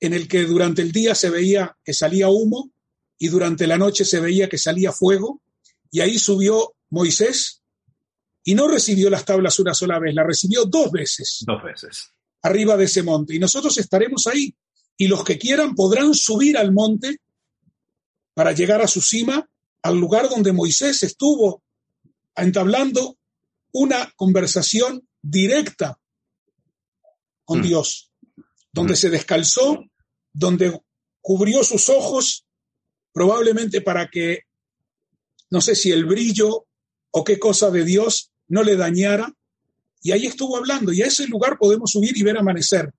en 0.00 0.14
el 0.14 0.28
que 0.28 0.44
durante 0.44 0.82
el 0.82 0.92
día 0.92 1.14
se 1.14 1.30
veía 1.30 1.76
que 1.84 1.92
salía 1.92 2.28
humo 2.28 2.70
y 3.18 3.28
durante 3.28 3.66
la 3.66 3.78
noche 3.78 4.04
se 4.04 4.20
veía 4.20 4.48
que 4.48 4.58
salía 4.58 4.92
fuego. 4.92 5.42
Y 5.90 6.00
ahí 6.00 6.18
subió 6.18 6.74
Moisés 6.90 7.62
y 8.44 8.54
no 8.54 8.68
recibió 8.68 9.10
las 9.10 9.24
tablas 9.24 9.58
una 9.58 9.74
sola 9.74 9.98
vez, 9.98 10.14
la 10.14 10.24
recibió 10.24 10.64
dos 10.64 10.90
veces. 10.90 11.44
Dos 11.46 11.62
veces 11.62 12.15
arriba 12.42 12.76
de 12.76 12.84
ese 12.84 13.02
monte 13.02 13.34
y 13.34 13.38
nosotros 13.38 13.76
estaremos 13.78 14.26
ahí. 14.26 14.54
Y 14.96 15.08
los 15.08 15.24
que 15.24 15.38
quieran 15.38 15.74
podrán 15.74 16.14
subir 16.14 16.56
al 16.56 16.72
monte 16.72 17.18
para 18.34 18.52
llegar 18.52 18.80
a 18.80 18.88
su 18.88 19.00
cima, 19.00 19.48
al 19.82 19.96
lugar 19.96 20.28
donde 20.28 20.52
Moisés 20.52 21.02
estuvo 21.02 21.62
entablando 22.34 23.18
una 23.72 24.12
conversación 24.16 25.06
directa 25.22 25.98
con 27.44 27.60
mm. 27.60 27.62
Dios, 27.62 28.10
donde 28.72 28.94
mm. 28.94 28.96
se 28.96 29.10
descalzó, 29.10 29.84
donde 30.32 30.80
cubrió 31.20 31.64
sus 31.64 31.88
ojos, 31.88 32.46
probablemente 33.12 33.80
para 33.80 34.08
que, 34.08 34.42
no 35.50 35.60
sé 35.60 35.74
si 35.74 35.90
el 35.92 36.04
brillo 36.04 36.66
o 37.10 37.24
qué 37.24 37.38
cosa 37.38 37.70
de 37.70 37.84
Dios 37.84 38.32
no 38.48 38.62
le 38.62 38.76
dañara, 38.76 39.32
y 40.06 40.12
ahí 40.12 40.26
estuvo 40.26 40.56
hablando, 40.56 40.92
y 40.92 41.02
a 41.02 41.06
ese 41.06 41.26
lugar 41.26 41.58
podemos 41.58 41.90
subir 41.90 42.16
y 42.16 42.22
ver 42.22 42.38
amanecer, 42.38 42.92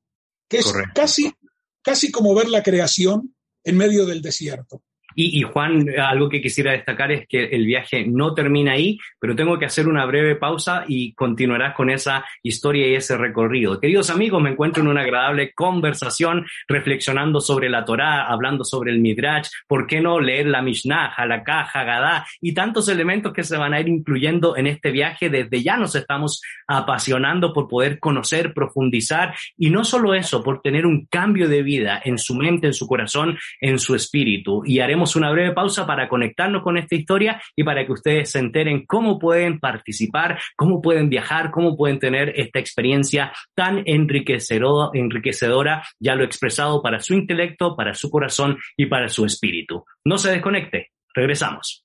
que 0.49 0.57
es 0.57 0.73
casi, 0.93 1.33
casi 1.81 2.11
como 2.11 2.35
ver 2.35 2.49
la 2.49 2.61
creación 2.61 3.33
en 3.63 3.77
medio 3.77 4.05
del 4.05 4.21
desierto. 4.21 4.83
Y, 5.19 5.41
Juan, 5.41 5.87
algo 5.97 6.29
que 6.29 6.43
quisiera 6.43 6.73
destacar 6.73 7.11
es 7.11 7.27
que 7.27 7.45
el 7.45 7.65
viaje 7.65 8.05
no 8.05 8.35
termina 8.35 8.73
ahí, 8.73 8.99
pero 9.19 9.35
tengo 9.35 9.57
que 9.57 9.65
hacer 9.65 9.87
una 9.87 10.05
breve 10.05 10.35
pausa 10.35 10.85
y 10.87 11.13
continuarás 11.13 11.73
con 11.73 11.89
esa 11.89 12.23
historia 12.43 12.87
y 12.87 12.93
ese 12.93 13.17
recorrido. 13.17 13.79
Queridos 13.79 14.11
amigos, 14.11 14.43
me 14.43 14.51
encuentro 14.51 14.83
en 14.83 14.89
una 14.89 15.01
agradable 15.01 15.53
conversación 15.53 16.45
reflexionando 16.67 17.41
sobre 17.41 17.67
la 17.67 17.83
Torá, 17.83 18.27
hablando 18.27 18.63
sobre 18.63 18.91
el 18.91 18.99
Midrash, 18.99 19.47
¿por 19.67 19.87
qué 19.87 20.01
no 20.01 20.19
leer 20.19 20.45
la 20.45 20.61
Mishnah, 20.61 21.07
Halaká, 21.07 21.61
Hagadá 21.61 22.27
y 22.39 22.53
tantos 22.53 22.87
elementos 22.87 23.33
que 23.33 23.43
se 23.43 23.57
van 23.57 23.73
a 23.73 23.79
ir 23.79 23.87
incluyendo 23.87 24.55
en 24.55 24.67
este 24.67 24.91
viaje? 24.91 25.31
Desde 25.31 25.63
ya 25.63 25.77
nos 25.77 25.95
estamos 25.95 26.43
apasionando 26.67 27.53
por 27.53 27.67
poder 27.67 27.97
conocer, 27.97 28.53
profundizar 28.53 29.33
y 29.57 29.71
no 29.71 29.83
solo 29.83 30.13
eso, 30.13 30.43
por 30.43 30.61
tener 30.61 30.85
un 30.85 31.07
cambio 31.07 31.49
de 31.49 31.63
vida 31.63 31.99
en 32.05 32.19
su 32.19 32.35
mente, 32.35 32.67
en 32.67 32.73
su 32.73 32.85
corazón, 32.85 33.35
en 33.59 33.79
su 33.79 33.95
espíritu. 33.95 34.61
Y 34.63 34.79
haremos 34.79 35.06
una 35.15 35.31
breve 35.31 35.53
pausa 35.53 35.85
para 35.85 36.07
conectarnos 36.07 36.63
con 36.63 36.77
esta 36.77 36.95
historia 36.95 37.41
y 37.55 37.63
para 37.63 37.85
que 37.85 37.91
ustedes 37.91 38.31
se 38.31 38.39
enteren 38.39 38.85
cómo 38.85 39.17
pueden 39.19 39.59
participar, 39.59 40.39
cómo 40.55 40.81
pueden 40.81 41.09
viajar, 41.09 41.51
cómo 41.51 41.75
pueden 41.75 41.99
tener 41.99 42.33
esta 42.35 42.59
experiencia 42.59 43.31
tan 43.55 43.83
enriquecedora, 43.85 45.83
ya 45.99 46.15
lo 46.15 46.23
expresado 46.23 46.81
para 46.81 46.99
su 46.99 47.13
intelecto, 47.13 47.75
para 47.75 47.93
su 47.93 48.09
corazón 48.09 48.57
y 48.75 48.87
para 48.87 49.09
su 49.09 49.25
espíritu. 49.25 49.83
No 50.05 50.17
se 50.17 50.31
desconecte, 50.31 50.91
regresamos. 51.13 51.83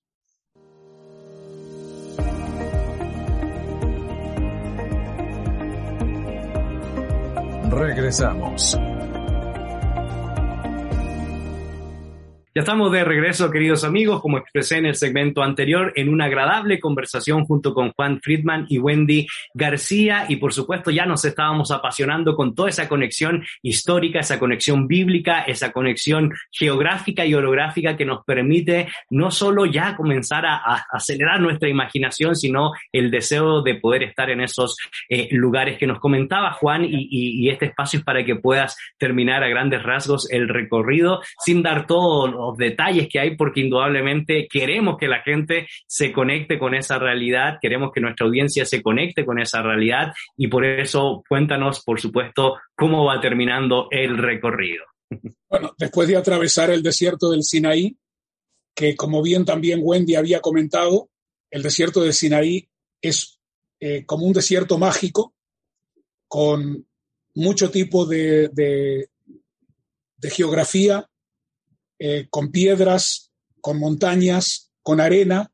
Regresamos. 7.71 8.79
Ya 12.55 12.61
estamos 12.61 12.93
de 12.93 13.03
regreso, 13.03 13.51
queridos 13.51 13.83
amigos, 13.83 14.21
como 14.21 14.37
expresé 14.37 14.77
en 14.77 14.85
el 14.85 14.95
segmento 14.95 15.43
anterior, 15.43 15.91
en 15.97 16.11
una 16.11 16.27
agradable 16.27 16.81
conversación 16.81 17.47
junto 17.47 17.73
con 17.73 17.93
Juan 17.93 18.21
Friedman 18.21 18.67
y 18.69 18.77
Wendy 18.77 19.27
García. 19.55 20.27
Y 20.29 20.37
por 20.37 20.53
supuesto, 20.53 20.91
ya 20.91 21.07
nos 21.07 21.25
estábamos 21.25 21.71
apasionando 21.71 22.37
con 22.37 22.55
toda 22.55 22.69
esa 22.69 22.91
conexión 22.91 23.43
histórica, 23.63 24.21
esa 24.21 24.39
conexión 24.39 24.87
bíblica, 24.87 25.45
esa 25.45 25.73
conexión 25.73 26.31
geográfica 26.51 27.25
y 27.25 27.33
orográfica 27.33 27.97
que 27.97 28.05
nos 28.05 28.23
permite 28.23 28.89
no 29.09 29.31
solo 29.31 29.65
ya 29.65 29.97
comenzar 29.97 30.45
a, 30.45 30.85
acelerar 30.93 31.41
nuestra 31.41 31.71
imaginación, 31.71 32.37
sino 32.37 32.73
el 32.93 33.11
deseo 33.11 33.63
de 33.63 33.77
poder 33.77 34.03
estar 34.03 34.29
en 34.29 34.43
esos 34.43 34.77
eh, 35.09 35.27
lugares 35.31 35.79
que 35.79 35.87
nos 35.87 36.01
comentaba 36.01 36.53
Juan 36.53 36.85
y, 36.85 37.09
y 37.11 37.49
este 37.49 37.65
espacio 37.65 38.01
es 38.01 38.05
para 38.05 38.23
que 38.27 38.37
puedas 38.37 38.77
terminar 38.99 39.43
a 39.43 39.49
grandes 39.49 39.83
rasgos 39.83 40.31
el 40.31 40.51
recorrido 40.51 41.23
sin 41.43 41.63
dar 41.63 41.87
todo 41.87 42.42
detalles 42.57 43.09
que 43.09 43.21
hay 43.21 43.37
porque 43.37 43.61
indudablemente 43.61 44.47
queremos 44.51 44.97
que 44.99 45.09
la 45.09 45.23
gente 45.23 45.69
se 45.87 46.13
conecte 46.13 46.59
con 46.59 46.75
esa 46.75 46.99
realidad, 46.99 47.59
queremos 47.61 47.91
que 47.93 48.01
nuestra 48.01 48.27
audiencia 48.27 48.65
se 48.65 48.83
conecte 48.83 49.25
con 49.25 49.41
esa 49.41 49.63
realidad 49.63 50.13
y 50.37 50.49
por 50.49 50.65
eso 50.65 51.23
cuéntanos, 51.29 51.83
por 51.85 52.01
supuesto, 52.01 52.59
cómo 52.75 53.05
va 53.05 53.21
terminando 53.21 53.89
el 53.91 54.19
recorrido. 54.19 54.85
Bueno, 55.49 55.75
después 55.79 56.09
de 56.09 56.17
atravesar 56.17 56.71
el 56.71 56.83
desierto 56.83 57.31
del 57.31 57.43
Sinaí, 57.43 57.97
que 58.75 58.97
como 58.97 59.23
bien 59.23 59.45
también 59.45 59.81
Wendy 59.83 60.15
había 60.15 60.41
comentado, 60.41 61.11
el 61.51 61.63
desierto 61.63 62.01
del 62.01 62.15
Sinaí 62.15 62.69
es 63.01 63.39
eh, 63.81 64.07
como 64.07 64.27
un 64.27 64.33
desierto 64.33 64.79
mágico 64.79 65.35
con 66.29 66.87
mucho 67.35 67.71
tipo 67.71 68.07
de, 68.07 68.49
de, 68.49 69.09
geografía, 70.31 71.07
eh, 72.05 72.27
con 72.29 72.51
piedras, 72.51 73.31
con 73.61 73.79
montañas, 73.79 74.73
con 74.83 75.01
arena, 75.01 75.53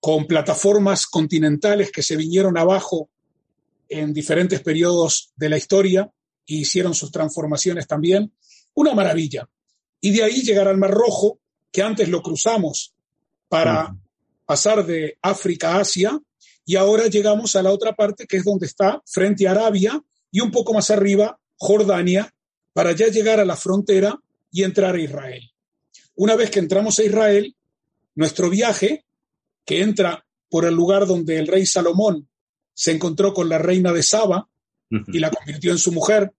con 0.00 0.26
plataformas 0.26 1.06
continentales 1.06 1.92
que 1.92 2.02
se 2.02 2.16
vinieron 2.16 2.58
abajo 2.58 3.10
en 3.88 4.12
diferentes 4.12 4.60
periodos 4.60 5.32
de 5.36 5.48
la 5.48 5.56
historia 5.56 6.10
e 6.48 6.54
hicieron 6.54 6.94
sus 6.94 7.12
transformaciones 7.12 7.86
también. 7.86 8.32
Una 8.74 8.92
maravilla. 8.92 9.48
Y 10.00 10.10
de 10.10 10.24
ahí 10.24 10.42
llegar 10.42 10.66
al 10.66 10.78
Mar 10.78 10.90
Rojo, 10.90 11.38
que 11.70 11.80
antes 11.80 12.08
lo 12.08 12.22
cruzamos 12.22 12.92
para 13.48 13.96
pasar 14.46 14.84
de 14.84 15.16
África 15.22 15.76
a 15.76 15.80
Asia, 15.82 16.20
y 16.64 16.74
ahora 16.74 17.06
llegamos 17.06 17.54
a 17.54 17.62
la 17.62 17.70
otra 17.70 17.94
parte, 17.94 18.26
que 18.26 18.38
es 18.38 18.44
donde 18.44 18.66
está, 18.66 19.00
frente 19.06 19.46
a 19.46 19.52
Arabia, 19.52 20.02
y 20.32 20.40
un 20.40 20.50
poco 20.50 20.74
más 20.74 20.90
arriba, 20.90 21.38
Jordania, 21.56 22.34
para 22.72 22.90
ya 22.90 23.06
llegar 23.06 23.38
a 23.38 23.44
la 23.44 23.56
frontera 23.56 24.20
y 24.56 24.64
entrar 24.64 24.94
a 24.94 24.98
Israel. 24.98 25.50
Una 26.14 26.34
vez 26.34 26.50
que 26.50 26.60
entramos 26.60 26.98
a 26.98 27.04
Israel, 27.04 27.54
nuestro 28.14 28.48
viaje, 28.48 29.04
que 29.66 29.82
entra 29.82 30.24
por 30.48 30.64
el 30.64 30.72
lugar 30.72 31.06
donde 31.06 31.38
el 31.38 31.46
rey 31.46 31.66
Salomón 31.66 32.26
se 32.72 32.92
encontró 32.92 33.34
con 33.34 33.50
la 33.50 33.58
reina 33.58 33.92
de 33.92 34.02
Saba 34.02 34.48
y 34.88 35.18
la 35.18 35.30
convirtió 35.30 35.72
en 35.72 35.78
su 35.78 35.92
mujer, 35.92 36.32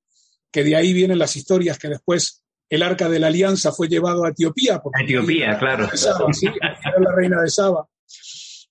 que 0.50 0.64
de 0.64 0.76
ahí 0.76 0.94
vienen 0.94 1.20
las 1.20 1.36
historias 1.36 1.78
que 1.78 1.90
después 1.90 2.42
el 2.68 2.82
arca 2.82 3.08
de 3.08 3.20
la 3.20 3.28
alianza 3.28 3.72
fue 3.72 3.88
llevado 3.88 4.26
a 4.26 4.30
Etiopía. 4.30 4.82
Etiopía, 5.00 5.60
claro. 5.60 5.88
sí, 6.34 6.48
era 6.48 7.00
la 7.00 7.14
reina 7.16 7.40
de 7.44 7.52
Saba. 7.52 7.88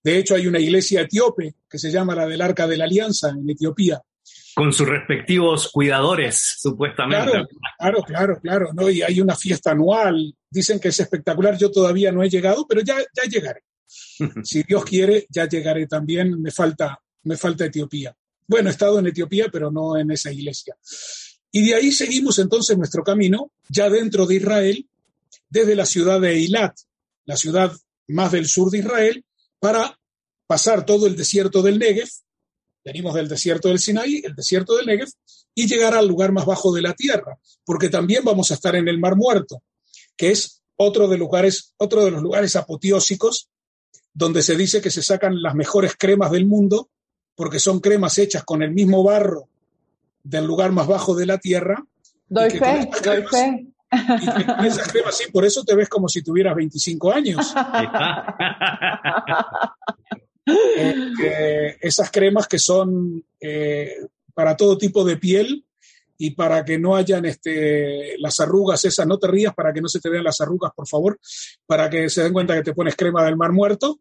De 0.03 0.19
hecho, 0.19 0.35
hay 0.35 0.49
una 0.49 0.59
iglesia 0.59 1.03
etíope 1.03 1.55
que 1.71 1.79
se 1.79 1.93
llama 1.93 2.17
la 2.17 2.27
del 2.27 2.41
arca 2.41 2.67
de 2.67 2.79
la 2.79 2.85
alianza 2.85 3.31
en 3.31 3.49
Etiopía. 3.49 4.03
Con 4.57 4.73
sus 4.73 4.89
respectivos 4.89 5.71
cuidadores, 5.71 6.57
supuestamente. 6.59 7.31
Claro, 7.31 7.47
claro, 7.77 8.03
claro, 8.03 8.41
claro. 8.41 8.73
¿no? 8.73 8.89
Y 8.89 9.03
hay 9.03 9.21
una 9.21 9.37
fiesta 9.37 9.73
anual. 9.73 10.35
Dicen 10.51 10.81
que 10.81 10.89
es 10.89 10.99
espectacular. 10.99 11.59
Yo 11.59 11.71
todavía 11.71 12.11
no 12.11 12.23
he 12.23 12.31
llegado, 12.31 12.67
pero 12.67 12.81
ya, 12.81 12.97
ya 12.99 13.29
llegaré. 13.29 13.65
si 14.43 14.63
Dios 14.63 14.83
quiere, 14.87 15.27
ya 15.29 15.47
llegaré 15.47 15.87
también. 15.87 16.41
Me 16.41 16.51
falta, 16.51 16.99
me 17.25 17.37
falta 17.37 17.67
Etiopía. 17.67 18.17
Bueno, 18.49 18.71
he 18.71 18.73
estado 18.73 18.99
en 18.99 19.09
Etiopía, 19.09 19.49
pero 19.53 19.71
no 19.71 19.99
en 19.99 20.11
esa 20.11 20.33
iglesia. 20.33 20.75
Y 21.53 21.67
de 21.67 21.75
ahí 21.75 21.93
seguimos 21.93 22.39
entonces 22.39 22.79
nuestro 22.79 23.03
camino, 23.03 23.53
ya 23.69 23.91
dentro 23.91 24.25
de 24.25 24.37
Israel, 24.37 24.89
desde 25.51 25.75
la 25.75 25.85
ciudad 25.85 26.19
de 26.19 26.33
Eilat, 26.33 26.75
la 27.27 27.37
ciudad 27.37 27.73
más 28.09 28.33
del 28.33 28.49
sur 28.49 28.71
de 28.71 28.79
Israel, 28.79 29.23
para 29.59 29.99
pasar 30.47 30.87
todo 30.87 31.07
el 31.07 31.15
desierto 31.15 31.61
del 31.61 31.79
Negev, 31.79 32.09
venimos 32.87 33.15
del 33.15 33.29
desierto 33.29 33.69
del 33.69 33.81
Sinaí, 33.81 34.23
el 34.25 34.37
desierto 34.37 34.77
del 34.77 34.87
Negev, 34.87 35.09
y 35.57 35.67
llegar 35.67 35.95
al 35.95 36.07
lugar 36.07 36.31
más 36.31 36.47
bajo 36.47 36.73
de 36.73 36.83
la 36.83 36.95
tierra, 36.95 37.37
porque 37.65 37.89
también 37.89 38.23
vamos 38.25 38.53
a 38.53 38.55
estar 38.55 38.77
en 38.77 38.87
el 38.87 39.01
Mar 39.01 39.17
Muerto, 39.17 39.61
que 40.17 40.31
es 40.31 40.63
otro 40.77 41.09
de, 41.09 41.19
lugares, 41.19 41.75
otro 41.79 42.05
de 42.05 42.13
los 42.13 42.23
lugares 42.23 42.55
apoteósicos 42.55 43.49
donde 44.15 44.41
se 44.41 44.57
dice 44.57 44.81
que 44.81 44.91
se 44.91 45.03
sacan 45.03 45.43
las 45.43 45.57
mejores 45.57 45.97
cremas 45.99 46.31
del 46.31 46.47
mundo, 46.47 46.89
porque 47.35 47.59
son 47.59 47.81
cremas 47.81 48.19
hechas 48.19 48.45
con 48.45 48.63
el 48.63 48.71
mismo 48.71 49.03
barro 49.03 49.49
del 50.23 50.47
lugar 50.47 50.71
más 50.71 50.87
bajo 50.87 51.17
de 51.17 51.27
la 51.27 51.39
tierra. 51.39 51.85
Doy 52.29 52.51
fe, 52.51 52.89
doy 53.03 53.27
fe. 53.27 53.67
Y 54.63 54.67
esas 54.67 54.93
cremas, 54.93 55.19
sí, 55.19 55.25
por 55.33 55.45
eso 55.45 55.65
te 55.65 55.75
ves 55.75 55.89
como 55.89 56.09
si 56.09 56.23
tuvieras 56.23 56.55
25 56.55 57.13
años. 57.13 57.53
Eh, 60.49 61.77
esas 61.81 62.11
cremas 62.11 62.47
que 62.47 62.59
son 62.59 63.25
eh, 63.41 63.97
para 64.33 64.57
todo 64.57 64.79
tipo 64.79 65.05
de 65.05 65.17
piel 65.17 65.65
y 66.19 66.31
para 66.31 66.65
que 66.65 66.79
no 66.79 66.95
hayan 66.95 67.25
este, 67.25 68.17
las 68.19 68.39
arrugas 68.41 68.85
esas, 68.85 69.07
no 69.07 69.19
te 69.19 69.27
rías 69.27 69.55
para 69.55 69.73
que 69.73 69.81
no 69.81 69.89
se 69.89 70.01
te 70.01 70.09
vean 70.09 70.25
las 70.25 70.41
arrugas, 70.41 70.73
por 70.75 70.87
favor, 70.87 71.19
para 71.67 71.91
que 71.91 72.09
se 72.09 72.23
den 72.23 72.33
cuenta 72.33 72.55
que 72.55 72.63
te 72.63 72.75
pones 72.75 72.95
crema 72.95 73.25
del 73.25 73.37
mar 73.37 73.53
muerto. 73.53 74.01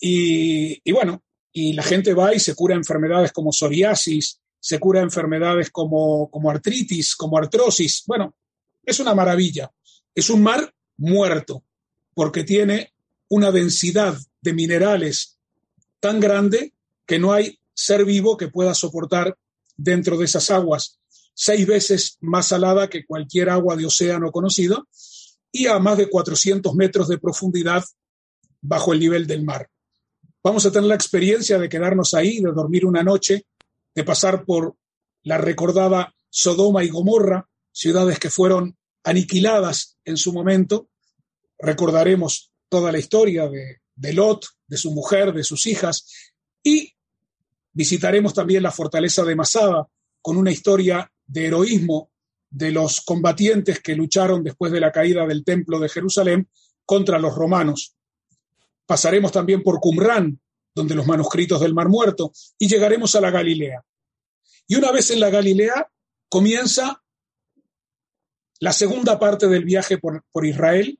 Y, 0.00 0.80
y 0.82 0.92
bueno, 0.92 1.22
y 1.52 1.74
la 1.74 1.82
gente 1.82 2.12
va 2.14 2.34
y 2.34 2.40
se 2.40 2.54
cura 2.54 2.74
enfermedades 2.74 3.32
como 3.32 3.52
psoriasis, 3.52 4.40
se 4.58 4.78
cura 4.78 5.00
enfermedades 5.00 5.70
como, 5.70 6.30
como 6.30 6.50
artritis, 6.50 7.14
como 7.14 7.38
artrosis. 7.38 8.04
Bueno, 8.06 8.34
es 8.84 9.00
una 9.00 9.14
maravilla. 9.14 9.70
Es 10.14 10.28
un 10.30 10.42
mar 10.42 10.72
muerto, 10.96 11.64
porque 12.14 12.44
tiene 12.44 12.92
una 13.28 13.50
densidad 13.50 14.16
de 14.40 14.52
minerales 14.52 15.38
tan 16.02 16.18
grande 16.18 16.74
que 17.06 17.20
no 17.20 17.32
hay 17.32 17.60
ser 17.74 18.04
vivo 18.04 18.36
que 18.36 18.48
pueda 18.48 18.74
soportar 18.74 19.38
dentro 19.76 20.18
de 20.18 20.24
esas 20.24 20.50
aguas, 20.50 20.98
seis 21.32 21.64
veces 21.64 22.18
más 22.20 22.48
salada 22.48 22.90
que 22.90 23.06
cualquier 23.06 23.48
agua 23.48 23.76
de 23.76 23.86
océano 23.86 24.32
conocido 24.32 24.88
y 25.52 25.68
a 25.68 25.78
más 25.78 25.98
de 25.98 26.10
400 26.10 26.74
metros 26.74 27.06
de 27.06 27.18
profundidad 27.18 27.84
bajo 28.60 28.92
el 28.92 28.98
nivel 28.98 29.28
del 29.28 29.44
mar. 29.44 29.70
Vamos 30.42 30.66
a 30.66 30.72
tener 30.72 30.88
la 30.88 30.96
experiencia 30.96 31.56
de 31.56 31.68
quedarnos 31.68 32.14
ahí, 32.14 32.40
de 32.40 32.50
dormir 32.50 32.84
una 32.84 33.04
noche 33.04 33.46
de 33.94 34.02
pasar 34.02 34.44
por 34.44 34.74
la 35.22 35.38
recordada 35.38 36.12
Sodoma 36.28 36.82
y 36.82 36.88
Gomorra, 36.88 37.48
ciudades 37.70 38.18
que 38.18 38.28
fueron 38.28 38.76
aniquiladas 39.04 39.98
en 40.04 40.16
su 40.16 40.32
momento. 40.32 40.88
Recordaremos 41.60 42.50
toda 42.68 42.90
la 42.90 42.98
historia 42.98 43.48
de, 43.48 43.81
de 44.02 44.12
Lot, 44.12 44.46
de 44.66 44.76
su 44.76 44.90
mujer, 44.90 45.32
de 45.32 45.44
sus 45.44 45.64
hijas, 45.66 46.32
y 46.60 46.92
visitaremos 47.72 48.34
también 48.34 48.64
la 48.64 48.72
fortaleza 48.72 49.22
de 49.24 49.36
Masada, 49.36 49.86
con 50.20 50.36
una 50.36 50.50
historia 50.50 51.10
de 51.24 51.46
heroísmo 51.46 52.10
de 52.50 52.72
los 52.72 53.00
combatientes 53.02 53.80
que 53.80 53.94
lucharon 53.94 54.42
después 54.42 54.72
de 54.72 54.80
la 54.80 54.90
caída 54.90 55.24
del 55.24 55.44
templo 55.44 55.78
de 55.78 55.88
Jerusalén 55.88 56.48
contra 56.84 57.20
los 57.20 57.34
romanos. 57.34 57.94
Pasaremos 58.86 59.30
también 59.30 59.62
por 59.62 59.78
Qumran, 59.78 60.38
donde 60.74 60.96
los 60.96 61.06
manuscritos 61.06 61.60
del 61.60 61.74
Mar 61.74 61.88
Muerto, 61.88 62.32
y 62.58 62.66
llegaremos 62.66 63.14
a 63.14 63.20
la 63.20 63.30
Galilea. 63.30 63.84
Y 64.66 64.74
una 64.74 64.90
vez 64.90 65.10
en 65.10 65.20
la 65.20 65.30
Galilea 65.30 65.88
comienza 66.28 67.02
la 68.58 68.72
segunda 68.72 69.18
parte 69.20 69.46
del 69.46 69.64
viaje 69.64 69.98
por, 69.98 70.24
por 70.32 70.44
Israel, 70.44 70.98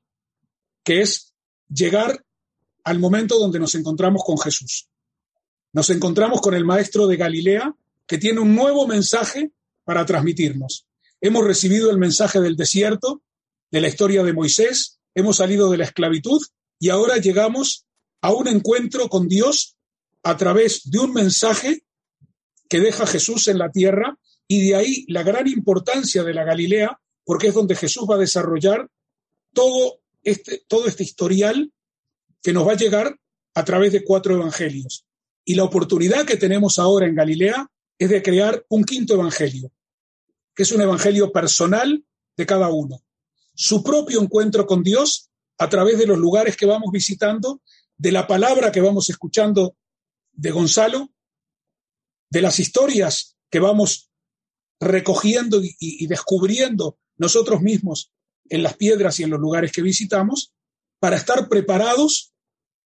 que 0.85 1.01
es 1.01 1.33
llegar 1.67 2.23
al 2.83 2.99
momento 2.99 3.39
donde 3.39 3.59
nos 3.59 3.75
encontramos 3.75 4.23
con 4.25 4.37
Jesús. 4.37 4.89
Nos 5.71 5.89
encontramos 5.89 6.41
con 6.41 6.53
el 6.53 6.65
maestro 6.65 7.07
de 7.07 7.17
Galilea, 7.17 7.75
que 8.05 8.17
tiene 8.17 8.39
un 8.39 8.55
nuevo 8.55 8.87
mensaje 8.87 9.51
para 9.83 10.05
transmitirnos. 10.05 10.87
Hemos 11.21 11.45
recibido 11.45 11.89
el 11.89 11.97
mensaje 11.97 12.39
del 12.39 12.55
desierto, 12.55 13.21
de 13.71 13.81
la 13.81 13.87
historia 13.87 14.23
de 14.23 14.33
Moisés, 14.33 14.99
hemos 15.15 15.37
salido 15.37 15.69
de 15.71 15.77
la 15.77 15.85
esclavitud 15.85 16.41
y 16.79 16.89
ahora 16.89 17.17
llegamos 17.17 17.85
a 18.21 18.31
un 18.31 18.47
encuentro 18.47 19.09
con 19.09 19.27
Dios 19.27 19.75
a 20.21 20.37
través 20.37 20.89
de 20.89 20.99
un 20.99 21.13
mensaje 21.13 21.83
que 22.69 22.79
deja 22.79 23.07
Jesús 23.07 23.47
en 23.47 23.57
la 23.57 23.71
tierra 23.71 24.17
y 24.47 24.67
de 24.67 24.75
ahí 24.75 25.05
la 25.07 25.23
gran 25.23 25.47
importancia 25.47 26.23
de 26.23 26.33
la 26.33 26.43
Galilea, 26.43 26.99
porque 27.23 27.47
es 27.47 27.53
donde 27.53 27.75
Jesús 27.75 28.05
va 28.09 28.15
a 28.15 28.19
desarrollar 28.19 28.89
todo 29.53 30.01
este, 30.23 30.63
todo 30.67 30.87
este 30.87 31.03
historial 31.03 31.71
que 32.43 32.53
nos 32.53 32.67
va 32.67 32.73
a 32.73 32.77
llegar 32.77 33.17
a 33.55 33.65
través 33.65 33.93
de 33.93 34.03
cuatro 34.03 34.35
evangelios. 34.35 35.05
Y 35.45 35.55
la 35.55 35.63
oportunidad 35.63 36.25
que 36.25 36.37
tenemos 36.37 36.77
ahora 36.77 37.07
en 37.07 37.15
Galilea 37.15 37.71
es 37.97 38.09
de 38.09 38.21
crear 38.21 38.65
un 38.69 38.83
quinto 38.83 39.13
evangelio, 39.13 39.71
que 40.53 40.63
es 40.63 40.71
un 40.71 40.81
evangelio 40.81 41.31
personal 41.31 42.05
de 42.35 42.45
cada 42.45 42.69
uno. 42.69 43.01
Su 43.55 43.83
propio 43.83 44.21
encuentro 44.21 44.65
con 44.65 44.83
Dios 44.83 45.29
a 45.57 45.69
través 45.69 45.97
de 45.97 46.07
los 46.07 46.17
lugares 46.17 46.57
que 46.57 46.65
vamos 46.65 46.91
visitando 46.91 47.61
de 47.97 48.11
la 48.11 48.27
palabra 48.27 48.71
que 48.71 48.81
vamos 48.81 49.09
escuchando 49.09 49.77
de 50.33 50.51
Gonzalo, 50.51 51.11
de 52.29 52.41
las 52.41 52.59
historias 52.59 53.37
que 53.49 53.59
vamos 53.59 54.09
recogiendo 54.79 55.61
y, 55.61 56.07
descubriendo 56.07 56.97
nosotros 57.17 57.61
mismos 57.61 58.11
en 58.49 58.63
las 58.63 58.75
piedras 58.75 59.19
y 59.19 59.23
en 59.23 59.29
los 59.29 59.39
lugares 59.39 59.71
que 59.71 59.81
visitamos, 59.81 60.51
para 60.99 61.15
estar 61.15 61.47
preparados 61.47 62.32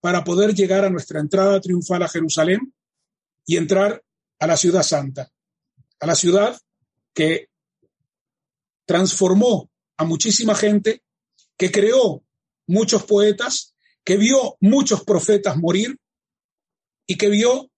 para 0.00 0.24
poder 0.24 0.54
llegar 0.54 0.84
a 0.84 0.90
nuestra 0.90 1.20
entrada 1.20 1.60
triunfal 1.60 2.02
a 2.02 2.08
Jerusalén 2.08 2.72
y 3.44 3.56
entrar 3.56 4.02
a 4.38 4.46
la 4.46 4.56
ciudad 4.56 4.82
santa, 4.82 5.30
a 6.00 6.06
la 6.06 6.14
ciudad 6.14 6.60
que 7.14 7.48
transformó 8.84 9.70
a 9.96 10.04
muchísima 10.04 10.54
gente, 10.54 11.02
que 11.56 11.70
creó 11.70 12.22
muchos 12.66 13.04
poetas 13.04 13.74
que 14.06 14.16
vio 14.16 14.56
muchos 14.60 15.02
profetas 15.02 15.56
morir 15.56 15.98
y 17.08 17.16
que 17.16 17.28
vio 17.28 17.72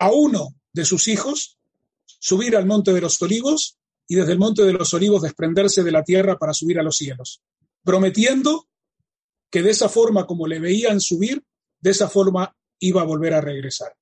a 0.00 0.10
uno 0.10 0.48
de 0.72 0.84
sus 0.84 1.06
hijos 1.06 1.58
subir 2.06 2.56
al 2.56 2.66
monte 2.66 2.92
de 2.92 3.00
los 3.00 3.22
olivos 3.22 3.78
y 4.08 4.16
desde 4.16 4.32
el 4.32 4.38
monte 4.40 4.64
de 4.64 4.72
los 4.72 4.92
olivos 4.94 5.22
desprenderse 5.22 5.84
de 5.84 5.92
la 5.92 6.02
tierra 6.02 6.38
para 6.38 6.52
subir 6.52 6.80
a 6.80 6.82
los 6.82 6.96
cielos, 6.96 7.40
prometiendo 7.84 8.66
que 9.54 9.62
de 9.62 9.70
esa 9.70 9.88
forma 9.88 10.26
como 10.26 10.48
le 10.48 10.58
veían 10.58 11.00
subir, 11.00 11.40
de 11.80 11.90
esa 11.92 12.08
forma 12.08 12.52
iba 12.80 13.02
a 13.02 13.04
volver 13.04 13.34
a 13.34 13.40
regresar. 13.40 13.92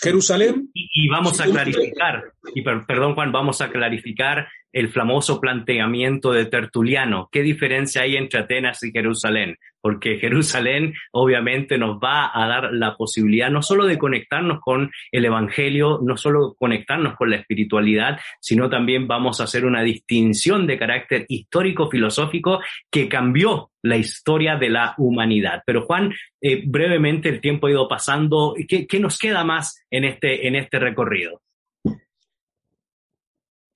Jerusalén. 0.00 0.70
Y, 0.72 1.10
vamos 1.10 1.38
a 1.42 1.44
clarificar, 1.44 2.32
y 2.54 2.62
perdón 2.62 3.14
Juan, 3.16 3.32
vamos 3.32 3.60
a 3.60 3.70
clarificar 3.70 4.48
el 4.72 4.90
famoso 4.90 5.42
planteamiento 5.42 6.32
de 6.32 6.46
Tertuliano. 6.46 7.28
¿Qué 7.30 7.42
diferencia 7.42 8.00
hay 8.00 8.16
entre 8.16 8.40
Atenas 8.40 8.82
y 8.82 8.92
Jerusalén? 8.92 9.58
Porque 9.84 10.16
Jerusalén 10.20 10.94
obviamente 11.12 11.76
nos 11.76 11.98
va 11.98 12.30
a 12.32 12.48
dar 12.48 12.72
la 12.72 12.96
posibilidad 12.96 13.50
no 13.50 13.60
solo 13.60 13.84
de 13.84 13.98
conectarnos 13.98 14.60
con 14.62 14.90
el 15.12 15.24
Evangelio, 15.26 16.00
no 16.02 16.16
solo 16.16 16.54
conectarnos 16.58 17.16
con 17.16 17.28
la 17.28 17.36
espiritualidad, 17.36 18.18
sino 18.40 18.70
también 18.70 19.06
vamos 19.06 19.40
a 19.40 19.44
hacer 19.44 19.66
una 19.66 19.82
distinción 19.82 20.66
de 20.66 20.78
carácter 20.78 21.26
histórico-filosófico 21.28 22.60
que 22.90 23.10
cambió 23.10 23.72
la 23.82 23.98
historia 23.98 24.56
de 24.56 24.70
la 24.70 24.94
humanidad. 24.96 25.62
Pero 25.66 25.82
Juan, 25.82 26.14
eh, 26.40 26.62
brevemente 26.64 27.28
el 27.28 27.42
tiempo 27.42 27.66
ha 27.66 27.70
ido 27.70 27.86
pasando. 27.86 28.54
¿Qué, 28.66 28.86
¿Qué, 28.86 28.98
nos 28.98 29.18
queda 29.18 29.44
más 29.44 29.84
en 29.90 30.04
este, 30.04 30.48
en 30.48 30.56
este 30.56 30.78
recorrido? 30.78 31.42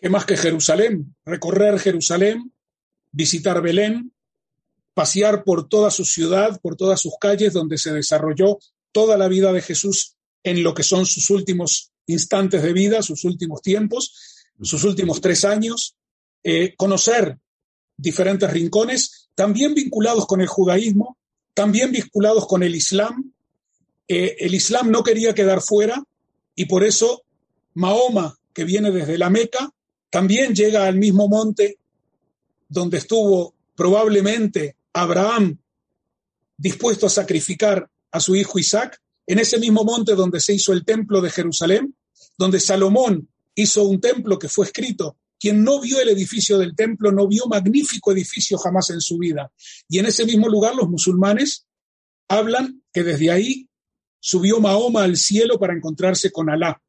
¿Qué 0.00 0.08
más 0.08 0.24
que 0.24 0.38
Jerusalén? 0.38 1.14
Recorrer 1.26 1.78
Jerusalén, 1.78 2.50
visitar 3.12 3.60
Belén, 3.60 4.12
pasear 4.98 5.44
por 5.44 5.68
toda 5.68 5.92
su 5.92 6.04
ciudad, 6.04 6.60
por 6.60 6.74
todas 6.74 7.00
sus 7.00 7.12
calles 7.20 7.52
donde 7.52 7.78
se 7.78 7.92
desarrolló 7.92 8.58
toda 8.90 9.16
la 9.16 9.28
vida 9.28 9.52
de 9.52 9.62
Jesús 9.62 10.16
en 10.42 10.64
lo 10.64 10.74
que 10.74 10.82
son 10.82 11.06
sus 11.06 11.30
últimos 11.30 11.92
instantes 12.06 12.64
de 12.64 12.72
vida, 12.72 13.00
sus 13.00 13.22
últimos 13.22 13.62
tiempos, 13.62 14.12
sus 14.60 14.82
últimos 14.82 15.20
tres 15.20 15.44
años, 15.44 15.94
eh, 16.42 16.74
conocer 16.76 17.38
diferentes 17.96 18.50
rincones, 18.50 19.28
también 19.36 19.72
vinculados 19.72 20.26
con 20.26 20.40
el 20.40 20.48
judaísmo, 20.48 21.16
también 21.54 21.92
vinculados 21.92 22.48
con 22.48 22.64
el 22.64 22.74
Islam. 22.74 23.32
Eh, 24.08 24.34
el 24.40 24.52
Islam 24.52 24.90
no 24.90 25.04
quería 25.04 25.32
quedar 25.32 25.60
fuera 25.60 26.02
y 26.56 26.64
por 26.64 26.82
eso 26.82 27.22
Mahoma, 27.74 28.36
que 28.52 28.64
viene 28.64 28.90
desde 28.90 29.16
la 29.16 29.30
Meca, 29.30 29.70
también 30.10 30.56
llega 30.56 30.86
al 30.86 30.96
mismo 30.96 31.28
monte 31.28 31.78
donde 32.68 32.98
estuvo 32.98 33.54
probablemente 33.76 34.74
Abraham 35.00 35.58
dispuesto 36.56 37.06
a 37.06 37.10
sacrificar 37.10 37.88
a 38.10 38.20
su 38.20 38.34
hijo 38.34 38.58
Isaac, 38.58 39.00
en 39.26 39.38
ese 39.38 39.58
mismo 39.58 39.84
monte 39.84 40.14
donde 40.14 40.40
se 40.40 40.54
hizo 40.54 40.72
el 40.72 40.84
templo 40.84 41.20
de 41.20 41.30
Jerusalén, 41.30 41.96
donde 42.36 42.58
Salomón 42.60 43.28
hizo 43.54 43.84
un 43.84 44.00
templo 44.00 44.38
que 44.38 44.48
fue 44.48 44.66
escrito. 44.66 45.16
Quien 45.38 45.62
no 45.62 45.80
vio 45.80 46.00
el 46.00 46.08
edificio 46.08 46.58
del 46.58 46.74
templo 46.74 47.12
no 47.12 47.28
vio 47.28 47.46
magnífico 47.46 48.10
edificio 48.10 48.58
jamás 48.58 48.90
en 48.90 49.00
su 49.00 49.18
vida. 49.18 49.52
Y 49.88 50.00
en 50.00 50.06
ese 50.06 50.24
mismo 50.24 50.48
lugar 50.48 50.74
los 50.74 50.88
musulmanes 50.88 51.66
hablan 52.26 52.82
que 52.92 53.04
desde 53.04 53.30
ahí 53.30 53.68
subió 54.18 54.58
Mahoma 54.58 55.04
al 55.04 55.16
cielo 55.16 55.58
para 55.60 55.74
encontrarse 55.74 56.32
con 56.32 56.50
Alá. 56.50 56.82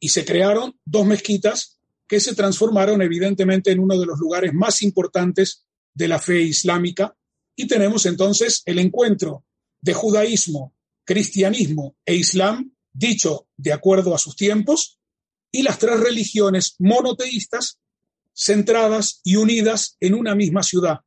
Y 0.00 0.08
se 0.08 0.24
crearon 0.24 0.76
dos 0.84 1.06
mezquitas 1.06 1.78
que 2.08 2.18
se 2.18 2.34
transformaron 2.34 3.00
evidentemente 3.00 3.70
en 3.70 3.78
uno 3.78 3.98
de 3.98 4.06
los 4.06 4.18
lugares 4.18 4.52
más 4.52 4.82
importantes 4.82 5.64
de 5.94 6.08
la 6.08 6.18
fe 6.18 6.42
islámica. 6.42 7.16
Y 7.56 7.66
tenemos 7.66 8.04
entonces 8.06 8.62
el 8.66 8.78
encuentro 8.78 9.44
de 9.80 9.94
judaísmo, 9.94 10.74
cristianismo 11.04 11.96
e 12.04 12.14
islam, 12.14 12.72
dicho 12.92 13.48
de 13.56 13.72
acuerdo 13.72 14.14
a 14.14 14.18
sus 14.18 14.36
tiempos, 14.36 14.98
y 15.50 15.62
las 15.62 15.78
tres 15.78 16.00
religiones 16.00 16.74
monoteístas 16.80 17.78
centradas 18.34 19.20
y 19.22 19.36
unidas 19.36 19.96
en 20.00 20.14
una 20.14 20.34
misma 20.34 20.62
ciudad, 20.62 21.00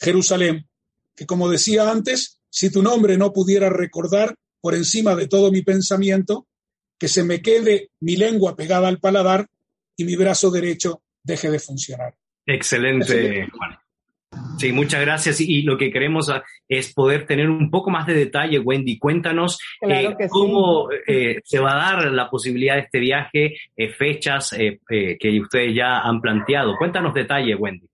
Jerusalén, 0.00 0.68
que 1.14 1.26
como 1.26 1.50
decía 1.50 1.90
antes, 1.90 2.40
si 2.48 2.70
tu 2.70 2.82
nombre 2.82 3.18
no 3.18 3.32
pudiera 3.32 3.68
recordar 3.68 4.34
por 4.60 4.74
encima 4.74 5.14
de 5.14 5.28
todo 5.28 5.50
mi 5.50 5.62
pensamiento, 5.62 6.46
que 6.98 7.08
se 7.08 7.24
me 7.24 7.42
quede 7.42 7.90
mi 8.00 8.16
lengua 8.16 8.56
pegada 8.56 8.88
al 8.88 9.00
paladar 9.00 9.48
y 9.96 10.04
mi 10.04 10.16
brazo 10.16 10.50
derecho 10.50 11.02
deje 11.22 11.50
de 11.50 11.58
funcionar. 11.58 12.14
Excelente, 12.46 13.48
Juan. 13.50 13.81
Sí, 14.58 14.72
muchas 14.72 15.00
gracias. 15.00 15.40
Y 15.40 15.62
lo 15.62 15.76
que 15.76 15.90
queremos 15.90 16.30
ah, 16.30 16.44
es 16.68 16.94
poder 16.94 17.26
tener 17.26 17.50
un 17.50 17.70
poco 17.70 17.90
más 17.90 18.06
de 18.06 18.14
detalle, 18.14 18.58
Wendy. 18.58 18.98
Cuéntanos 18.98 19.58
eh, 19.80 20.14
cómo 20.28 20.88
eh, 21.06 21.40
se 21.44 21.58
va 21.58 21.72
a 21.72 21.96
dar 21.96 22.12
la 22.12 22.30
posibilidad 22.30 22.74
de 22.74 22.82
este 22.82 23.00
viaje, 23.00 23.56
eh, 23.76 23.88
fechas 23.88 24.50
que 24.50 25.40
ustedes 25.40 25.74
ya 25.74 26.00
han 26.00 26.20
planteado. 26.20 26.76
Cuéntanos 26.76 27.12
detalle, 27.12 27.54
Wendy. 27.56 27.88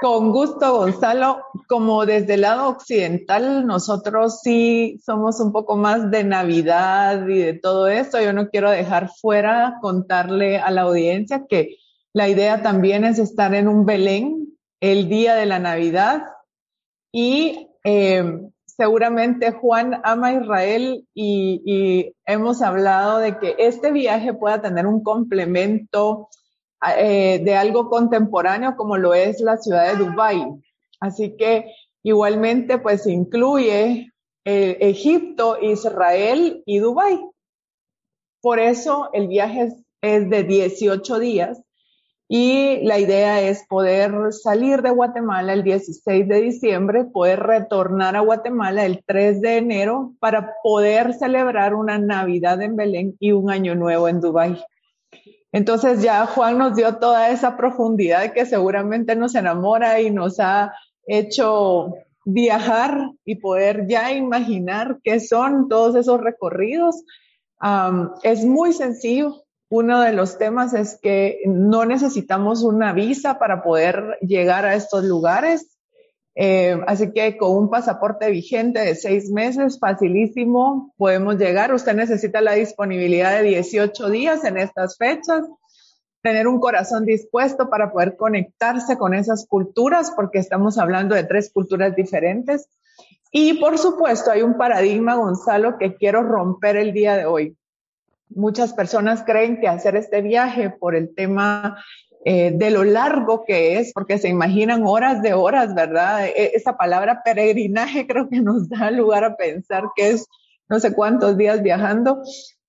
Con 0.00 0.32
gusto, 0.32 0.78
Gonzalo. 0.78 1.42
Como 1.68 2.06
desde 2.06 2.34
el 2.34 2.40
lado 2.40 2.70
occidental, 2.70 3.66
nosotros 3.66 4.40
sí 4.42 4.98
somos 5.04 5.38
un 5.40 5.52
poco 5.52 5.76
más 5.76 6.10
de 6.10 6.24
Navidad 6.24 7.28
y 7.28 7.38
de 7.38 7.54
todo 7.54 7.86
esto. 7.86 8.20
Yo 8.20 8.32
no 8.32 8.48
quiero 8.48 8.70
dejar 8.70 9.10
fuera 9.20 9.74
contarle 9.80 10.58
a 10.58 10.70
la 10.70 10.82
audiencia 10.82 11.44
que 11.48 11.76
la 12.14 12.28
idea 12.28 12.62
también 12.62 13.04
es 13.04 13.18
estar 13.18 13.54
en 13.54 13.68
un 13.68 13.86
Belén 13.86 14.41
el 14.82 15.08
día 15.08 15.36
de 15.36 15.46
la 15.46 15.60
Navidad 15.60 16.24
y 17.12 17.68
eh, 17.84 18.24
seguramente 18.66 19.52
Juan 19.52 20.00
ama 20.02 20.32
Israel 20.32 21.06
y, 21.14 22.12
hemos 22.26 22.62
hablado 22.62 23.18
de 23.18 23.38
que 23.38 23.54
este 23.58 23.92
viaje 23.92 24.34
pueda 24.34 24.60
tener 24.60 24.86
un 24.86 25.04
complemento 25.04 26.28
eh, 26.96 27.40
de 27.44 27.54
algo 27.54 27.88
contemporáneo 27.88 28.74
como 28.76 28.96
lo 28.96 29.14
es 29.14 29.40
la 29.40 29.56
ciudad 29.56 29.92
de 29.92 30.04
Dubái. 30.04 30.44
Así 30.98 31.36
que 31.36 31.72
igualmente 32.02 32.78
pues 32.78 33.06
incluye 33.06 34.12
eh, 34.44 34.78
Egipto, 34.80 35.58
Israel 35.60 36.62
y 36.66 36.78
Dubái. 36.78 37.20
Por 38.40 38.58
eso 38.58 39.10
el 39.12 39.28
viaje 39.28 39.68
es 40.00 40.28
de 40.28 40.42
18 40.42 41.20
días 41.20 41.62
y 42.34 42.80
la 42.84 42.98
idea 42.98 43.42
es 43.42 43.66
poder 43.68 44.32
salir 44.32 44.80
de 44.80 44.88
Guatemala 44.88 45.52
el 45.52 45.62
16 45.62 46.26
de 46.26 46.40
diciembre, 46.40 47.04
poder 47.04 47.40
retornar 47.40 48.16
a 48.16 48.20
Guatemala 48.20 48.86
el 48.86 49.04
3 49.06 49.42
de 49.42 49.58
enero 49.58 50.14
para 50.18 50.54
poder 50.62 51.12
celebrar 51.12 51.74
una 51.74 51.98
Navidad 51.98 52.62
en 52.62 52.74
Belén 52.74 53.16
y 53.20 53.32
un 53.32 53.50
Año 53.50 53.74
Nuevo 53.74 54.08
en 54.08 54.22
Dubái. 54.22 54.64
Entonces 55.52 56.00
ya 56.00 56.24
Juan 56.24 56.56
nos 56.56 56.74
dio 56.74 56.96
toda 56.96 57.28
esa 57.28 57.54
profundidad 57.58 58.32
que 58.32 58.46
seguramente 58.46 59.14
nos 59.14 59.34
enamora 59.34 60.00
y 60.00 60.10
nos 60.10 60.40
ha 60.40 60.72
hecho 61.06 61.96
viajar 62.24 63.10
y 63.26 63.34
poder 63.34 63.86
ya 63.88 64.10
imaginar 64.10 65.00
qué 65.04 65.20
son 65.20 65.68
todos 65.68 65.96
esos 65.96 66.18
recorridos. 66.18 67.04
es 68.22 68.42
muy 68.46 68.72
sencillo. 68.72 69.41
Uno 69.74 70.02
de 70.02 70.12
los 70.12 70.36
temas 70.36 70.74
es 70.74 70.98
que 71.00 71.40
no 71.46 71.86
necesitamos 71.86 72.62
una 72.62 72.92
visa 72.92 73.38
para 73.38 73.62
poder 73.62 74.18
llegar 74.20 74.66
a 74.66 74.74
estos 74.74 75.02
lugares. 75.02 75.78
Eh, 76.34 76.78
así 76.86 77.10
que 77.14 77.38
con 77.38 77.56
un 77.56 77.70
pasaporte 77.70 78.30
vigente 78.30 78.80
de 78.80 78.94
seis 78.94 79.30
meses, 79.30 79.78
facilísimo, 79.78 80.92
podemos 80.98 81.38
llegar. 81.38 81.72
Usted 81.72 81.94
necesita 81.94 82.42
la 82.42 82.52
disponibilidad 82.52 83.38
de 83.38 83.44
18 83.44 84.10
días 84.10 84.44
en 84.44 84.58
estas 84.58 84.98
fechas, 84.98 85.46
tener 86.20 86.48
un 86.48 86.60
corazón 86.60 87.06
dispuesto 87.06 87.70
para 87.70 87.92
poder 87.92 88.18
conectarse 88.18 88.98
con 88.98 89.14
esas 89.14 89.46
culturas, 89.46 90.12
porque 90.14 90.38
estamos 90.38 90.76
hablando 90.76 91.14
de 91.14 91.24
tres 91.24 91.50
culturas 91.50 91.96
diferentes. 91.96 92.68
Y 93.30 93.54
por 93.54 93.78
supuesto, 93.78 94.32
hay 94.32 94.42
un 94.42 94.58
paradigma, 94.58 95.14
Gonzalo, 95.14 95.78
que 95.78 95.94
quiero 95.96 96.22
romper 96.22 96.76
el 96.76 96.92
día 96.92 97.16
de 97.16 97.24
hoy. 97.24 97.56
Muchas 98.34 98.72
personas 98.72 99.22
creen 99.24 99.60
que 99.60 99.68
hacer 99.68 99.96
este 99.96 100.22
viaje 100.22 100.70
por 100.70 100.94
el 100.94 101.14
tema 101.14 101.82
eh, 102.24 102.52
de 102.54 102.70
lo 102.70 102.84
largo 102.84 103.44
que 103.44 103.78
es, 103.78 103.92
porque 103.92 104.18
se 104.18 104.28
imaginan 104.28 104.84
horas 104.86 105.22
de 105.22 105.34
horas, 105.34 105.74
¿verdad? 105.74 106.26
E, 106.26 106.52
esa 106.54 106.76
palabra 106.76 107.22
peregrinaje 107.24 108.06
creo 108.08 108.28
que 108.28 108.40
nos 108.40 108.68
da 108.68 108.90
lugar 108.90 109.24
a 109.24 109.36
pensar 109.36 109.84
que 109.96 110.10
es 110.10 110.28
no 110.68 110.80
sé 110.80 110.94
cuántos 110.94 111.36
días 111.36 111.62
viajando, 111.62 112.22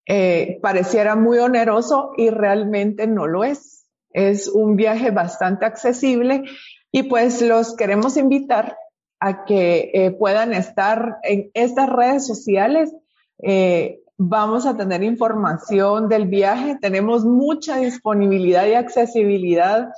eh, 0.06 0.60
pareciera 0.62 1.16
muy 1.16 1.38
oneroso 1.38 2.12
y 2.18 2.30
realmente 2.30 3.08
no 3.08 3.28
lo 3.28 3.46
es. 3.46 3.86
Es 4.12 4.50
un 4.50 4.76
viaje 4.76 5.12
bastante 5.12 5.66
accesible 5.66 6.44
y 6.92 7.04
pues 7.04 7.42
los 7.42 7.76
queremos 7.76 8.18
invitar 8.18 8.78
a 9.20 9.46
que 9.46 9.92
eh, 9.94 10.12
puedan 10.12 10.54
estar 10.54 11.18
en 11.24 11.50
estas 11.54 11.90
redes 11.90 12.28
sociales. 12.28 12.94
Eh, 13.42 14.02
vamos 14.28 14.66
a 14.66 14.76
tener 14.78 15.04
información 15.04 16.08
del 16.08 16.28
viaje. 16.28 16.78
Tenemos 16.80 17.26
mucha 17.26 17.78
disponibilidad 17.78 18.66
y 18.66 18.74
accesibilidad 18.74 19.90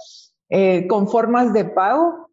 eh, 0.49 0.87
con 0.87 1.07
formas 1.07 1.53
de 1.53 1.65
pago. 1.65 2.25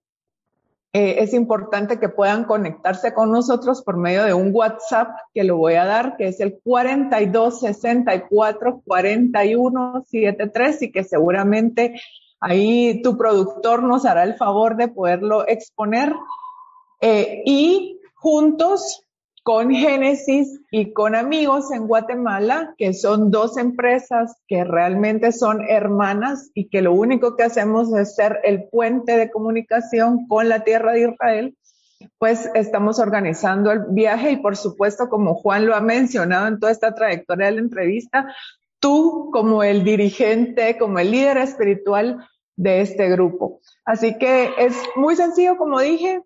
eh, 0.95 1.22
es 1.22 1.32
importante 1.32 1.99
que 1.99 2.11
puedan 2.11 2.45
conectarse 2.45 3.14
con 3.14 3.30
nosotros 3.30 3.82
por 3.82 3.97
medio 3.97 4.24
de 4.24 4.34
un 4.34 4.51
WhatsApp 4.53 5.09
que 5.32 5.45
lo 5.45 5.57
voy 5.57 5.74
a 5.74 5.86
dar, 5.86 6.16
que 6.16 6.28
es 6.28 6.38
el 6.40 6.61
4264 6.62 8.82
4173 8.86 10.82
y 10.82 10.93
que 10.93 11.05
seguramente 11.05 11.99
ahí 12.40 13.01
tu 13.03 13.16
productor 13.16 13.82
nos 13.82 14.05
hará 14.05 14.24
el 14.24 14.34
favor 14.34 14.76
de 14.76 14.88
poderlo 14.88 15.49
exponer. 15.49 16.12
Eh, 17.01 17.43
y 17.47 17.99
juntos 18.14 19.01
con 19.43 19.72
Génesis 19.72 20.61
y 20.70 20.93
con 20.93 21.16
amigos 21.16 21.72
en 21.72 21.88
Guatemala, 21.88 22.74
que 22.78 22.95
son 22.95 23.30
dos 23.30 23.57
empresas 23.57 24.36
que 24.47 24.62
realmente 24.64 25.32
son 25.32 25.62
hermanas 25.68 26.51
y 26.55 26.68
que 26.68 26.80
lo 26.80 26.93
único 26.93 27.36
que 27.36 27.43
hacemos 27.43 27.93
es 27.93 28.14
ser 28.14 28.38
el 28.45 28.68
puente 28.68 29.16
de 29.16 29.30
comunicación 29.30 30.28
con 30.28 30.49
la 30.49 30.62
tierra 30.62 30.93
de 30.93 31.11
Israel, 31.11 31.57
pues 32.18 32.49
estamos 32.55 33.01
organizando 33.01 33.72
el 33.72 33.80
viaje 33.90 34.30
y 34.32 34.36
por 34.36 34.57
supuesto, 34.57 35.09
como 35.09 35.34
Juan 35.34 35.66
lo 35.66 35.74
ha 35.74 35.80
mencionado 35.80 36.47
en 36.47 36.61
toda 36.61 36.70
esta 36.70 36.95
trayectoria 36.95 37.47
de 37.47 37.53
la 37.53 37.61
entrevista, 37.61 38.32
tú 38.78 39.30
como 39.32 39.64
el 39.64 39.82
dirigente, 39.82 40.78
como 40.78 41.01
el 41.01 41.11
líder 41.11 41.38
espiritual 41.38 42.28
de 42.55 42.80
este 42.80 43.09
grupo. 43.09 43.61
Así 43.84 44.18
que 44.18 44.51
es 44.59 44.76
muy 44.95 45.16
sencillo, 45.16 45.57
como 45.57 45.80
dije, 45.80 46.22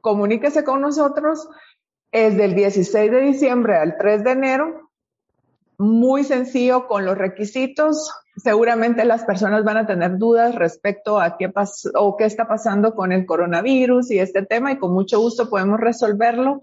comuníquese 0.00 0.64
con 0.64 0.80
nosotros 0.80 1.48
es 2.14 2.36
del 2.36 2.54
16 2.54 3.10
de 3.10 3.20
diciembre 3.22 3.76
al 3.76 3.96
3 3.98 4.22
de 4.22 4.30
enero. 4.30 4.90
Muy 5.78 6.22
sencillo 6.22 6.86
con 6.86 7.04
los 7.04 7.18
requisitos. 7.18 8.08
Seguramente 8.36 9.04
las 9.04 9.24
personas 9.24 9.64
van 9.64 9.78
a 9.78 9.86
tener 9.88 10.16
dudas 10.16 10.54
respecto 10.54 11.20
a 11.20 11.36
qué 11.36 11.48
pasó 11.48 11.90
o 11.96 12.16
qué 12.16 12.26
está 12.26 12.46
pasando 12.46 12.94
con 12.94 13.10
el 13.10 13.26
coronavirus 13.26 14.12
y 14.12 14.20
este 14.20 14.46
tema 14.46 14.70
y 14.70 14.78
con 14.78 14.92
mucho 14.92 15.18
gusto 15.18 15.50
podemos 15.50 15.80
resolverlo 15.80 16.60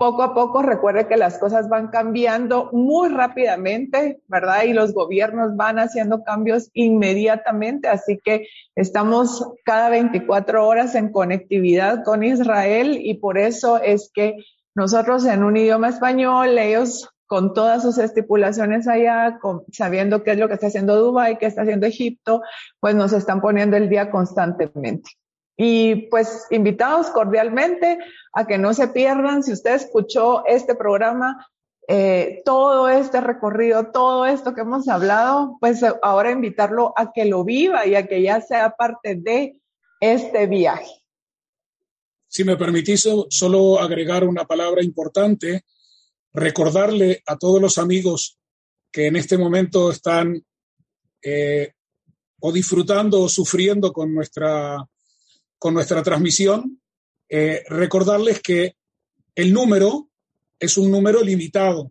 poco 0.00 0.22
a 0.22 0.32
poco 0.32 0.62
recuerde 0.62 1.06
que 1.06 1.18
las 1.18 1.36
cosas 1.36 1.68
van 1.68 1.88
cambiando 1.88 2.70
muy 2.72 3.10
rápidamente, 3.10 4.22
¿verdad? 4.28 4.62
Y 4.62 4.72
los 4.72 4.94
gobiernos 4.94 5.56
van 5.56 5.78
haciendo 5.78 6.24
cambios 6.24 6.70
inmediatamente, 6.72 7.86
así 7.86 8.18
que 8.24 8.46
estamos 8.74 9.46
cada 9.62 9.90
24 9.90 10.66
horas 10.66 10.94
en 10.94 11.12
conectividad 11.12 12.02
con 12.02 12.24
Israel 12.24 12.98
y 12.98 13.12
por 13.18 13.36
eso 13.36 13.78
es 13.82 14.10
que 14.14 14.36
nosotros 14.80 15.26
en 15.26 15.44
un 15.44 15.58
idioma 15.58 15.90
español, 15.90 16.58
ellos 16.58 17.06
con 17.26 17.52
todas 17.52 17.82
sus 17.82 17.98
estipulaciones 17.98 18.88
allá, 18.88 19.38
sabiendo 19.72 20.22
qué 20.22 20.30
es 20.30 20.38
lo 20.38 20.48
que 20.48 20.54
está 20.54 20.68
haciendo 20.68 20.96
Dubái, 20.96 21.36
qué 21.36 21.44
está 21.44 21.62
haciendo 21.62 21.86
Egipto, 21.86 22.40
pues 22.80 22.94
nos 22.94 23.12
están 23.12 23.42
poniendo 23.42 23.76
el 23.76 23.90
día 23.90 24.10
constantemente. 24.10 25.10
Y 25.54 26.08
pues 26.08 26.46
invitados 26.48 27.10
cordialmente 27.10 27.98
a 28.32 28.46
que 28.46 28.56
no 28.56 28.72
se 28.72 28.88
pierdan, 28.88 29.42
si 29.42 29.52
usted 29.52 29.74
escuchó 29.74 30.46
este 30.46 30.74
programa, 30.74 31.46
eh, 31.86 32.40
todo 32.46 32.88
este 32.88 33.20
recorrido, 33.20 33.88
todo 33.88 34.24
esto 34.24 34.54
que 34.54 34.62
hemos 34.62 34.88
hablado, 34.88 35.58
pues 35.60 35.84
ahora 36.00 36.30
invitarlo 36.30 36.94
a 36.96 37.12
que 37.12 37.26
lo 37.26 37.44
viva 37.44 37.84
y 37.84 37.96
a 37.96 38.06
que 38.06 38.22
ya 38.22 38.40
sea 38.40 38.70
parte 38.70 39.14
de 39.14 39.58
este 40.00 40.46
viaje. 40.46 40.99
Si 42.32 42.44
me 42.44 42.56
permitís 42.56 43.08
solo 43.28 43.80
agregar 43.80 44.22
una 44.22 44.44
palabra 44.44 44.84
importante, 44.84 45.64
recordarle 46.32 47.24
a 47.26 47.36
todos 47.36 47.60
los 47.60 47.76
amigos 47.76 48.38
que 48.92 49.06
en 49.08 49.16
este 49.16 49.36
momento 49.36 49.90
están 49.90 50.40
eh, 51.20 51.72
o 52.38 52.52
disfrutando 52.52 53.22
o 53.22 53.28
sufriendo 53.28 53.92
con 53.92 54.14
nuestra, 54.14 54.78
con 55.58 55.74
nuestra 55.74 56.04
transmisión, 56.04 56.80
eh, 57.28 57.64
recordarles 57.68 58.40
que 58.40 58.76
el 59.34 59.52
número 59.52 60.08
es 60.60 60.78
un 60.78 60.88
número 60.88 61.24
limitado, 61.24 61.90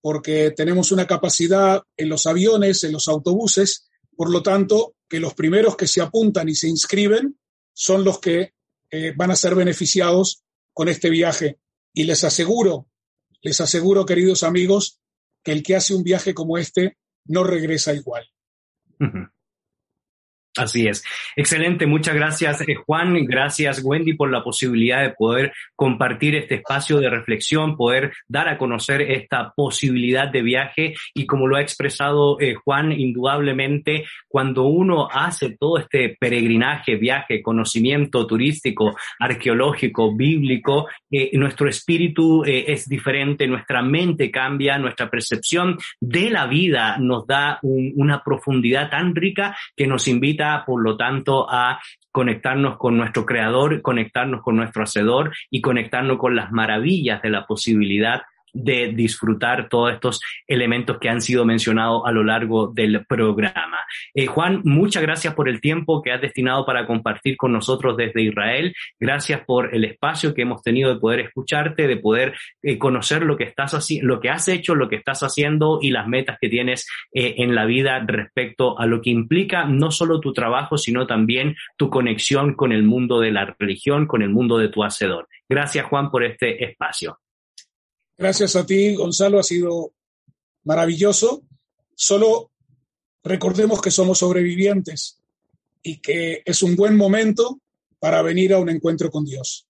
porque 0.00 0.50
tenemos 0.50 0.90
una 0.90 1.06
capacidad 1.06 1.80
en 1.96 2.08
los 2.08 2.26
aviones, 2.26 2.82
en 2.82 2.90
los 2.90 3.06
autobuses, 3.06 3.88
por 4.16 4.30
lo 4.30 4.42
tanto, 4.42 4.96
que 5.08 5.20
los 5.20 5.34
primeros 5.34 5.76
que 5.76 5.86
se 5.86 6.00
apuntan 6.00 6.48
y 6.48 6.56
se 6.56 6.68
inscriben 6.68 7.38
son 7.72 8.02
los 8.02 8.18
que 8.18 8.57
eh, 8.90 9.12
van 9.16 9.30
a 9.30 9.36
ser 9.36 9.54
beneficiados 9.54 10.44
con 10.72 10.88
este 10.88 11.10
viaje. 11.10 11.58
Y 11.92 12.04
les 12.04 12.24
aseguro, 12.24 12.88
les 13.42 13.60
aseguro, 13.60 14.06
queridos 14.06 14.42
amigos, 14.42 15.00
que 15.42 15.52
el 15.52 15.62
que 15.62 15.76
hace 15.76 15.94
un 15.94 16.02
viaje 16.02 16.34
como 16.34 16.58
este 16.58 16.98
no 17.24 17.44
regresa 17.44 17.94
igual. 17.94 18.28
Así 20.58 20.86
es. 20.86 21.04
Excelente. 21.36 21.86
Muchas 21.86 22.14
gracias, 22.14 22.60
eh, 22.62 22.74
Juan. 22.74 23.24
Gracias, 23.24 23.82
Wendy, 23.84 24.14
por 24.14 24.30
la 24.30 24.42
posibilidad 24.42 25.02
de 25.02 25.10
poder 25.10 25.52
compartir 25.76 26.34
este 26.34 26.56
espacio 26.56 26.98
de 26.98 27.10
reflexión, 27.10 27.76
poder 27.76 28.12
dar 28.26 28.48
a 28.48 28.58
conocer 28.58 29.02
esta 29.02 29.52
posibilidad 29.54 30.28
de 30.28 30.42
viaje. 30.42 30.94
Y 31.14 31.26
como 31.26 31.46
lo 31.46 31.56
ha 31.56 31.60
expresado 31.60 32.40
eh, 32.40 32.54
Juan, 32.54 32.92
indudablemente, 32.92 34.04
cuando 34.26 34.64
uno 34.64 35.08
hace 35.10 35.56
todo 35.58 35.78
este 35.78 36.16
peregrinaje, 36.18 36.96
viaje, 36.96 37.42
conocimiento 37.42 38.26
turístico, 38.26 38.96
arqueológico, 39.18 40.14
bíblico, 40.14 40.88
eh, 41.10 41.30
nuestro 41.34 41.68
espíritu 41.68 42.42
es 42.44 42.88
diferente, 42.88 43.46
nuestra 43.46 43.82
mente 43.82 44.30
cambia, 44.30 44.78
nuestra 44.78 45.08
percepción 45.08 45.78
de 46.00 46.30
la 46.30 46.46
vida 46.46 46.98
nos 46.98 47.26
da 47.26 47.58
una 47.62 48.22
profundidad 48.22 48.90
tan 48.90 49.14
rica 49.14 49.56
que 49.76 49.86
nos 49.86 50.08
invita 50.08 50.47
por 50.66 50.82
lo 50.82 50.96
tanto, 50.96 51.46
a 51.50 51.80
conectarnos 52.12 52.76
con 52.78 52.96
nuestro 52.96 53.24
creador, 53.24 53.82
conectarnos 53.82 54.42
con 54.42 54.56
nuestro 54.56 54.82
hacedor 54.82 55.32
y 55.50 55.60
conectarnos 55.60 56.18
con 56.18 56.34
las 56.36 56.50
maravillas 56.52 57.22
de 57.22 57.30
la 57.30 57.46
posibilidad 57.46 58.22
de 58.52 58.92
disfrutar 58.94 59.68
todos 59.68 59.92
estos 59.92 60.20
elementos 60.46 60.98
que 60.98 61.08
han 61.08 61.20
sido 61.20 61.44
mencionados 61.44 62.02
a 62.04 62.12
lo 62.12 62.24
largo 62.24 62.68
del 62.68 63.04
programa. 63.06 63.78
Eh, 64.14 64.26
Juan, 64.26 64.60
muchas 64.64 65.02
gracias 65.02 65.34
por 65.34 65.48
el 65.48 65.60
tiempo 65.60 66.02
que 66.02 66.12
has 66.12 66.20
destinado 66.20 66.64
para 66.64 66.86
compartir 66.86 67.36
con 67.36 67.52
nosotros 67.52 67.96
desde 67.96 68.22
Israel. 68.22 68.74
Gracias 68.98 69.42
por 69.46 69.74
el 69.74 69.84
espacio 69.84 70.34
que 70.34 70.42
hemos 70.42 70.62
tenido 70.62 70.92
de 70.92 71.00
poder 71.00 71.20
escucharte, 71.20 71.86
de 71.86 71.96
poder 71.96 72.34
eh, 72.62 72.78
conocer 72.78 73.22
lo 73.22 73.36
que 73.36 73.44
estás 73.44 73.74
haciendo, 73.74 74.08
lo 74.08 74.20
que 74.20 74.30
has 74.30 74.48
hecho, 74.48 74.74
lo 74.74 74.88
que 74.88 74.96
estás 74.96 75.22
haciendo 75.22 75.78
y 75.80 75.90
las 75.90 76.06
metas 76.08 76.38
que 76.40 76.48
tienes 76.48 76.88
eh, 77.12 77.36
en 77.38 77.54
la 77.54 77.64
vida 77.64 77.98
respecto 78.06 78.78
a 78.78 78.86
lo 78.86 79.00
que 79.00 79.10
implica 79.10 79.64
no 79.64 79.90
solo 79.90 80.20
tu 80.20 80.32
trabajo, 80.32 80.78
sino 80.78 81.06
también 81.06 81.56
tu 81.76 81.90
conexión 81.90 82.54
con 82.54 82.72
el 82.72 82.82
mundo 82.82 83.20
de 83.20 83.32
la 83.32 83.56
religión, 83.58 84.06
con 84.06 84.22
el 84.22 84.30
mundo 84.30 84.58
de 84.58 84.68
tu 84.68 84.84
hacedor. 84.84 85.28
Gracias, 85.48 85.86
Juan, 85.86 86.10
por 86.10 86.24
este 86.24 86.64
espacio. 86.64 87.18
Gracias 88.18 88.56
a 88.56 88.66
ti, 88.66 88.96
Gonzalo, 88.96 89.38
ha 89.38 89.44
sido 89.44 89.92
maravilloso. 90.64 91.44
Solo 91.94 92.50
recordemos 93.22 93.80
que 93.80 93.92
somos 93.92 94.18
sobrevivientes 94.18 95.20
y 95.84 96.00
que 96.00 96.42
es 96.44 96.64
un 96.64 96.74
buen 96.74 96.96
momento 96.96 97.60
para 98.00 98.20
venir 98.22 98.52
a 98.52 98.58
un 98.58 98.70
encuentro 98.70 99.08
con 99.08 99.24
Dios. 99.24 99.67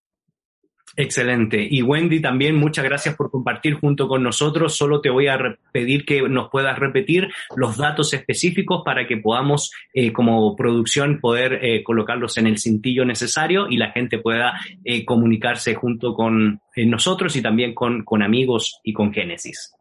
Excelente. 0.98 1.64
Y 1.70 1.80
Wendy, 1.82 2.20
también 2.20 2.56
muchas 2.56 2.84
gracias 2.84 3.14
por 3.14 3.30
compartir 3.30 3.74
junto 3.74 4.08
con 4.08 4.20
nosotros. 4.20 4.76
Solo 4.76 5.00
te 5.00 5.10
voy 5.10 5.28
a 5.28 5.38
pedir 5.70 6.04
que 6.04 6.28
nos 6.28 6.50
puedas 6.50 6.76
repetir 6.76 7.28
los 7.54 7.76
datos 7.76 8.12
específicos 8.14 8.82
para 8.84 9.06
que 9.06 9.16
podamos, 9.16 9.70
eh, 9.94 10.12
como 10.12 10.56
producción, 10.56 11.20
poder 11.20 11.60
eh, 11.62 11.84
colocarlos 11.84 12.36
en 12.36 12.48
el 12.48 12.58
cintillo 12.58 13.04
necesario 13.04 13.68
y 13.70 13.76
la 13.76 13.92
gente 13.92 14.18
pueda 14.18 14.58
eh, 14.84 15.04
comunicarse 15.04 15.76
junto 15.76 16.14
con 16.14 16.60
nosotros 16.74 17.36
y 17.36 17.42
también 17.42 17.74
con, 17.74 18.02
con 18.02 18.24
amigos 18.24 18.80
y 18.82 18.92
con 18.92 19.12
Génesis. 19.12 19.77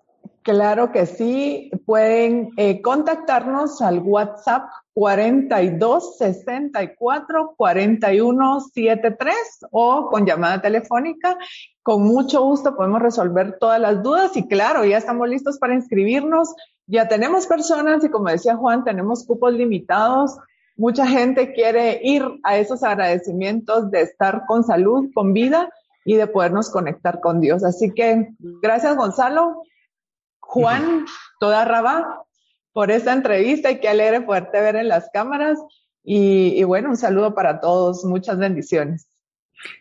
Claro 0.47 0.93
que 0.93 1.05
sí, 1.05 1.69
pueden 1.85 2.51
eh, 2.55 2.81
contactarnos 2.81 3.81
al 3.81 3.99
WhatsApp 3.99 4.69
42 4.93 6.17
64 6.19 7.53
41 7.57 8.61
73 8.73 9.35
o 9.71 10.07
con 10.09 10.25
llamada 10.25 10.61
telefónica. 10.61 11.37
Con 11.83 12.03
mucho 12.03 12.43
gusto 12.43 12.77
podemos 12.77 13.01
resolver 13.01 13.57
todas 13.59 13.81
las 13.81 14.01
dudas 14.01 14.37
y 14.37 14.47
claro, 14.47 14.85
ya 14.85 14.99
estamos 14.99 15.27
listos 15.27 15.57
para 15.57 15.73
inscribirnos. 15.73 16.55
Ya 16.85 17.09
tenemos 17.09 17.45
personas 17.45 18.01
y 18.05 18.09
como 18.09 18.29
decía 18.29 18.55
Juan, 18.55 18.85
tenemos 18.85 19.25
cupos 19.25 19.51
limitados. 19.51 20.37
Mucha 20.77 21.05
gente 21.07 21.51
quiere 21.51 21.99
ir 22.01 22.23
a 22.43 22.55
esos 22.55 22.83
agradecimientos 22.83 23.91
de 23.91 23.99
estar 23.99 24.45
con 24.47 24.63
salud, 24.63 25.09
con 25.13 25.33
vida 25.33 25.69
y 26.05 26.15
de 26.15 26.27
podernos 26.27 26.69
conectar 26.69 27.19
con 27.19 27.41
Dios. 27.41 27.65
Así 27.65 27.91
que 27.93 28.29
gracias 28.61 28.95
Gonzalo 28.95 29.63
Juan, 30.47 31.05
toda 31.39 31.65
raba 31.65 32.23
por 32.71 32.89
esta 32.89 33.11
entrevista 33.11 33.69
y 33.69 33.79
qué 33.79 33.89
alegre 33.89 34.21
poderte 34.21 34.61
ver 34.61 34.77
en 34.77 34.87
las 34.87 35.09
cámaras. 35.11 35.59
Y, 36.03 36.53
y, 36.57 36.63
bueno, 36.63 36.89
un 36.89 36.97
saludo 36.97 37.35
para 37.35 37.59
todos, 37.59 38.05
muchas 38.05 38.37
bendiciones. 38.37 39.09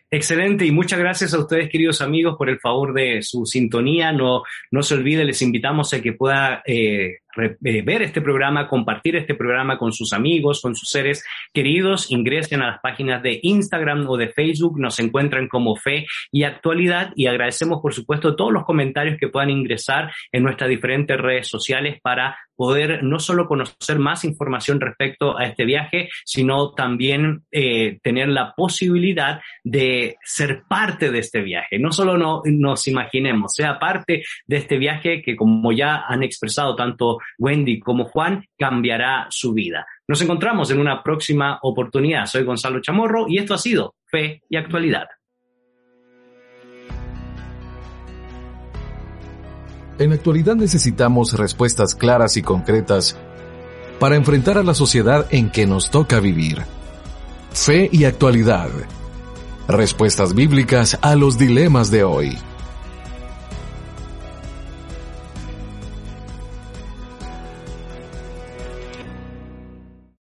Excelente 0.09 0.65
y 0.65 0.71
muchas 0.71 0.99
gracias 0.99 1.33
a 1.33 1.39
ustedes, 1.39 1.69
queridos 1.69 1.99
amigos, 1.99 2.35
por 2.37 2.49
el 2.49 2.59
favor 2.59 2.93
de 2.93 3.21
su 3.21 3.45
sintonía. 3.45 4.13
No, 4.13 4.43
no 4.71 4.81
se 4.81 4.93
olvide, 4.93 5.25
les 5.25 5.41
invitamos 5.41 5.93
a 5.93 6.01
que 6.01 6.13
pueda 6.13 6.63
eh, 6.65 7.17
eh, 7.37 7.81
ver 7.83 8.01
este 8.01 8.21
programa, 8.21 8.67
compartir 8.67 9.15
este 9.15 9.35
programa 9.35 9.77
con 9.77 9.91
sus 9.91 10.13
amigos, 10.13 10.61
con 10.61 10.75
sus 10.75 10.89
seres 10.89 11.23
queridos, 11.53 12.09
ingresen 12.09 12.61
a 12.61 12.67
las 12.67 12.79
páginas 12.79 13.21
de 13.21 13.39
Instagram 13.43 14.07
o 14.09 14.17
de 14.17 14.29
Facebook, 14.29 14.79
nos 14.79 14.99
encuentran 14.99 15.47
como 15.47 15.75
Fe 15.75 16.05
y 16.31 16.43
Actualidad 16.43 17.11
y 17.15 17.27
agradecemos 17.27 17.79
por 17.81 17.93
supuesto 17.93 18.35
todos 18.35 18.51
los 18.51 18.65
comentarios 18.65 19.17
que 19.19 19.27
puedan 19.27 19.49
ingresar 19.49 20.11
en 20.31 20.43
nuestras 20.43 20.69
diferentes 20.69 21.17
redes 21.17 21.47
sociales 21.47 21.99
para 22.01 22.37
poder 22.55 23.03
no 23.03 23.19
solo 23.19 23.47
conocer 23.47 23.99
más 23.99 24.25
información 24.25 24.81
respecto 24.81 25.37
a 25.37 25.45
este 25.45 25.63
viaje, 25.63 26.09
sino 26.25 26.73
también 26.73 27.43
eh, 27.51 27.99
tener 28.01 28.29
la 28.29 28.55
posibilidad 28.55 29.41
de 29.63 29.96
ser 30.23 30.63
parte 30.67 31.11
de 31.11 31.19
este 31.19 31.41
viaje. 31.41 31.79
No 31.79 31.91
solo 31.91 32.17
no, 32.17 32.41
nos 32.45 32.87
imaginemos, 32.87 33.53
sea 33.53 33.79
parte 33.79 34.23
de 34.45 34.57
este 34.57 34.77
viaje 34.77 35.21
que 35.21 35.35
como 35.35 35.71
ya 35.71 36.03
han 36.07 36.23
expresado 36.23 36.75
tanto 36.75 37.19
Wendy 37.37 37.79
como 37.79 38.05
Juan, 38.05 38.45
cambiará 38.57 39.27
su 39.29 39.53
vida. 39.53 39.85
Nos 40.07 40.21
encontramos 40.21 40.71
en 40.71 40.79
una 40.79 41.03
próxima 41.03 41.59
oportunidad. 41.61 42.25
Soy 42.25 42.43
Gonzalo 42.43 42.81
Chamorro 42.81 43.27
y 43.27 43.39
esto 43.39 43.53
ha 43.53 43.57
sido 43.57 43.95
Fe 44.09 44.41
y 44.49 44.57
Actualidad. 44.57 45.07
En 49.99 50.13
actualidad 50.13 50.55
necesitamos 50.55 51.33
respuestas 51.33 51.95
claras 51.95 52.37
y 52.37 52.43
concretas 52.43 53.17
para 53.99 54.15
enfrentar 54.15 54.57
a 54.59 54.63
la 54.63 54.75
sociedad 54.75 55.25
en 55.31 55.49
que 55.49 55.65
nos 55.65 55.89
toca 55.89 56.19
vivir. 56.19 56.61
Fe 57.51 57.89
y 57.91 58.03
actualidad. 58.03 58.69
Respuestas 59.67 60.33
bíblicas 60.33 60.97
a 61.01 61.17
los 61.17 61.37
dilemas 61.37 61.91
de 61.91 62.05
hoy. 62.05 62.37